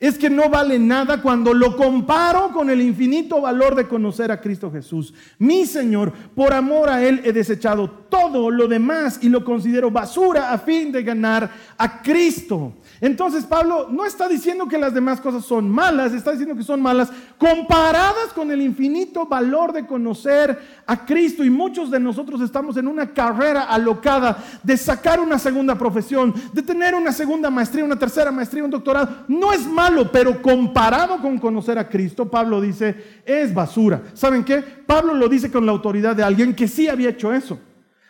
es 0.00 0.16
que 0.16 0.30
no 0.30 0.48
vale 0.48 0.78
nada 0.78 1.20
cuando 1.20 1.52
lo 1.52 1.76
comparo 1.76 2.52
con 2.52 2.70
el 2.70 2.80
infinito 2.80 3.40
valor 3.40 3.74
de 3.74 3.88
conocer 3.88 4.30
a 4.30 4.40
Cristo 4.40 4.70
Jesús. 4.70 5.12
Mi 5.38 5.66
Señor, 5.66 6.12
por 6.34 6.52
amor 6.52 6.88
a 6.88 7.04
Él 7.04 7.20
he 7.24 7.32
desechado 7.32 7.90
todo 8.08 8.50
lo 8.50 8.68
demás 8.68 9.18
y 9.22 9.28
lo 9.28 9.44
considero 9.44 9.90
basura 9.90 10.52
a 10.52 10.58
fin 10.58 10.92
de 10.92 11.02
ganar 11.02 11.50
a 11.76 12.00
Cristo. 12.00 12.74
Entonces 13.00 13.44
Pablo 13.44 13.88
no 13.90 14.04
está 14.04 14.28
diciendo 14.28 14.66
que 14.66 14.78
las 14.78 14.92
demás 14.92 15.20
cosas 15.20 15.44
son 15.44 15.70
malas, 15.70 16.12
está 16.12 16.32
diciendo 16.32 16.56
que 16.56 16.64
son 16.64 16.82
malas 16.82 17.10
comparadas 17.36 18.32
con 18.34 18.50
el 18.50 18.60
infinito 18.60 19.26
valor 19.26 19.72
de 19.72 19.86
conocer 19.86 20.58
a 20.84 21.04
Cristo. 21.04 21.44
Y 21.44 21.50
muchos 21.50 21.90
de 21.90 22.00
nosotros 22.00 22.40
estamos 22.40 22.76
en 22.76 22.88
una 22.88 23.12
carrera 23.12 23.64
alocada 23.64 24.42
de 24.62 24.76
sacar 24.76 25.20
una 25.20 25.38
segunda 25.38 25.76
profesión, 25.76 26.34
de 26.52 26.62
tener 26.62 26.94
una 26.94 27.12
segunda 27.12 27.50
maestría, 27.50 27.84
una 27.84 27.98
tercera 27.98 28.32
maestría, 28.32 28.64
un 28.64 28.70
doctorado. 28.70 29.24
No 29.28 29.52
es 29.52 29.66
malo, 29.66 30.10
pero 30.10 30.42
comparado 30.42 31.20
con 31.20 31.38
conocer 31.38 31.78
a 31.78 31.88
Cristo, 31.88 32.28
Pablo 32.28 32.60
dice, 32.60 33.22
es 33.24 33.54
basura. 33.54 34.02
¿Saben 34.14 34.44
qué? 34.44 34.58
Pablo 34.58 35.14
lo 35.14 35.28
dice 35.28 35.52
con 35.52 35.64
la 35.64 35.72
autoridad 35.72 36.16
de 36.16 36.24
alguien 36.24 36.54
que 36.54 36.66
sí 36.66 36.88
había 36.88 37.10
hecho 37.10 37.32
eso. 37.32 37.58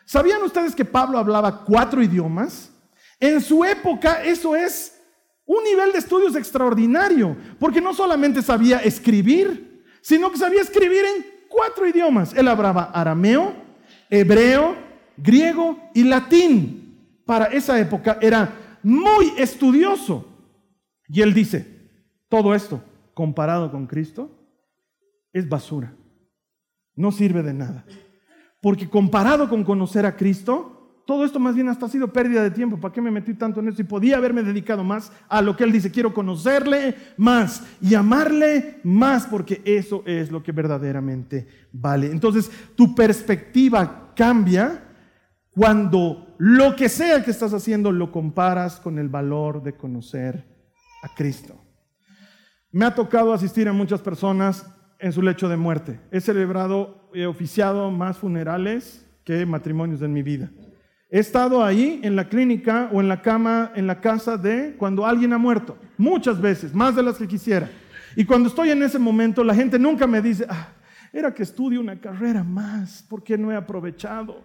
¿Sabían 0.05 0.43
ustedes 0.43 0.75
que 0.75 0.87
Pablo 0.87 1.19
hablaba 1.19 1.65
cuatro 1.65 2.03
idiomas? 2.03 2.71
En 3.21 3.41
su 3.41 3.65
época 3.65 4.23
eso 4.23 4.55
es 4.55 4.95
Un 5.51 5.65
nivel 5.65 5.93
de 5.93 5.99
estudios 5.99 6.37
extraordinario, 6.37 7.35
porque 7.59 7.81
no 7.81 7.95
solamente 7.95 8.43
sabía 8.43 8.81
escribir, 8.81 9.83
sino 10.03 10.31
que 10.31 10.37
sabía 10.37 10.61
escribir 10.61 11.07
en 11.07 11.25
cuatro 11.49 11.89
idiomas. 11.89 12.35
Él 12.35 12.49
hablaba 12.49 12.91
arameo, 12.93 13.55
hebreo, 14.11 14.77
griego 15.17 15.81
y 15.95 16.05
latín. 16.05 17.23
Para 17.25 17.47
esa 17.47 17.81
época 17.81 18.19
era 18.21 18.79
muy 18.83 19.33
estudioso. 19.39 20.27
Y 21.09 21.23
él 21.23 21.33
dice, 21.33 21.67
todo 22.29 22.55
esto 22.55 22.83
comparado 23.15 23.71
con 23.71 23.87
Cristo 23.87 24.31
es 25.33 25.49
basura. 25.49 25.95
No 26.95 27.11
sirve 27.11 27.43
de 27.43 27.55
nada. 27.55 27.87
Porque 28.61 28.87
comparado 28.87 29.49
con 29.49 29.65
conocer 29.65 30.05
a 30.05 30.15
Cristo, 30.15 30.78
todo 31.09 31.25
esto 31.25 31.41
más 31.41 31.55
bien 31.55 31.71
hasta 31.71 31.87
ha 31.87 31.89
sido 31.89 32.13
pérdida 32.13 32.43
de 32.43 32.51
tiempo. 32.51 32.77
¿Para 32.77 32.93
qué 32.93 33.01
me 33.01 33.11
metí 33.11 33.33
tanto 33.33 33.61
en 33.61 33.69
esto? 33.69 33.81
Y 33.81 33.87
podía 33.87 34.19
haberme 34.19 34.43
dedicado 34.43 34.85
más 34.85 35.11
a 35.27 35.41
lo 35.41 35.57
que 35.57 35.65
él 35.65 35.73
dice. 35.73 35.91
Quiero 35.91 36.13
conocerle 36.13 36.95
más 37.17 37.67
y 37.81 37.95
amarle 37.95 38.81
más 38.85 39.27
porque 39.27 39.63
eso 39.65 40.03
es 40.05 40.31
lo 40.31 40.43
que 40.43 40.53
verdaderamente 40.53 41.49
vale. 41.73 42.11
Entonces, 42.11 42.51
tu 42.77 42.95
perspectiva 42.95 44.13
cambia 44.15 44.85
cuando 45.49 46.35
lo 46.37 46.77
que 46.77 46.91
sea 46.91 47.25
que 47.25 47.31
estás 47.31 47.55
haciendo 47.55 47.91
lo 47.91 48.13
comparas 48.13 48.79
con 48.79 48.99
el 48.99 49.09
valor 49.09 49.63
de 49.63 49.79
conocer 49.79 50.45
a 51.03 51.15
Cristo. 51.15 51.59
Me 52.71 52.85
ha 52.85 52.95
tocado 52.95 53.33
asistir 53.33 53.67
a 53.67 53.73
muchas 53.73 54.03
personas 54.03 54.67
en 54.99 55.15
su 55.15 55.23
lecho 55.23 55.49
de 55.49 55.57
muerte. 55.57 56.01
He 56.11 56.21
celebrado, 56.21 57.09
he 57.15 57.25
oficiado 57.25 57.91
más 57.91 58.19
funerales 58.19 59.07
que 59.25 59.47
matrimonios 59.47 60.03
en 60.03 60.13
mi 60.13 60.23
vida. 60.23 60.51
He 61.11 61.21
estado 61.21 61.65
ahí 61.65 62.01
en 62.03 62.17
la 62.17 62.29
clínica 62.29 62.91
o 62.93 63.01
en 63.01 63.09
la 63.09 63.23
cama, 63.23 63.73
en 63.75 63.87
la 63.87 64.01
casa 64.01 64.37
de 64.37 64.75
cuando 64.77 65.07
alguien 65.07 65.33
ha 65.33 65.39
muerto, 65.39 65.79
muchas 65.97 66.39
veces, 66.39 66.75
más 66.75 66.95
de 66.95 67.03
las 67.03 67.17
que 67.17 67.27
quisiera. 67.27 67.71
Y 68.15 68.27
cuando 68.27 68.49
estoy 68.49 68.71
en 68.71 68.83
ese 68.83 68.99
momento, 68.99 69.43
la 69.43 69.55
gente 69.55 69.79
nunca 69.79 70.07
me 70.07 70.21
dice, 70.21 70.47
ah, 70.51 70.69
era 71.11 71.33
que 71.33 71.43
estudie 71.43 71.79
una 71.79 71.99
carrera 71.99 72.45
más, 72.45 73.03
¿por 73.09 73.23
qué 73.23 73.39
no 73.39 73.51
he 73.51 73.57
aprovechado? 73.57 74.45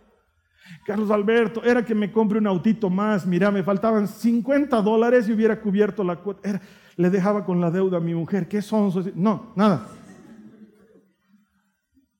Carlos 0.85 1.11
Alberto, 1.11 1.61
era 1.63 1.83
que 1.83 1.93
me 1.93 2.11
compre 2.11 2.39
un 2.39 2.47
autito 2.47 2.89
más, 2.89 3.25
mira, 3.25 3.51
me 3.51 3.63
faltaban 3.63 4.07
50 4.07 4.81
dólares 4.81 5.27
y 5.27 5.33
hubiera 5.33 5.59
cubierto 5.59 6.01
la 6.03 6.15
cuota. 6.15 6.61
le 6.95 7.09
dejaba 7.09 7.43
con 7.43 7.59
la 7.59 7.71
deuda 7.71 7.97
a 7.97 7.99
mi 7.99 8.15
mujer, 8.15 8.47
¿qué 8.47 8.61
son? 8.61 8.89
No, 9.15 9.51
nada. 9.57 9.85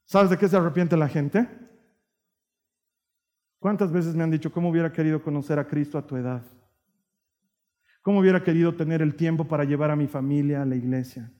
¿Sabes 0.03 0.29
de 0.29 0.37
qué 0.37 0.49
se 0.49 0.57
arrepiente 0.57 0.97
la 0.97 1.07
gente? 1.07 1.47
¿Cuántas 3.63 3.93
veces 3.93 4.13
me 4.13 4.25
han 4.25 4.29
dicho 4.29 4.51
cómo 4.51 4.67
hubiera 4.67 4.91
querido 4.91 5.23
conocer 5.23 5.57
a 5.57 5.65
Cristo 5.65 5.97
a 5.97 6.05
tu 6.05 6.17
edad? 6.17 6.43
¿Cómo 8.01 8.19
hubiera 8.19 8.43
querido 8.43 8.75
tener 8.75 9.01
el 9.01 9.15
tiempo 9.15 9.47
para 9.47 9.63
llevar 9.63 9.89
a 9.89 9.95
mi 9.95 10.05
familia 10.05 10.61
a 10.61 10.65
la 10.65 10.75
iglesia? 10.75 11.31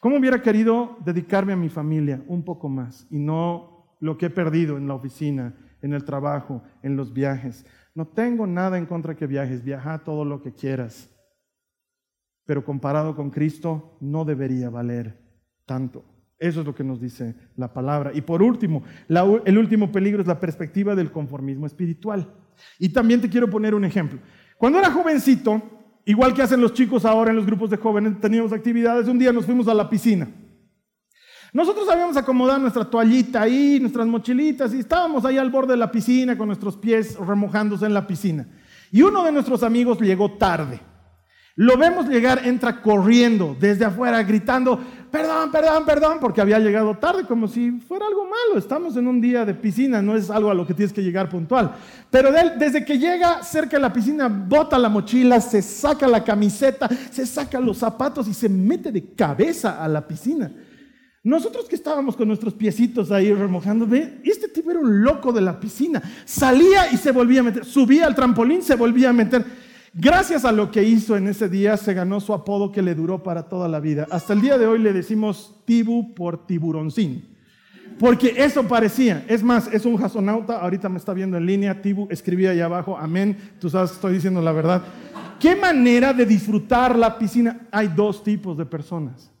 ¿Cómo 0.00 0.16
hubiera 0.16 0.40
querido 0.40 0.96
dedicarme 1.04 1.52
a 1.52 1.56
mi 1.56 1.68
familia 1.68 2.24
un 2.26 2.42
poco 2.42 2.70
más 2.70 3.06
y 3.10 3.18
no 3.18 3.98
lo 4.00 4.16
que 4.16 4.24
he 4.24 4.30
perdido 4.30 4.78
en 4.78 4.88
la 4.88 4.94
oficina, 4.94 5.54
en 5.82 5.92
el 5.92 6.04
trabajo, 6.04 6.62
en 6.82 6.96
los 6.96 7.12
viajes? 7.12 7.66
No 7.94 8.06
tengo 8.06 8.46
nada 8.46 8.78
en 8.78 8.86
contra 8.86 9.14
que 9.14 9.26
viajes, 9.26 9.62
viaja 9.62 9.98
todo 9.98 10.24
lo 10.24 10.40
que 10.40 10.54
quieras. 10.54 11.14
Pero 12.46 12.64
comparado 12.64 13.14
con 13.14 13.28
Cristo 13.28 13.98
no 14.00 14.24
debería 14.24 14.70
valer 14.70 15.20
tanto. 15.66 16.17
Eso 16.38 16.60
es 16.60 16.66
lo 16.66 16.74
que 16.74 16.84
nos 16.84 17.00
dice 17.00 17.34
la 17.56 17.72
palabra. 17.72 18.12
Y 18.14 18.20
por 18.20 18.42
último, 18.42 18.84
el 19.08 19.58
último 19.58 19.90
peligro 19.90 20.22
es 20.22 20.28
la 20.28 20.38
perspectiva 20.38 20.94
del 20.94 21.10
conformismo 21.10 21.66
espiritual. 21.66 22.32
Y 22.78 22.90
también 22.90 23.20
te 23.20 23.28
quiero 23.28 23.50
poner 23.50 23.74
un 23.74 23.84
ejemplo. 23.84 24.20
Cuando 24.56 24.78
era 24.78 24.90
jovencito, 24.90 25.62
igual 26.04 26.34
que 26.34 26.42
hacen 26.42 26.60
los 26.60 26.72
chicos 26.72 27.04
ahora 27.04 27.30
en 27.30 27.36
los 27.36 27.46
grupos 27.46 27.70
de 27.70 27.76
jóvenes, 27.76 28.20
teníamos 28.20 28.52
actividades, 28.52 29.08
un 29.08 29.18
día 29.18 29.32
nos 29.32 29.46
fuimos 29.46 29.66
a 29.68 29.74
la 29.74 29.90
piscina. 29.90 30.28
Nosotros 31.52 31.88
habíamos 31.88 32.16
acomodado 32.16 32.58
nuestra 32.58 32.84
toallita 32.84 33.42
ahí, 33.42 33.78
nuestras 33.80 34.06
mochilitas, 34.06 34.74
y 34.74 34.80
estábamos 34.80 35.24
ahí 35.24 35.38
al 35.38 35.50
borde 35.50 35.72
de 35.72 35.78
la 35.78 35.90
piscina 35.90 36.36
con 36.36 36.46
nuestros 36.46 36.76
pies 36.76 37.16
remojándose 37.16 37.86
en 37.86 37.94
la 37.94 38.06
piscina. 38.06 38.46
Y 38.92 39.02
uno 39.02 39.24
de 39.24 39.32
nuestros 39.32 39.62
amigos 39.62 40.00
llegó 40.00 40.32
tarde. 40.32 40.80
Lo 41.60 41.76
vemos 41.76 42.08
llegar, 42.08 42.46
entra 42.46 42.80
corriendo 42.80 43.56
desde 43.58 43.84
afuera, 43.84 44.22
gritando, 44.22 44.80
perdón, 45.10 45.50
perdón, 45.50 45.84
perdón, 45.84 46.18
porque 46.20 46.40
había 46.40 46.58
llegado 46.58 46.96
tarde, 46.96 47.24
como 47.24 47.48
si 47.48 47.72
fuera 47.72 48.06
algo 48.06 48.24
malo. 48.24 48.58
Estamos 48.58 48.96
en 48.96 49.06
un 49.06 49.20
día 49.20 49.44
de 49.44 49.54
piscina, 49.54 50.00
no 50.00 50.16
es 50.16 50.30
algo 50.30 50.50
a 50.50 50.54
lo 50.54 50.66
que 50.66 50.74
tienes 50.74 50.92
que 50.92 51.02
llegar 51.02 51.28
puntual. 51.28 51.74
Pero 52.10 52.30
desde 52.32 52.84
que 52.84 52.98
llega 52.98 53.42
cerca 53.42 53.76
de 53.76 53.82
la 53.82 53.92
piscina, 53.92 54.28
bota 54.28 54.78
la 54.78 54.88
mochila, 54.88 55.40
se 55.40 55.62
saca 55.62 56.06
la 56.06 56.24
camiseta, 56.24 56.88
se 57.10 57.26
saca 57.26 57.60
los 57.60 57.78
zapatos 57.78 58.28
y 58.28 58.34
se 58.34 58.48
mete 58.48 58.92
de 58.92 59.12
cabeza 59.14 59.82
a 59.82 59.88
la 59.88 60.06
piscina. 60.06 60.50
Nosotros 61.24 61.68
que 61.68 61.76
estábamos 61.76 62.16
con 62.16 62.28
nuestros 62.28 62.54
piecitos 62.54 63.10
ahí 63.10 63.34
remojando, 63.34 63.86
este 64.24 64.48
tipo 64.48 64.70
era 64.70 64.80
un 64.80 65.02
loco 65.02 65.32
de 65.32 65.40
la 65.40 65.58
piscina. 65.58 66.02
Salía 66.24 66.90
y 66.92 66.96
se 66.96 67.12
volvía 67.12 67.40
a 67.40 67.42
meter, 67.42 67.64
subía 67.64 68.06
al 68.06 68.14
trampolín, 68.14 68.62
se 68.62 68.76
volvía 68.76 69.10
a 69.10 69.12
meter. 69.12 69.67
Gracias 70.00 70.44
a 70.44 70.52
lo 70.52 70.70
que 70.70 70.84
hizo 70.84 71.16
en 71.16 71.26
ese 71.26 71.48
día, 71.48 71.76
se 71.76 71.92
ganó 71.92 72.20
su 72.20 72.32
apodo 72.32 72.70
que 72.70 72.82
le 72.82 72.94
duró 72.94 73.24
para 73.24 73.48
toda 73.48 73.66
la 73.66 73.80
vida. 73.80 74.06
Hasta 74.12 74.32
el 74.32 74.40
día 74.40 74.56
de 74.56 74.64
hoy 74.64 74.78
le 74.78 74.92
decimos 74.92 75.60
Tibu 75.64 76.14
por 76.14 76.46
tiburoncín. 76.46 77.36
Porque 77.98 78.32
eso 78.36 78.62
parecía. 78.62 79.24
Es 79.26 79.42
más, 79.42 79.68
es 79.72 79.84
un 79.84 79.96
jasonauta. 79.96 80.60
Ahorita 80.60 80.88
me 80.88 80.98
está 80.98 81.12
viendo 81.12 81.36
en 81.36 81.46
línea. 81.46 81.82
Tibu 81.82 82.06
escribía 82.12 82.50
ahí 82.50 82.60
abajo. 82.60 82.96
Amén. 82.96 83.36
Tú 83.58 83.68
sabes, 83.68 83.90
estoy 83.90 84.12
diciendo 84.12 84.40
la 84.40 84.52
verdad. 84.52 84.84
¿Qué 85.40 85.56
manera 85.56 86.12
de 86.12 86.24
disfrutar 86.24 86.96
la 86.96 87.18
piscina? 87.18 87.66
Hay 87.72 87.88
dos 87.88 88.22
tipos 88.22 88.56
de 88.56 88.66
personas. 88.66 89.32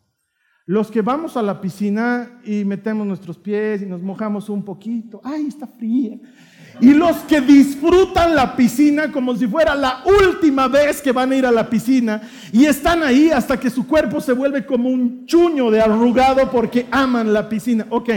Los 0.66 0.90
que 0.90 1.02
vamos 1.02 1.36
a 1.36 1.42
la 1.42 1.60
piscina 1.60 2.40
y 2.44 2.64
metemos 2.64 3.06
nuestros 3.06 3.38
pies 3.38 3.82
y 3.82 3.86
nos 3.86 4.02
mojamos 4.02 4.48
un 4.48 4.64
poquito. 4.64 5.20
¡Ay, 5.22 5.46
está 5.46 5.68
fría! 5.68 6.18
Y 6.80 6.94
los 6.94 7.16
que 7.24 7.40
disfrutan 7.40 8.34
la 8.34 8.54
piscina 8.54 9.10
como 9.10 9.36
si 9.36 9.46
fuera 9.46 9.74
la 9.74 10.04
última 10.04 10.68
vez 10.68 11.02
que 11.02 11.12
van 11.12 11.32
a 11.32 11.36
ir 11.36 11.44
a 11.44 11.50
la 11.50 11.68
piscina 11.68 12.22
y 12.52 12.66
están 12.66 13.02
ahí 13.02 13.30
hasta 13.30 13.58
que 13.58 13.68
su 13.68 13.86
cuerpo 13.86 14.20
se 14.20 14.32
vuelve 14.32 14.64
como 14.64 14.88
un 14.88 15.26
chuño 15.26 15.70
de 15.70 15.80
arrugado 15.80 16.50
porque 16.50 16.86
aman 16.90 17.32
la 17.32 17.48
piscina. 17.48 17.86
Ok, 17.90 18.10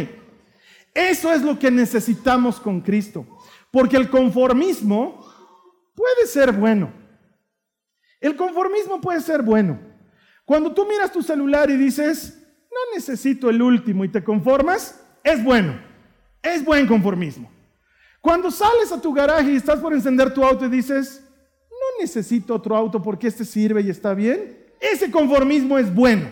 eso 0.94 1.34
es 1.34 1.42
lo 1.42 1.58
que 1.58 1.72
necesitamos 1.72 2.60
con 2.60 2.82
Cristo. 2.82 3.26
Porque 3.72 3.98
el 3.98 4.10
conformismo 4.10 5.26
puede 5.96 6.28
ser 6.28 6.52
bueno. 6.52 6.92
El 8.20 8.36
conformismo 8.36 9.02
puede 9.02 9.22
ser 9.22 9.42
bueno. 9.42 9.80
Cuando 10.46 10.74
tú 10.74 10.86
miras 10.86 11.12
tu 11.12 11.24
celular 11.24 11.70
y 11.70 11.78
dices, 11.78 12.38
no 12.72 12.96
necesito 12.96 13.50
el 13.50 13.62
último 13.62 14.06
y 14.06 14.10
te 14.10 14.24
conformas, 14.24 15.04
es 15.24 15.44
bueno. 15.44 15.80
Es 16.42 16.64
buen 16.64 16.88
conformismo. 16.88 17.51
Cuando 18.22 18.52
sales 18.52 18.92
a 18.92 19.02
tu 19.02 19.12
garaje 19.12 19.52
y 19.52 19.56
estás 19.56 19.80
por 19.80 19.94
encender 19.94 20.32
tu 20.32 20.44
auto 20.44 20.66
y 20.66 20.70
dices, 20.70 21.28
no 21.70 22.02
necesito 22.02 22.54
otro 22.54 22.78
auto 22.78 23.02
porque 23.02 23.28
este 23.28 23.44
sirve 23.44 23.82
y 23.82 23.90
está 23.90 24.14
bien, 24.14 24.58
ese 24.80 25.10
conformismo 25.10 25.80
es 25.80 25.94
bueno. 25.94 26.30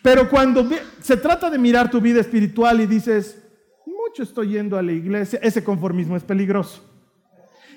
Pero 0.00 0.30
cuando 0.30 0.68
se 1.00 1.16
trata 1.16 1.50
de 1.50 1.58
mirar 1.58 1.90
tu 1.90 2.00
vida 2.00 2.20
espiritual 2.20 2.80
y 2.80 2.86
dices, 2.86 3.42
mucho 3.84 4.22
estoy 4.22 4.50
yendo 4.50 4.78
a 4.78 4.82
la 4.82 4.92
iglesia, 4.92 5.40
ese 5.42 5.64
conformismo 5.64 6.16
es 6.16 6.22
peligroso. 6.22 6.88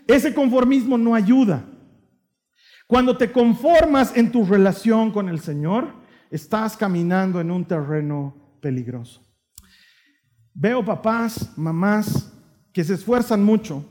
Ese 0.07 0.33
conformismo 0.33 0.97
no 0.97 1.15
ayuda. 1.15 1.65
Cuando 2.87 3.17
te 3.17 3.31
conformas 3.31 4.15
en 4.15 4.31
tu 4.31 4.45
relación 4.45 5.11
con 5.11 5.29
el 5.29 5.39
Señor, 5.39 5.91
estás 6.29 6.77
caminando 6.77 7.41
en 7.41 7.49
un 7.49 7.65
terreno 7.65 8.57
peligroso. 8.61 9.23
Veo 10.53 10.85
papás, 10.85 11.57
mamás 11.57 12.34
que 12.75 12.83
se 12.83 12.95
esfuerzan 12.95 13.41
mucho 13.41 13.85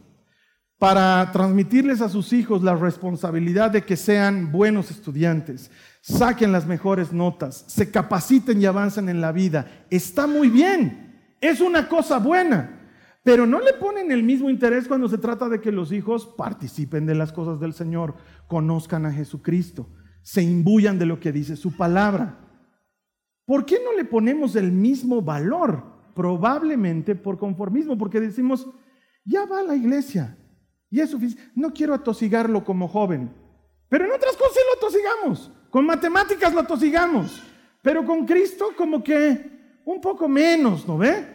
para 0.79 1.33
transmitirles 1.33 2.03
a 2.03 2.11
sus 2.11 2.35
hijos 2.35 2.63
la 2.63 2.77
responsabilidad 2.77 3.71
de 3.71 3.83
que 3.83 3.97
sean 3.97 4.53
buenos 4.53 4.91
estudiantes, 4.91 5.71
saquen 6.03 6.53
las 6.53 6.67
mejores 6.67 7.11
notas, 7.11 7.65
se 7.67 7.91
capaciten 7.91 8.61
y 8.61 8.67
avancen 8.67 9.09
en 9.09 9.23
la 9.23 9.33
vida. 9.33 9.87
Está 9.89 10.27
muy 10.27 10.51
bien, 10.51 11.35
es 11.41 11.63
una 11.63 11.89
cosa 11.89 12.19
buena, 12.19 12.91
pero 13.23 13.47
no 13.47 13.59
le 13.59 13.73
ponen 13.73 14.13
el 14.13 14.23
mismo 14.23 14.51
interés 14.51 14.87
cuando 14.87 15.09
se 15.09 15.17
trata 15.17 15.49
de 15.49 15.63
que 15.63 15.73
los 15.73 15.91
hijos 15.91 16.27
participen 16.37 17.07
de 17.07 17.15
las 17.15 17.33
cosas 17.33 17.59
del 17.61 17.73
Señor, 17.73 18.17
conozcan 18.49 19.07
a 19.07 19.13
Jesucristo, 19.13 19.89
se 20.21 20.43
imbuyan 20.43 20.99
de 20.99 21.07
lo 21.07 21.21
que 21.21 21.33
dice 21.33 21.57
su 21.57 21.75
palabra. 21.75 22.39
¿Por 23.47 23.65
qué 23.65 23.79
no 23.83 23.97
le 23.97 24.05
ponemos 24.05 24.57
el 24.57 24.73
mismo 24.73 25.23
valor? 25.23 25.94
Probablemente 26.15 27.15
por 27.15 27.39
conformismo, 27.39 27.99
porque 27.99 28.21
decimos, 28.21 28.67
ya 29.25 29.45
va 29.47 29.61
a 29.61 29.65
la 29.65 29.77
iglesia 29.77 30.37
y 30.91 31.01
es 31.01 31.11
suficiente. 31.11 31.51
No 31.55 31.73
quiero 31.73 31.95
atosigarlo 31.95 32.65
como 32.65 32.89
joven, 32.89 33.31
pero 33.89 34.05
en 34.05 34.13
otras 34.13 34.37
cosas 34.37 34.59
lo 34.71 34.87
atosigamos. 34.87 35.51
Con 35.71 35.87
matemáticas 35.87 36.55
lo 36.55 36.61
atosigamos, 36.61 37.43
pero 37.83 38.05
con 38.05 38.25
Cristo 38.25 38.69
como 38.77 39.03
que 39.03 39.81
un 39.85 40.01
poco 40.01 40.29
menos, 40.29 40.87
¿no 40.87 40.99
ve? 40.99 41.27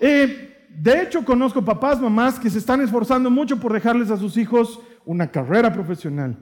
Eh, 0.00 0.68
de 0.70 1.02
hecho, 1.02 1.24
conozco 1.24 1.64
papás, 1.64 2.00
mamás 2.00 2.38
que 2.38 2.50
se 2.50 2.58
están 2.58 2.80
esforzando 2.80 3.30
mucho 3.30 3.58
por 3.58 3.72
dejarles 3.72 4.10
a 4.10 4.16
sus 4.16 4.36
hijos 4.36 4.80
una 5.04 5.30
carrera 5.30 5.72
profesional, 5.72 6.36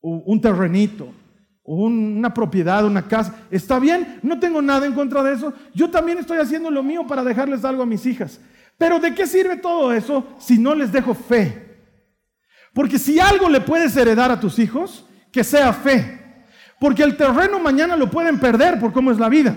un 0.00 0.40
terrenito, 0.40 1.08
una 1.64 2.32
propiedad, 2.34 2.84
una 2.84 3.08
casa. 3.08 3.34
Está 3.50 3.78
bien, 3.78 4.20
no 4.22 4.38
tengo 4.38 4.60
nada 4.60 4.86
en 4.86 4.92
contra 4.92 5.22
de 5.22 5.34
eso. 5.34 5.52
Yo 5.74 5.90
también 5.90 6.18
estoy 6.18 6.38
haciendo 6.38 6.70
lo 6.70 6.82
mío 6.82 7.06
para 7.06 7.24
dejarles 7.24 7.64
algo 7.64 7.82
a 7.82 7.86
mis 7.86 8.04
hijas. 8.06 8.38
Pero 8.76 8.98
¿de 8.98 9.14
qué 9.14 9.26
sirve 9.26 9.56
todo 9.56 9.92
eso 9.92 10.26
si 10.38 10.58
no 10.58 10.74
les 10.74 10.92
dejo 10.92 11.14
fe? 11.14 11.64
Porque 12.74 12.98
si 12.98 13.18
algo 13.18 13.48
le 13.48 13.60
puedes 13.60 13.96
heredar 13.96 14.30
a 14.30 14.40
tus 14.40 14.58
hijos, 14.58 15.06
que 15.32 15.42
sea 15.42 15.72
fe. 15.72 16.20
Porque 16.78 17.02
el 17.02 17.16
terreno 17.16 17.58
mañana 17.58 17.96
lo 17.96 18.10
pueden 18.10 18.38
perder 18.38 18.78
por 18.78 18.92
cómo 18.92 19.10
es 19.10 19.18
la 19.18 19.28
vida. 19.28 19.56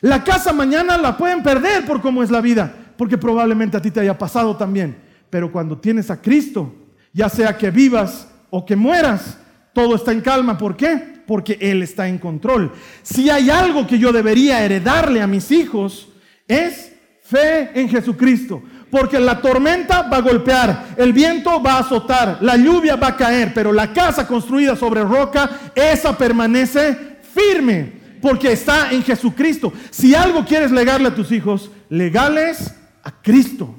La 0.00 0.22
casa 0.22 0.52
mañana 0.52 0.98
la 0.98 1.16
pueden 1.16 1.42
perder 1.42 1.86
por 1.86 2.00
cómo 2.00 2.22
es 2.22 2.30
la 2.30 2.40
vida. 2.40 2.72
Porque 2.96 3.16
probablemente 3.16 3.76
a 3.76 3.82
ti 3.82 3.90
te 3.90 4.00
haya 4.00 4.18
pasado 4.18 4.56
también. 4.56 4.98
Pero 5.30 5.50
cuando 5.50 5.78
tienes 5.78 6.10
a 6.10 6.20
Cristo, 6.20 6.74
ya 7.12 7.28
sea 7.28 7.56
que 7.56 7.70
vivas 7.70 8.28
o 8.50 8.66
que 8.66 8.76
mueras, 8.76 9.38
todo 9.72 9.94
está 9.94 10.12
en 10.12 10.20
calma. 10.20 10.58
¿Por 10.58 10.76
qué? 10.76 11.17
Porque 11.28 11.58
Él 11.60 11.82
está 11.82 12.08
en 12.08 12.16
control. 12.16 12.72
Si 13.02 13.28
hay 13.28 13.50
algo 13.50 13.86
que 13.86 13.98
yo 13.98 14.12
debería 14.12 14.64
heredarle 14.64 15.20
a 15.20 15.26
mis 15.26 15.50
hijos, 15.52 16.08
es 16.48 16.94
fe 17.22 17.78
en 17.78 17.90
Jesucristo. 17.90 18.62
Porque 18.90 19.20
la 19.20 19.42
tormenta 19.42 20.08
va 20.08 20.16
a 20.16 20.22
golpear, 20.22 20.94
el 20.96 21.12
viento 21.12 21.62
va 21.62 21.74
a 21.74 21.80
azotar, 21.80 22.38
la 22.40 22.56
lluvia 22.56 22.96
va 22.96 23.08
a 23.08 23.16
caer, 23.16 23.52
pero 23.52 23.70
la 23.74 23.92
casa 23.92 24.26
construida 24.26 24.74
sobre 24.74 25.02
roca, 25.02 25.50
esa 25.74 26.16
permanece 26.16 27.18
firme, 27.34 27.92
porque 28.22 28.50
está 28.50 28.90
en 28.90 29.02
Jesucristo. 29.02 29.70
Si 29.90 30.14
algo 30.14 30.46
quieres 30.46 30.72
legarle 30.72 31.08
a 31.08 31.14
tus 31.14 31.30
hijos, 31.30 31.70
legales 31.90 32.74
a 33.02 33.20
Cristo. 33.20 33.74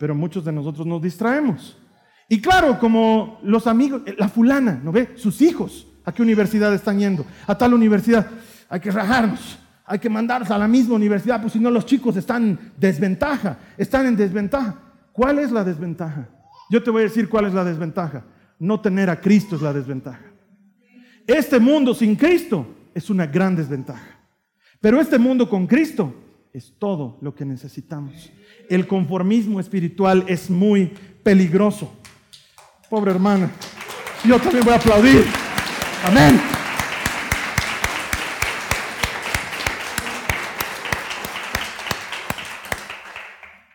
Pero 0.00 0.16
muchos 0.16 0.44
de 0.44 0.50
nosotros 0.50 0.84
nos 0.84 1.00
distraemos. 1.00 1.78
Y 2.28 2.40
claro, 2.40 2.80
como 2.80 3.38
los 3.44 3.68
amigos, 3.68 4.02
la 4.18 4.28
fulana, 4.28 4.80
¿no 4.82 4.90
ve? 4.90 5.10
Sus 5.14 5.40
hijos. 5.40 5.87
¿A 6.08 6.12
qué 6.12 6.22
universidad 6.22 6.72
están 6.72 6.98
yendo? 6.98 7.26
A 7.46 7.58
tal 7.58 7.74
universidad. 7.74 8.26
Hay 8.70 8.80
que 8.80 8.90
rajarnos. 8.90 9.58
Hay 9.84 9.98
que 9.98 10.08
mandarlos 10.08 10.50
a 10.50 10.56
la 10.56 10.66
misma 10.66 10.94
universidad, 10.94 11.38
pues 11.38 11.52
si 11.52 11.60
no 11.60 11.70
los 11.70 11.84
chicos 11.84 12.16
están 12.16 12.44
en 12.44 12.58
desventaja. 12.78 13.58
Están 13.76 14.06
en 14.06 14.16
desventaja. 14.16 14.74
¿Cuál 15.12 15.38
es 15.38 15.50
la 15.52 15.62
desventaja? 15.62 16.26
Yo 16.70 16.82
te 16.82 16.90
voy 16.90 17.02
a 17.02 17.04
decir 17.04 17.28
cuál 17.28 17.44
es 17.44 17.52
la 17.52 17.62
desventaja. 17.62 18.24
No 18.58 18.80
tener 18.80 19.10
a 19.10 19.20
Cristo 19.20 19.56
es 19.56 19.60
la 19.60 19.70
desventaja. 19.70 20.22
Este 21.26 21.60
mundo 21.60 21.92
sin 21.92 22.16
Cristo 22.16 22.66
es 22.94 23.10
una 23.10 23.26
gran 23.26 23.54
desventaja. 23.54 24.18
Pero 24.80 25.02
este 25.02 25.18
mundo 25.18 25.46
con 25.46 25.66
Cristo 25.66 26.14
es 26.54 26.72
todo 26.78 27.18
lo 27.20 27.34
que 27.34 27.44
necesitamos. 27.44 28.32
El 28.70 28.86
conformismo 28.86 29.60
espiritual 29.60 30.24
es 30.26 30.48
muy 30.48 30.90
peligroso. 31.22 31.92
Pobre 32.88 33.10
hermana, 33.10 33.50
yo 34.24 34.38
también 34.38 34.64
voy 34.64 34.72
a 34.72 34.76
aplaudir. 34.76 35.47
Amén. 36.04 36.40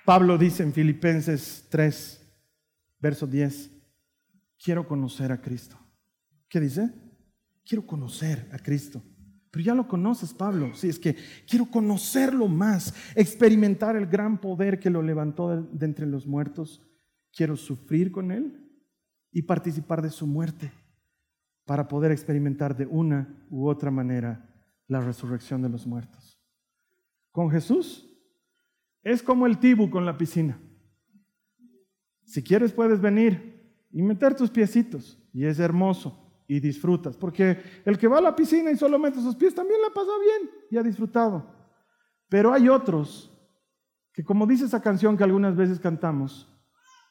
Pablo 0.06 0.38
dice 0.38 0.64
en 0.64 0.74
Filipenses 0.74 1.66
3, 1.70 2.22
verso 3.00 3.28
10, 3.28 3.72
quiero 4.58 4.88
conocer 4.88 5.32
a 5.32 5.42
Cristo. 5.42 5.78
¿Qué 6.48 6.62
dice? 6.62 6.94
Quiero 7.66 7.86
conocer 7.86 8.50
a 8.54 8.60
Cristo. 8.60 9.04
Pero 9.52 9.66
ya 9.66 9.76
lo 9.76 9.88
conoces, 9.88 10.34
Pablo. 10.34 10.74
Sí, 10.76 10.88
es 10.90 11.00
que 11.00 11.16
quiero 11.48 11.66
conocerlo 11.66 12.48
más, 12.48 12.94
experimentar 13.16 13.96
el 13.96 14.08
gran 14.08 14.40
poder 14.40 14.80
que 14.80 14.90
lo 14.90 15.02
levantó 15.02 15.62
de 15.62 15.86
entre 15.86 16.06
los 16.06 16.26
muertos. 16.26 16.82
Quiero 17.34 17.58
sufrir 17.58 18.12
con 18.12 18.32
Él 18.32 18.60
y 19.32 19.42
participar 19.42 20.02
de 20.02 20.10
su 20.10 20.26
muerte 20.26 20.72
para 21.66 21.88
poder 21.88 22.12
experimentar 22.12 22.76
de 22.76 22.86
una 22.86 23.46
u 23.50 23.68
otra 23.68 23.92
manera 23.92 24.50
la 24.88 25.02
resurrección 25.02 25.62
de 25.62 25.70
los 25.70 25.88
muertos. 25.88 26.42
Con 27.32 27.50
Jesús 27.50 28.10
es 29.02 29.24
como 29.24 29.46
el 29.46 29.58
tibu 29.58 29.90
con 29.90 30.06
la 30.06 30.18
piscina. 30.18 30.60
Si 32.26 32.44
quieres 32.44 32.74
puedes 32.74 33.02
venir 33.02 33.76
y 33.92 34.02
meter 34.02 34.36
tus 34.36 34.50
piecitos 34.50 35.22
y 35.34 35.46
es 35.46 35.60
hermoso 35.60 36.44
y 36.48 36.60
disfrutas, 36.60 37.18
porque 37.18 37.62
el 37.86 37.98
que 37.98 38.08
va 38.08 38.18
a 38.18 38.22
la 38.22 38.36
piscina 38.36 38.72
y 38.72 38.78
solo 38.78 39.00
mete 39.00 39.22
sus 39.22 39.36
pies 39.36 39.56
también 39.56 39.82
la 39.82 39.90
pasa 39.90 40.12
bien 40.20 40.52
y 40.70 40.78
ha 40.78 40.84
disfrutado. 40.84 41.54
Pero 42.30 42.54
hay 42.54 42.70
otros 42.70 43.30
que 44.14 44.24
como 44.24 44.46
dice 44.46 44.66
esa 44.66 44.82
canción 44.82 45.18
que 45.18 45.24
algunas 45.24 45.56
veces 45.56 45.80
cantamos, 45.80 46.50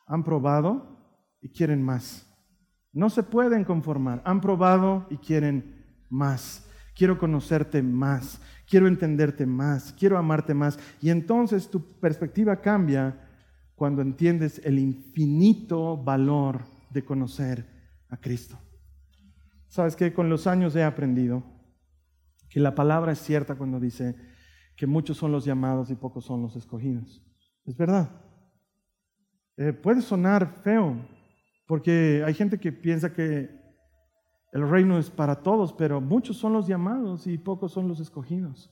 han 0.06 0.22
probado 0.22 0.98
y 1.40 1.50
quieren 1.50 1.82
más. 1.82 2.31
No 2.92 3.10
se 3.10 3.22
pueden 3.22 3.64
conformar. 3.64 4.22
Han 4.24 4.40
probado 4.40 5.06
y 5.10 5.16
quieren 5.16 5.84
más. 6.10 6.68
Quiero 6.94 7.18
conocerte 7.18 7.82
más. 7.82 8.40
Quiero 8.68 8.86
entenderte 8.86 9.46
más. 9.46 9.92
Quiero 9.94 10.18
amarte 10.18 10.54
más. 10.54 10.78
Y 11.00 11.10
entonces 11.10 11.70
tu 11.70 11.82
perspectiva 12.00 12.60
cambia 12.60 13.28
cuando 13.74 14.02
entiendes 14.02 14.60
el 14.64 14.78
infinito 14.78 15.96
valor 15.96 16.60
de 16.90 17.04
conocer 17.04 17.66
a 18.10 18.16
Cristo. 18.18 18.58
Sabes 19.68 19.96
que 19.96 20.12
con 20.12 20.28
los 20.28 20.46
años 20.46 20.76
he 20.76 20.84
aprendido 20.84 21.42
que 22.50 22.60
la 22.60 22.74
palabra 22.74 23.12
es 23.12 23.18
cierta 23.18 23.54
cuando 23.54 23.80
dice 23.80 24.14
que 24.76 24.86
muchos 24.86 25.16
son 25.16 25.32
los 25.32 25.46
llamados 25.46 25.90
y 25.90 25.94
pocos 25.94 26.26
son 26.26 26.42
los 26.42 26.54
escogidos. 26.56 27.22
Es 27.64 27.76
verdad. 27.76 28.10
Eh, 29.56 29.72
puede 29.72 30.02
sonar 30.02 30.60
feo, 30.62 30.96
porque 31.72 32.22
hay 32.26 32.34
gente 32.34 32.60
que 32.60 32.70
piensa 32.70 33.14
que 33.14 33.48
el 34.52 34.68
reino 34.68 34.98
es 34.98 35.08
para 35.08 35.36
todos, 35.36 35.72
pero 35.72 36.02
muchos 36.02 36.36
son 36.36 36.52
los 36.52 36.66
llamados 36.66 37.26
y 37.26 37.38
pocos 37.38 37.72
son 37.72 37.88
los 37.88 37.98
escogidos. 37.98 38.70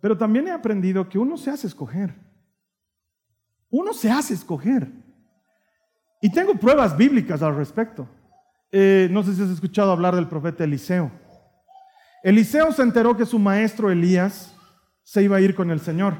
Pero 0.00 0.16
también 0.16 0.46
he 0.46 0.52
aprendido 0.52 1.08
que 1.08 1.18
uno 1.18 1.36
se 1.36 1.50
hace 1.50 1.66
escoger. 1.66 2.14
Uno 3.70 3.92
se 3.92 4.08
hace 4.08 4.34
escoger. 4.34 4.88
Y 6.22 6.30
tengo 6.30 6.54
pruebas 6.54 6.96
bíblicas 6.96 7.42
al 7.42 7.56
respecto. 7.56 8.06
Eh, 8.70 9.08
no 9.10 9.24
sé 9.24 9.34
si 9.34 9.42
has 9.42 9.50
escuchado 9.50 9.90
hablar 9.90 10.14
del 10.14 10.28
profeta 10.28 10.62
Eliseo. 10.62 11.10
Eliseo 12.22 12.70
se 12.70 12.82
enteró 12.82 13.16
que 13.16 13.26
su 13.26 13.40
maestro 13.40 13.90
Elías 13.90 14.54
se 15.02 15.24
iba 15.24 15.38
a 15.38 15.40
ir 15.40 15.56
con 15.56 15.72
el 15.72 15.80
Señor. 15.80 16.18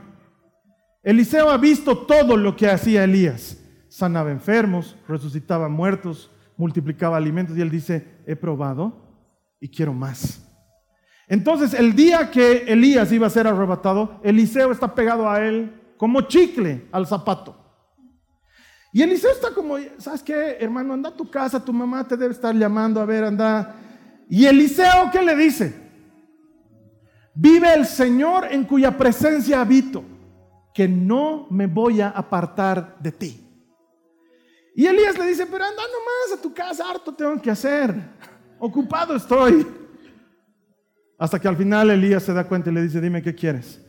Eliseo 1.05 1.49
ha 1.49 1.59
visto 1.59 1.97
todo 1.97 2.37
lo 2.37 2.57
que 2.57 2.69
hacía 2.69 3.05
Elías 3.05 3.61
sanaba 3.95 4.33
enfermos, 4.33 4.97
resucitaba 5.07 5.69
muertos, 5.69 6.29
multiplicaba 6.57 7.17
alimentos 7.17 7.57
y 7.57 7.61
él 7.61 7.71
dice, 7.71 8.05
he 8.27 8.35
probado 8.35 8.93
y 9.61 9.69
quiero 9.69 9.93
más. 9.93 10.45
Entonces 11.29 11.75
el 11.75 11.95
día 11.95 12.29
que 12.29 12.65
Elías 12.67 13.13
iba 13.13 13.29
a 13.29 13.31
ser 13.31 13.47
arrebatado, 13.47 14.19
Eliseo 14.25 14.73
está 14.73 14.97
pegado 14.97 15.31
a 15.31 15.41
él 15.47 15.81
como 15.97 16.23
chicle 16.23 16.89
al 16.91 17.07
zapato. 17.07 17.57
Y 18.93 19.01
Eliseo 19.01 19.31
está 19.31 19.55
como, 19.55 19.77
¿sabes 19.99 20.25
qué, 20.25 20.57
hermano? 20.59 20.95
Anda 20.95 21.11
a 21.11 21.17
tu 21.17 21.31
casa, 21.31 21.65
tu 21.65 21.73
mamá 21.73 22.05
te 22.09 22.17
debe 22.17 22.35
estar 22.35 22.53
llamando, 22.53 23.01
a 23.01 23.05
ver, 23.05 23.23
anda. 23.23 23.77
Y 24.29 24.45
Eliseo, 24.45 25.09
¿qué 25.13 25.23
le 25.23 25.37
dice? 25.37 25.73
Vive 27.33 27.73
el 27.73 27.87
Señor 27.87 28.49
en 28.51 28.65
cuya 28.65 28.99
presencia 28.99 29.61
habito, 29.61 30.03
que 30.75 30.89
no 30.89 31.47
me 31.49 31.69
voy 31.69 32.01
a 32.01 32.09
apartar 32.09 32.97
de 32.99 33.13
ti. 33.13 33.44
Y 34.75 34.87
Elías 34.87 35.17
le 35.17 35.27
dice, 35.27 35.47
pero 35.47 35.65
anda 35.65 35.83
nomás 35.83 36.39
a 36.39 36.43
tu 36.43 36.53
casa, 36.53 36.91
harto 36.91 37.15
tengo 37.15 37.41
que 37.41 37.51
hacer, 37.51 37.95
ocupado 38.59 39.15
estoy. 39.15 39.67
Hasta 41.17 41.39
que 41.39 41.47
al 41.47 41.57
final 41.57 41.91
Elías 41.91 42.25
se 42.25 42.33
da 42.33 42.47
cuenta 42.47 42.71
y 42.71 42.75
le 42.75 42.83
dice, 42.83 43.01
dime 43.01 43.23
qué 43.23 43.35
quieres. 43.35 43.81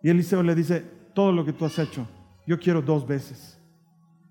Y 0.00 0.10
Eliseo 0.10 0.42
le 0.42 0.54
dice, 0.54 0.80
todo 1.12 1.32
lo 1.32 1.44
que 1.44 1.52
tú 1.52 1.64
has 1.64 1.78
hecho, 1.78 2.06
yo 2.46 2.58
quiero 2.58 2.80
dos 2.80 3.06
veces. 3.06 3.58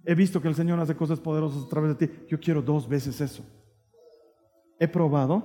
He 0.05 0.15
visto 0.15 0.41
que 0.41 0.47
el 0.47 0.55
Señor 0.55 0.79
hace 0.79 0.95
cosas 0.95 1.19
poderosas 1.19 1.63
a 1.63 1.69
través 1.69 1.97
de 1.97 2.07
ti, 2.07 2.13
yo 2.29 2.39
quiero 2.39 2.61
dos 2.61 2.87
veces 2.87 3.19
eso. 3.19 3.43
He 4.79 4.87
probado 4.87 5.43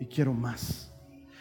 y 0.00 0.06
quiero 0.06 0.32
más. 0.32 0.92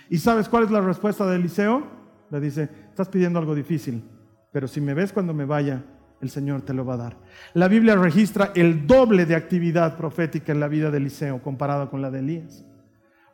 ¿Y 0.10 0.18
sabes 0.18 0.50
cuál 0.50 0.64
es 0.64 0.72
la 0.72 0.82
respuesta 0.82 1.26
de 1.26 1.38
Eliseo? 1.38 1.84
Le 2.30 2.40
dice, 2.40 2.70
estás 2.90 3.08
pidiendo 3.08 3.40
algo 3.40 3.56
difícil, 3.56 4.04
pero 4.52 4.68
si 4.68 4.82
me 4.82 4.94
ves 4.94 5.14
cuando 5.14 5.34
me 5.34 5.46
vaya, 5.46 5.84
el 6.24 6.30
Señor 6.30 6.62
te 6.62 6.74
lo 6.74 6.86
va 6.86 6.94
a 6.94 6.98
dar. 6.98 7.18
La 7.54 7.68
Biblia 7.68 7.96
registra 7.96 8.54
el 8.56 8.88
doble 8.88 9.26
de 9.26 9.36
actividad 9.36 9.98
profética 9.98 10.54
en 10.54 10.62
la 10.62 10.70
vida 10.70 10.90
de 10.90 10.98
Eliseo 10.98 11.42
comparada 11.44 11.90
con 11.90 12.02
la 12.02 12.10
de 12.10 12.20
Elías. 12.20 12.64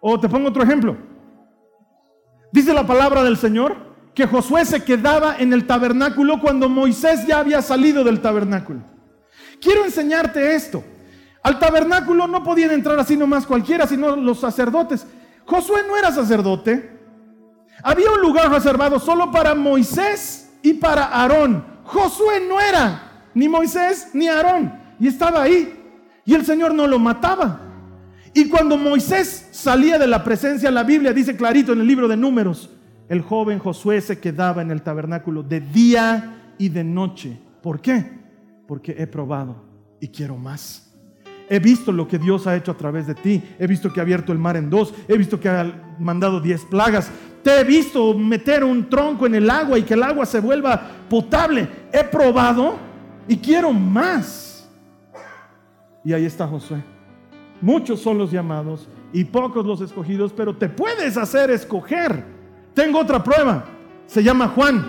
O 0.01 0.19
te 0.19 0.27
pongo 0.27 0.49
otro 0.49 0.63
ejemplo. 0.63 0.97
Dice 2.51 2.73
la 2.73 2.87
palabra 2.87 3.23
del 3.23 3.37
Señor 3.37 3.75
que 4.15 4.25
Josué 4.25 4.65
se 4.65 4.83
quedaba 4.83 5.37
en 5.37 5.53
el 5.53 5.67
tabernáculo 5.67 6.41
cuando 6.41 6.67
Moisés 6.67 7.27
ya 7.27 7.37
había 7.37 7.61
salido 7.61 8.03
del 8.03 8.21
tabernáculo. 8.21 8.81
Quiero 9.61 9.85
enseñarte 9.85 10.55
esto. 10.55 10.83
Al 11.43 11.59
tabernáculo 11.59 12.25
no 12.25 12.43
podían 12.43 12.71
entrar 12.71 12.99
así 12.99 13.15
nomás 13.15 13.45
cualquiera, 13.45 13.85
sino 13.85 14.15
los 14.15 14.39
sacerdotes. 14.39 15.05
Josué 15.45 15.81
no 15.87 15.95
era 15.95 16.11
sacerdote. 16.11 16.89
Había 17.83 18.09
un 18.11 18.21
lugar 18.21 18.49
reservado 18.49 18.99
solo 18.99 19.31
para 19.31 19.53
Moisés 19.53 20.51
y 20.63 20.73
para 20.73 21.05
Aarón. 21.05 21.68
Josué 21.89 22.45
no 22.47 22.59
era 22.59 23.29
ni 23.33 23.49
Moisés 23.49 24.09
ni 24.13 24.27
Aarón 24.27 24.71
y 24.99 25.07
estaba 25.07 25.41
ahí. 25.41 25.75
Y 26.23 26.35
el 26.35 26.45
Señor 26.45 26.73
no 26.75 26.85
lo 26.85 26.99
mataba. 26.99 27.61
Y 28.33 28.47
cuando 28.47 28.77
Moisés 28.77 29.47
salía 29.51 29.97
de 29.97 30.05
la 30.05 30.23
presencia, 30.23 30.69
la 30.69 30.83
Biblia 30.83 31.13
dice 31.13 31.35
clarito 31.35 31.73
en 31.73 31.81
el 31.81 31.87
libro 31.87 32.07
de 32.07 32.15
números, 32.15 32.69
el 33.07 33.21
joven 33.21 33.57
Josué 33.57 34.01
se 34.01 34.19
quedaba 34.19 34.61
en 34.61 34.69
el 34.69 34.83
tabernáculo 34.83 35.41
de 35.41 35.61
día 35.61 36.53
y 36.59 36.69
de 36.69 36.83
noche. 36.83 37.39
¿Por 37.63 37.81
qué? 37.81 38.05
Porque 38.67 38.95
he 38.99 39.07
probado 39.07 39.65
y 39.99 40.09
quiero 40.09 40.37
más. 40.37 40.88
He 41.49 41.59
visto 41.59 41.91
lo 41.91 42.07
que 42.07 42.19
Dios 42.19 42.45
ha 42.45 42.55
hecho 42.55 42.71
a 42.71 42.77
través 42.77 43.07
de 43.07 43.15
ti. 43.15 43.43
He 43.57 43.65
visto 43.65 43.91
que 43.91 43.99
ha 43.99 44.03
abierto 44.03 44.31
el 44.31 44.37
mar 44.37 44.55
en 44.55 44.69
dos. 44.69 44.93
He 45.07 45.17
visto 45.17 45.39
que 45.39 45.49
ha 45.49 45.95
mandado 45.97 46.39
diez 46.39 46.63
plagas. 46.63 47.09
Te 47.43 47.59
he 47.59 47.63
visto 47.63 48.13
meter 48.13 48.63
un 48.63 48.87
tronco 48.87 49.25
en 49.25 49.33
el 49.33 49.49
agua 49.49 49.79
y 49.79 49.83
que 49.83 49.95
el 49.95 50.03
agua 50.03 50.25
se 50.27 50.39
vuelva 50.39 50.79
potable. 51.09 51.67
He 51.91 52.03
probado 52.03 52.77
y 53.27 53.37
quiero 53.37 53.73
más. 53.73 54.69
Y 56.03 56.13
ahí 56.13 56.25
está 56.25 56.47
Josué. 56.47 56.83
Muchos 57.61 57.99
son 57.99 58.17
los 58.17 58.31
llamados 58.31 58.87
y 59.11 59.23
pocos 59.23 59.65
los 59.65 59.81
escogidos, 59.81 60.31
pero 60.31 60.55
te 60.55 60.69
puedes 60.69 61.17
hacer 61.17 61.49
escoger. 61.49 62.23
Tengo 62.73 62.99
otra 62.99 63.23
prueba. 63.23 63.65
Se 64.05 64.23
llama 64.23 64.47
Juan. 64.49 64.85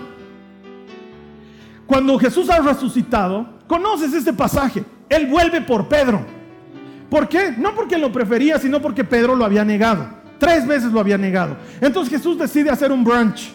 Cuando 1.87 2.17
Jesús 2.19 2.49
ha 2.49 2.59
resucitado, 2.59 3.45
conoces 3.67 4.13
este 4.13 4.31
pasaje. 4.31 4.85
Él 5.09 5.27
vuelve 5.27 5.61
por 5.61 5.87
Pedro. 5.87 6.40
¿Por 7.11 7.27
qué? 7.27 7.53
No 7.57 7.75
porque 7.75 7.97
lo 7.97 8.09
prefería, 8.09 8.57
sino 8.57 8.81
porque 8.81 9.03
Pedro 9.03 9.35
lo 9.35 9.43
había 9.43 9.65
negado. 9.65 10.07
Tres 10.39 10.65
veces 10.65 10.93
lo 10.93 11.01
había 11.01 11.17
negado. 11.17 11.57
Entonces 11.81 12.09
Jesús 12.09 12.39
decide 12.39 12.69
hacer 12.69 12.89
un 12.89 13.03
brunch 13.03 13.51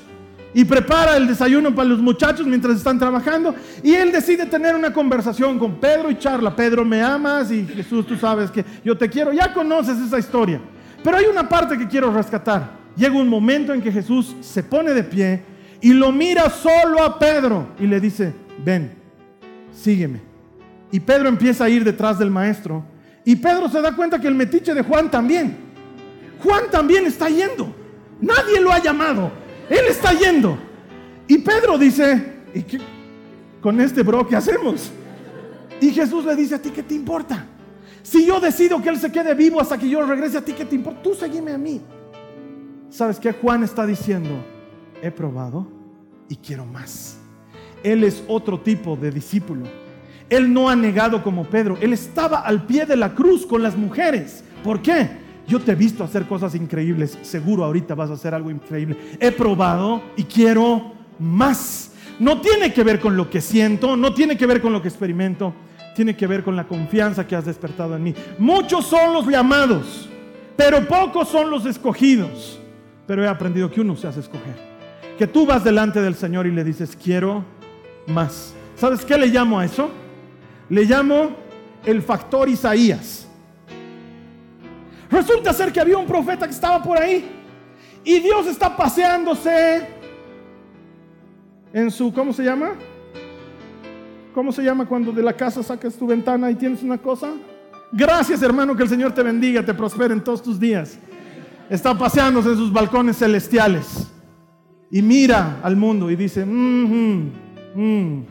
y 0.53 0.63
prepara 0.67 1.17
el 1.17 1.27
desayuno 1.27 1.75
para 1.75 1.89
los 1.89 1.99
muchachos 2.01 2.47
mientras 2.47 2.77
están 2.77 2.99
trabajando. 2.99 3.55
Y 3.83 3.95
él 3.95 4.13
decide 4.13 4.45
tener 4.45 4.75
una 4.77 4.93
conversación 4.93 5.59
con 5.59 5.77
Pedro 5.77 6.11
y 6.11 6.19
charla. 6.19 6.55
Pedro, 6.55 6.85
me 6.85 7.01
amas 7.01 7.51
y 7.51 7.65
Jesús, 7.65 8.07
tú 8.07 8.15
sabes 8.17 8.51
que 8.51 8.63
yo 8.85 8.95
te 8.95 9.09
quiero. 9.09 9.33
Ya 9.33 9.55
conoces 9.55 9.97
esa 10.01 10.19
historia. 10.19 10.61
Pero 11.03 11.17
hay 11.17 11.25
una 11.25 11.49
parte 11.49 11.79
que 11.79 11.89
quiero 11.89 12.13
rescatar. 12.13 12.73
Llega 12.95 13.17
un 13.17 13.29
momento 13.29 13.73
en 13.73 13.81
que 13.81 13.91
Jesús 13.91 14.37
se 14.43 14.63
pone 14.63 14.93
de 14.93 15.03
pie 15.03 15.43
y 15.81 15.95
lo 15.95 16.13
mira 16.13 16.51
solo 16.51 17.03
a 17.03 17.19
Pedro 17.19 17.69
y 17.81 17.87
le 17.87 18.01
dice, 18.01 18.35
ven, 18.63 18.93
sígueme. 19.73 20.21
Y 20.93 21.01
Pedro 21.01 21.31
empieza 21.31 21.65
a 21.65 21.71
ir 21.71 21.85
detrás 21.85 22.19
del 22.19 22.31
maestro. 22.31 22.85
Y 23.27 23.35
Pedro 23.35 23.69
se 23.69 23.83
da 23.83 23.95
cuenta 23.95 24.21
que 24.21 24.29
el 24.29 24.37
metiche 24.37 24.73
de 24.73 24.83
Juan 24.83 25.11
también. 25.11 25.57
Juan 26.43 26.71
también 26.71 27.07
está 27.07 27.29
yendo. 27.29 27.75
Nadie 28.21 28.61
lo 28.61 28.73
ha 28.73 28.81
llamado. 28.81 29.33
Él 29.69 29.85
está 29.89 30.13
yendo. 30.13 30.57
Y 31.27 31.39
Pedro 31.39 31.77
dice, 31.77 32.35
¿y 32.55 32.63
qué? 32.63 32.79
con 33.61 33.81
este 33.81 34.05
bro 34.05 34.29
qué 34.29 34.37
hacemos? 34.37 34.93
Y 35.81 35.91
Jesús 35.91 36.25
le 36.25 36.37
dice, 36.37 36.55
¿a 36.55 36.63
ti 36.63 36.71
qué 36.71 36.85
te 36.85 36.95
importa? 36.95 37.45
Si 38.01 38.25
yo 38.25 38.39
decido 38.39 38.81
que 38.81 38.91
él 38.91 38.97
se 38.97 39.11
quede 39.11 39.35
vivo 39.35 39.61
hasta 39.61 39.77
que 39.77 39.89
yo 39.89 40.07
regrese, 40.07 40.39
¿a 40.39 40.45
ti 40.45 40.53
qué 40.53 40.65
te 40.65 40.77
importa? 40.77 41.03
Tú 41.03 41.13
seguime 41.13 41.51
a 41.51 41.59
mí. 41.59 41.83
¿Sabes 42.91 43.19
qué? 43.19 43.33
Juan 43.33 43.65
está 43.65 43.85
diciendo, 43.85 44.31
he 45.03 45.11
probado 45.11 45.67
y 46.29 46.37
quiero 46.37 46.65
más. 46.65 47.19
Él 47.83 48.05
es 48.05 48.23
otro 48.29 48.61
tipo 48.61 48.95
de 48.95 49.11
discípulo. 49.11 49.67
Él 50.29 50.53
no 50.53 50.69
ha 50.69 50.77
negado 50.77 51.23
como 51.23 51.45
Pedro. 51.45 51.79
Él 51.81 51.93
estaba 51.93 52.41
al 52.41 52.67
pie 52.67 52.87
de 52.87 52.97
la 52.97 53.15
cruz 53.15 53.47
con 53.47 53.63
las 53.63 53.77
mujeres. 53.77 54.43
¿Por 54.65 54.83
qué? 54.83 55.27
Yo 55.47 55.61
te 55.61 55.73
he 55.73 55.75
visto 55.77 56.03
hacer 56.03 56.27
cosas 56.27 56.57
increíbles, 56.57 57.19
seguro 57.23 57.65
ahorita 57.65 57.95
vas 57.95 58.11
a 58.11 58.15
hacer 58.15 58.35
algo 58.35 58.51
increíble. 58.51 58.97
He 59.21 59.31
probado 59.31 60.03
y 60.17 60.25
quiero 60.25 60.93
más. 61.21 61.93
No 62.19 62.41
tiene 62.41 62.73
que 62.73 62.83
ver 62.83 62.99
con 62.99 63.17
lo 63.17 63.31
que 63.31 63.41
siento, 63.41 63.97
no 63.97 64.13
tiene 64.13 64.37
que 64.37 64.47
ver 64.47 64.61
con 64.61 64.73
lo 64.73 64.83
que 64.83 64.89
experimento, 64.89 65.55
tiene 65.95 66.17
que 66.17 66.27
ver 66.27 66.43
con 66.43 66.57
la 66.57 66.67
confianza 66.67 67.27
que 67.27 67.37
has 67.37 67.45
despertado 67.45 67.95
en 67.95 68.03
mí. 68.03 68.15
Muchos 68.39 68.87
son 68.87 69.13
los 69.13 69.27
llamados, 69.29 70.09
pero 70.57 70.87
pocos 70.89 71.29
son 71.29 71.51
los 71.51 71.65
escogidos. 71.65 72.59
Pero 73.07 73.23
he 73.23 73.29
aprendido 73.29 73.71
que 73.71 73.81
uno 73.81 73.95
se 73.95 74.09
hace 74.09 74.21
escoger. 74.21 74.57
Que 75.17 75.29
tú 75.29 75.47
vas 75.47 75.63
delante 75.63 76.03
del 76.03 76.17
Señor 76.17 76.47
y 76.47 76.51
le 76.51 76.65
dices, 76.65 76.99
quiero 77.01 77.45
más. 78.09 78.53
¿Sabes 78.75 79.05
qué 79.05 79.17
le 79.17 79.29
llamo 79.29 79.61
a 79.61 79.65
eso? 79.65 79.91
Le 80.69 80.85
llamo 80.85 81.31
el 81.85 82.03
factor 82.03 82.49
Isaías. 82.49 83.27
Resulta 85.11 85.53
ser 85.53 85.73
que 85.73 85.81
había 85.81 85.97
un 85.97 86.07
profeta 86.07 86.47
que 86.47 86.53
estaba 86.53 86.83
por 86.83 86.99
ahí 86.99 87.25
y 88.05 88.19
Dios 88.21 88.47
está 88.47 88.77
paseándose 88.77 89.89
en 91.73 91.91
su, 91.91 92.13
¿cómo 92.13 92.33
se 92.33 92.43
llama? 92.43 92.73
¿Cómo 94.35 94.53
se 94.53 94.63
llama 94.63 94.87
cuando 94.87 95.13
de 95.13 95.23
la 95.23 95.33
casa 95.33 95.63
sacas 95.63 95.95
tu 95.95 96.07
ventana 96.07 96.51
y 96.51 96.57
tienes 96.57 96.83
una 96.83 96.99
cosa? 96.99 97.33
Gracias 97.93 98.43
hermano, 98.43 98.77
que 98.77 98.83
el 98.83 98.89
Señor 98.89 99.13
te 99.13 99.23
bendiga, 99.23 99.65
te 99.65 99.75
prospere 99.75 100.13
en 100.13 100.23
todos 100.23 100.43
tus 100.43 100.59
días. 100.59 100.99
Está 101.71 101.97
paseándose 101.97 102.51
en 102.51 102.57
sus 102.57 102.73
balcones 102.73 103.17
celestiales 103.17 104.09
y 104.91 105.03
mira 105.03 105.61
al 105.63 105.77
mundo 105.77 106.11
y 106.11 106.17
dice, 106.17 106.45
mm, 106.45 107.31
mm, 107.75 108.27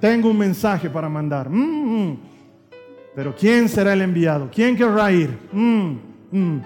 tengo 0.00 0.30
un 0.30 0.38
mensaje 0.38 0.88
para 0.88 1.08
mandar. 1.08 1.48
Mm, 1.48 2.16
pero 3.14 3.34
¿quién 3.34 3.68
será 3.68 3.92
el 3.92 4.02
enviado? 4.02 4.48
¿Quién 4.52 4.76
querrá 4.76 5.12
ir? 5.12 5.30
Mm, 5.52 5.98
mm. 6.30 6.62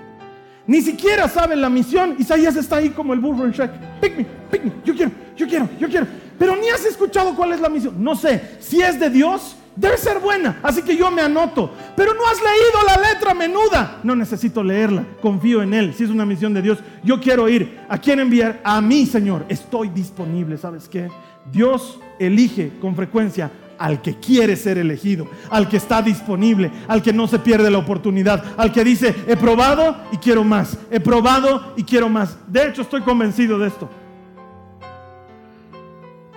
Ni 0.67 0.81
siquiera 0.81 1.29
saben 1.29 1.61
la 1.61 1.69
misión. 1.69 2.17
Isaías 2.19 2.57
está 2.57 2.77
ahí 2.77 2.91
como 2.91 3.13
el 3.13 3.21
burro 3.21 3.45
en 3.45 3.53
Shrek. 3.53 4.01
Pick 4.01 4.17
me, 4.17 4.25
pick 4.51 4.65
me. 4.65 4.73
Yo 4.85 4.95
quiero, 4.95 5.13
yo 5.37 5.47
quiero, 5.47 5.69
yo 5.79 5.89
quiero. 5.89 6.07
Pero 6.39 6.57
ni 6.57 6.69
has 6.69 6.85
escuchado 6.85 7.35
cuál 7.35 7.53
es 7.53 7.61
la 7.61 7.69
misión. 7.69 8.03
No 8.03 8.15
sé. 8.17 8.57
Si 8.61 8.81
es 8.81 8.99
de 8.99 9.11
Dios, 9.11 9.57
debe 9.77 9.99
ser 9.99 10.21
buena. 10.21 10.61
Así 10.63 10.83
que 10.83 10.97
yo 10.97 11.11
me 11.11 11.23
anoto. 11.23 11.73
Pero 11.97 12.15
no 12.15 12.27
has 12.27 12.39
leído 12.39 12.83
la 12.87 13.11
letra 13.11 13.35
menuda. 13.35 14.01
No 14.03 14.17
necesito 14.17 14.63
leerla. 14.63 15.05
Confío 15.21 15.63
en 15.63 15.75
Él. 15.75 15.95
Si 15.95 16.05
es 16.05 16.11
una 16.11 16.25
misión 16.25 16.55
de 16.55 16.63
Dios, 16.63 16.79
yo 17.03 17.21
quiero 17.21 17.49
ir. 17.49 17.81
¿A 17.89 17.99
quién 17.99 18.21
enviar? 18.21 18.61
A 18.65 18.81
mí, 18.81 19.07
Señor. 19.07 19.45
Estoy 19.49 19.89
disponible. 19.89 20.57
¿Sabes 20.57 20.89
qué? 20.89 21.09
Dios 21.53 21.99
elige 22.19 22.73
con 22.81 22.95
frecuencia 22.95 23.51
al 23.79 24.03
que 24.03 24.17
quiere 24.17 24.57
ser 24.57 24.79
elegido, 24.79 25.27
al 25.51 25.69
que 25.69 25.77
está 25.77 26.03
disponible, 26.03 26.71
al 26.89 27.03
que 27.03 27.13
no 27.13 27.27
se 27.27 27.39
pierde 27.39 27.71
la 27.71 27.79
oportunidad, 27.79 28.45
al 28.57 28.73
que 28.73 28.85
dice, 28.85 29.15
he 29.27 29.37
probado 29.37 29.97
y 30.13 30.17
quiero 30.19 30.45
más, 30.45 30.79
he 30.91 31.01
probado 31.01 31.73
y 31.77 31.83
quiero 31.83 32.09
más. 32.09 32.39
De 32.47 32.69
hecho, 32.69 32.83
estoy 32.83 33.03
convencido 33.03 33.59
de 33.59 33.69
esto. 33.69 33.89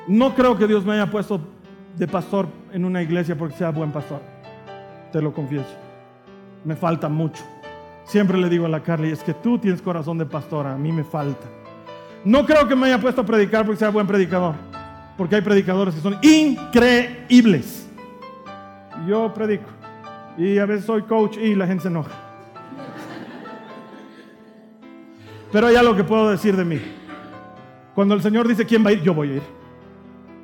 No 0.07 0.33
creo 0.35 0.57
que 0.57 0.67
Dios 0.67 0.85
me 0.85 0.93
haya 0.93 1.11
puesto 1.11 1.39
de 1.97 2.07
pastor 2.07 2.47
en 2.71 2.85
una 2.85 3.01
iglesia 3.01 3.37
porque 3.37 3.57
sea 3.57 3.71
buen 3.71 3.91
pastor. 3.91 4.21
Te 5.11 5.21
lo 5.21 5.33
confieso. 5.33 5.75
Me 6.63 6.75
falta 6.75 7.09
mucho. 7.09 7.43
Siempre 8.05 8.37
le 8.37 8.49
digo 8.49 8.65
a 8.65 8.69
la 8.69 8.81
Carly, 8.81 9.11
es 9.11 9.21
que 9.21 9.33
tú 9.33 9.59
tienes 9.59 9.81
corazón 9.81 10.17
de 10.17 10.25
pastora, 10.25 10.73
a 10.73 10.77
mí 10.77 10.93
me 10.93 11.03
falta. 11.03 11.45
No 12.23 12.45
creo 12.45 12.67
que 12.67 12.75
me 12.75 12.87
haya 12.87 12.99
puesto 12.99 13.21
a 13.21 13.25
predicar 13.25 13.65
porque 13.65 13.79
sea 13.79 13.89
buen 13.89 14.07
predicador 14.07 14.55
porque 15.18 15.36
hay 15.36 15.41
predicadores 15.41 15.95
que 15.95 16.01
son 16.01 16.18
increíbles. 16.22 17.89
Yo 19.07 19.34
predico 19.34 19.70
y 20.38 20.59
a 20.59 20.65
veces 20.65 20.86
soy 20.86 21.01
coach 21.03 21.38
y 21.38 21.55
la 21.55 21.68
gente 21.68 21.84
se 21.84 21.88
enoja. 21.88 22.11
Pero 25.51 25.68
hay 25.68 25.76
algo 25.76 25.95
que 25.95 26.03
puedo 26.03 26.30
decir 26.30 26.55
de 26.55 26.65
mí. 26.65 26.80
Cuando 27.95 28.13
el 28.13 28.22
Señor 28.22 28.47
dice 28.47 28.65
quién 28.65 28.86
va 28.86 28.89
a 28.89 28.93
ir, 28.93 29.01
yo 29.01 29.13
voy 29.13 29.32
a 29.32 29.36
ir. 29.36 29.41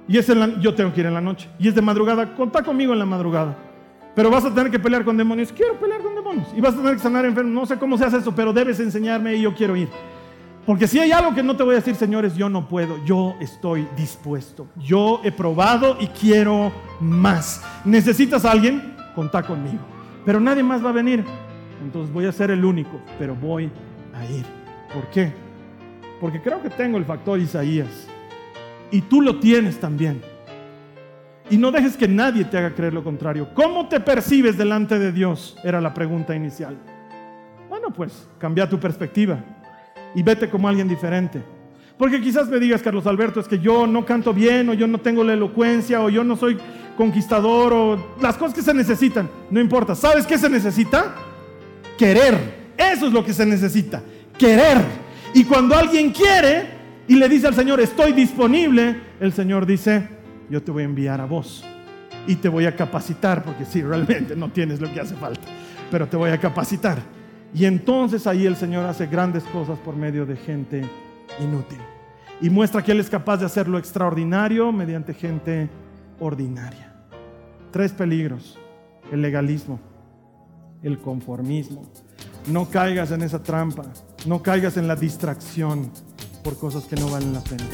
Y 0.08 0.18
es 0.18 0.28
en 0.30 0.60
yo 0.60 0.74
tengo 0.74 0.92
que 0.92 1.02
ir 1.02 1.06
en 1.06 1.14
la 1.14 1.22
noche. 1.22 1.50
Y 1.60 1.68
es 1.68 1.76
de 1.76 1.82
madrugada, 1.82 2.36
contá 2.36 2.64
conmigo 2.64 2.94
en 2.94 3.00
la 3.00 3.06
madrugada. 3.06 3.56
Pero 4.16 4.30
vas 4.30 4.46
a 4.46 4.54
tener 4.54 4.72
que 4.72 4.80
pelear 4.80 5.04
con 5.04 5.18
demonios. 5.18 5.52
Quiero 5.52 5.80
pelear 5.80 6.02
con 6.02 6.16
demonios. 6.16 6.48
Y 6.56 6.62
vas 6.62 6.74
a 6.74 6.78
tener 6.78 6.96
que 6.96 7.00
sanar 7.00 7.26
enfermos. 7.26 7.54
No 7.54 7.66
sé 7.66 7.78
cómo 7.78 7.98
se 7.98 8.06
hace 8.06 8.18
eso, 8.18 8.34
pero 8.34 8.54
debes 8.54 8.80
enseñarme 8.80 9.36
y 9.36 9.42
yo 9.42 9.54
quiero 9.54 9.76
ir. 9.76 9.90
Porque 10.66 10.88
si 10.88 10.98
hay 10.98 11.12
algo 11.12 11.36
que 11.36 11.44
no 11.44 11.58
te 11.58 11.64
voy 11.64 11.74
a 11.74 11.80
decir, 11.80 11.96
señores, 11.96 12.36
yo 12.36 12.48
no 12.48 12.70
puedo, 12.70 13.04
yo 13.04 13.36
estoy 13.42 13.86
dispuesto. 13.98 14.68
Yo 14.78 15.20
he 15.24 15.32
probado 15.32 15.98
y 16.00 16.08
quiero 16.08 16.72
más. 17.02 17.62
¿Necesitas 17.84 18.46
a 18.46 18.52
alguien? 18.52 18.96
Contá 19.14 19.44
conmigo. 19.44 19.80
Pero 20.26 20.40
nadie 20.40 20.64
más 20.64 20.84
va 20.84 20.90
a 20.90 20.94
venir. 20.94 21.26
Entonces 21.84 22.14
voy 22.14 22.28
a 22.28 22.32
ser 22.32 22.50
el 22.50 22.64
único, 22.64 23.02
pero 23.20 23.36
voy 23.36 23.70
a 24.14 24.26
ir. 24.26 24.46
¿Por 24.94 25.06
qué? 25.08 25.34
Porque 26.22 26.42
creo 26.42 26.62
que 26.62 26.70
tengo 26.70 26.98
el 26.98 27.04
factor 27.04 27.40
Isaías. 27.40 28.08
Y 28.90 29.02
tú 29.02 29.22
lo 29.22 29.40
tienes 29.40 29.82
también. 29.82 30.22
Y 31.50 31.58
no 31.58 31.72
dejes 31.72 31.98
que 31.98 32.08
nadie 32.08 32.46
te 32.46 32.58
haga 32.58 32.74
creer 32.74 32.94
lo 32.94 33.04
contrario. 33.04 33.50
¿Cómo 33.54 33.90
te 33.90 34.00
percibes 34.00 34.58
delante 34.58 34.98
de 34.98 35.12
Dios? 35.12 35.58
Era 35.62 35.82
la 35.82 35.94
pregunta 35.94 36.34
inicial. 36.34 36.78
Bueno, 37.70 37.92
pues 37.92 38.30
cambia 38.38 38.70
tu 38.70 38.80
perspectiva 38.80 39.44
y 40.16 40.24
vete 40.24 40.50
como 40.50 40.68
alguien 40.68 40.88
diferente. 40.88 41.42
Porque 41.98 42.20
quizás 42.22 42.50
me 42.50 42.60
digas, 42.60 42.82
Carlos 42.82 43.06
Alberto, 43.06 43.40
es 43.40 43.48
que 43.48 43.60
yo 43.60 43.86
no 43.88 44.06
canto 44.06 44.34
bien 44.34 44.68
o 44.70 44.74
yo 44.74 44.88
no 44.88 45.00
tengo 45.00 45.24
la 45.24 45.34
elocuencia 45.34 46.02
o 46.02 46.10
yo 46.10 46.24
no 46.24 46.36
soy 46.36 46.58
conquistador 46.98 47.74
o 47.74 48.16
las 48.22 48.36
cosas 48.36 48.56
que 48.56 48.62
se 48.62 48.74
necesitan. 48.74 49.30
No 49.52 49.60
importa. 49.60 49.96
¿Sabes 49.96 50.26
qué 50.26 50.38
se 50.38 50.50
necesita? 50.50 51.16
Querer. 51.98 52.74
Eso 52.78 53.08
es 53.08 53.14
lo 53.14 53.24
que 53.24 53.34
se 53.34 53.46
necesita. 53.46 54.02
Querer. 54.38 54.78
Y 55.36 55.44
cuando 55.44 55.76
alguien 55.76 56.12
quiere 56.12 56.68
y 57.08 57.16
le 57.16 57.30
dice 57.30 57.48
al 57.48 57.54
Señor, 57.54 57.80
estoy 57.80 58.12
disponible, 58.14 59.00
el 59.20 59.32
Señor 59.34 59.66
dice, 59.66 60.08
yo 60.50 60.62
te 60.64 60.72
voy 60.72 60.84
a 60.84 60.86
enviar 60.86 61.22
a 61.22 61.26
vos. 61.26 61.64
y 62.28 62.36
te 62.36 62.50
voy 62.50 62.66
a 62.66 62.76
capacitar, 62.76 63.44
porque 63.44 63.66
sí, 63.66 63.82
realmente 63.82 64.36
no 64.36 64.50
tienes 64.50 64.80
lo 64.80 64.92
que 64.92 65.00
hace 65.00 65.16
falta, 65.16 65.48
pero 65.92 66.08
te 66.08 66.18
voy 66.18 66.32
a 66.32 66.40
capacitar. 66.40 67.00
Y 67.54 67.66
entonces 67.66 68.26
ahí 68.26 68.46
el 68.46 68.56
Señor 68.56 68.86
hace 68.86 69.06
grandes 69.06 69.44
cosas 69.44 69.78
por 69.80 69.96
medio 69.96 70.26
de 70.26 70.36
gente 70.36 70.82
inútil. 71.40 71.80
Y 72.42 72.50
muestra 72.50 72.82
que 72.82 72.92
Él 72.92 73.00
es 73.00 73.10
capaz 73.10 73.38
de 73.38 73.46
hacer 73.46 73.68
lo 73.68 73.78
extraordinario 73.78 74.72
mediante 74.72 75.14
gente 75.14 75.70
ordinaria. 76.20 76.94
Tres 77.72 77.92
peligros. 77.92 78.58
El 79.12 79.22
legalismo, 79.22 79.80
el 80.82 80.98
conformismo. 80.98 81.84
No 82.48 82.68
caigas 82.70 83.12
en 83.12 83.22
esa 83.22 83.44
trampa. 83.44 83.84
No 84.26 84.42
caigas 84.42 84.78
en 84.78 84.88
la 84.88 84.96
distracción 84.96 85.92
por 86.44 86.58
cosas 86.58 86.86
que 86.86 86.96
no 86.96 87.10
valen 87.10 87.34
la 87.34 87.42
pena. 87.42 87.66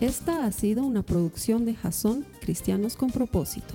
Esta 0.00 0.44
ha 0.44 0.52
sido 0.52 0.84
una 0.84 1.02
producción 1.02 1.64
de 1.64 1.74
Jason 1.74 2.24
Cristianos 2.40 2.96
con 2.96 3.10
Propósito. 3.10 3.74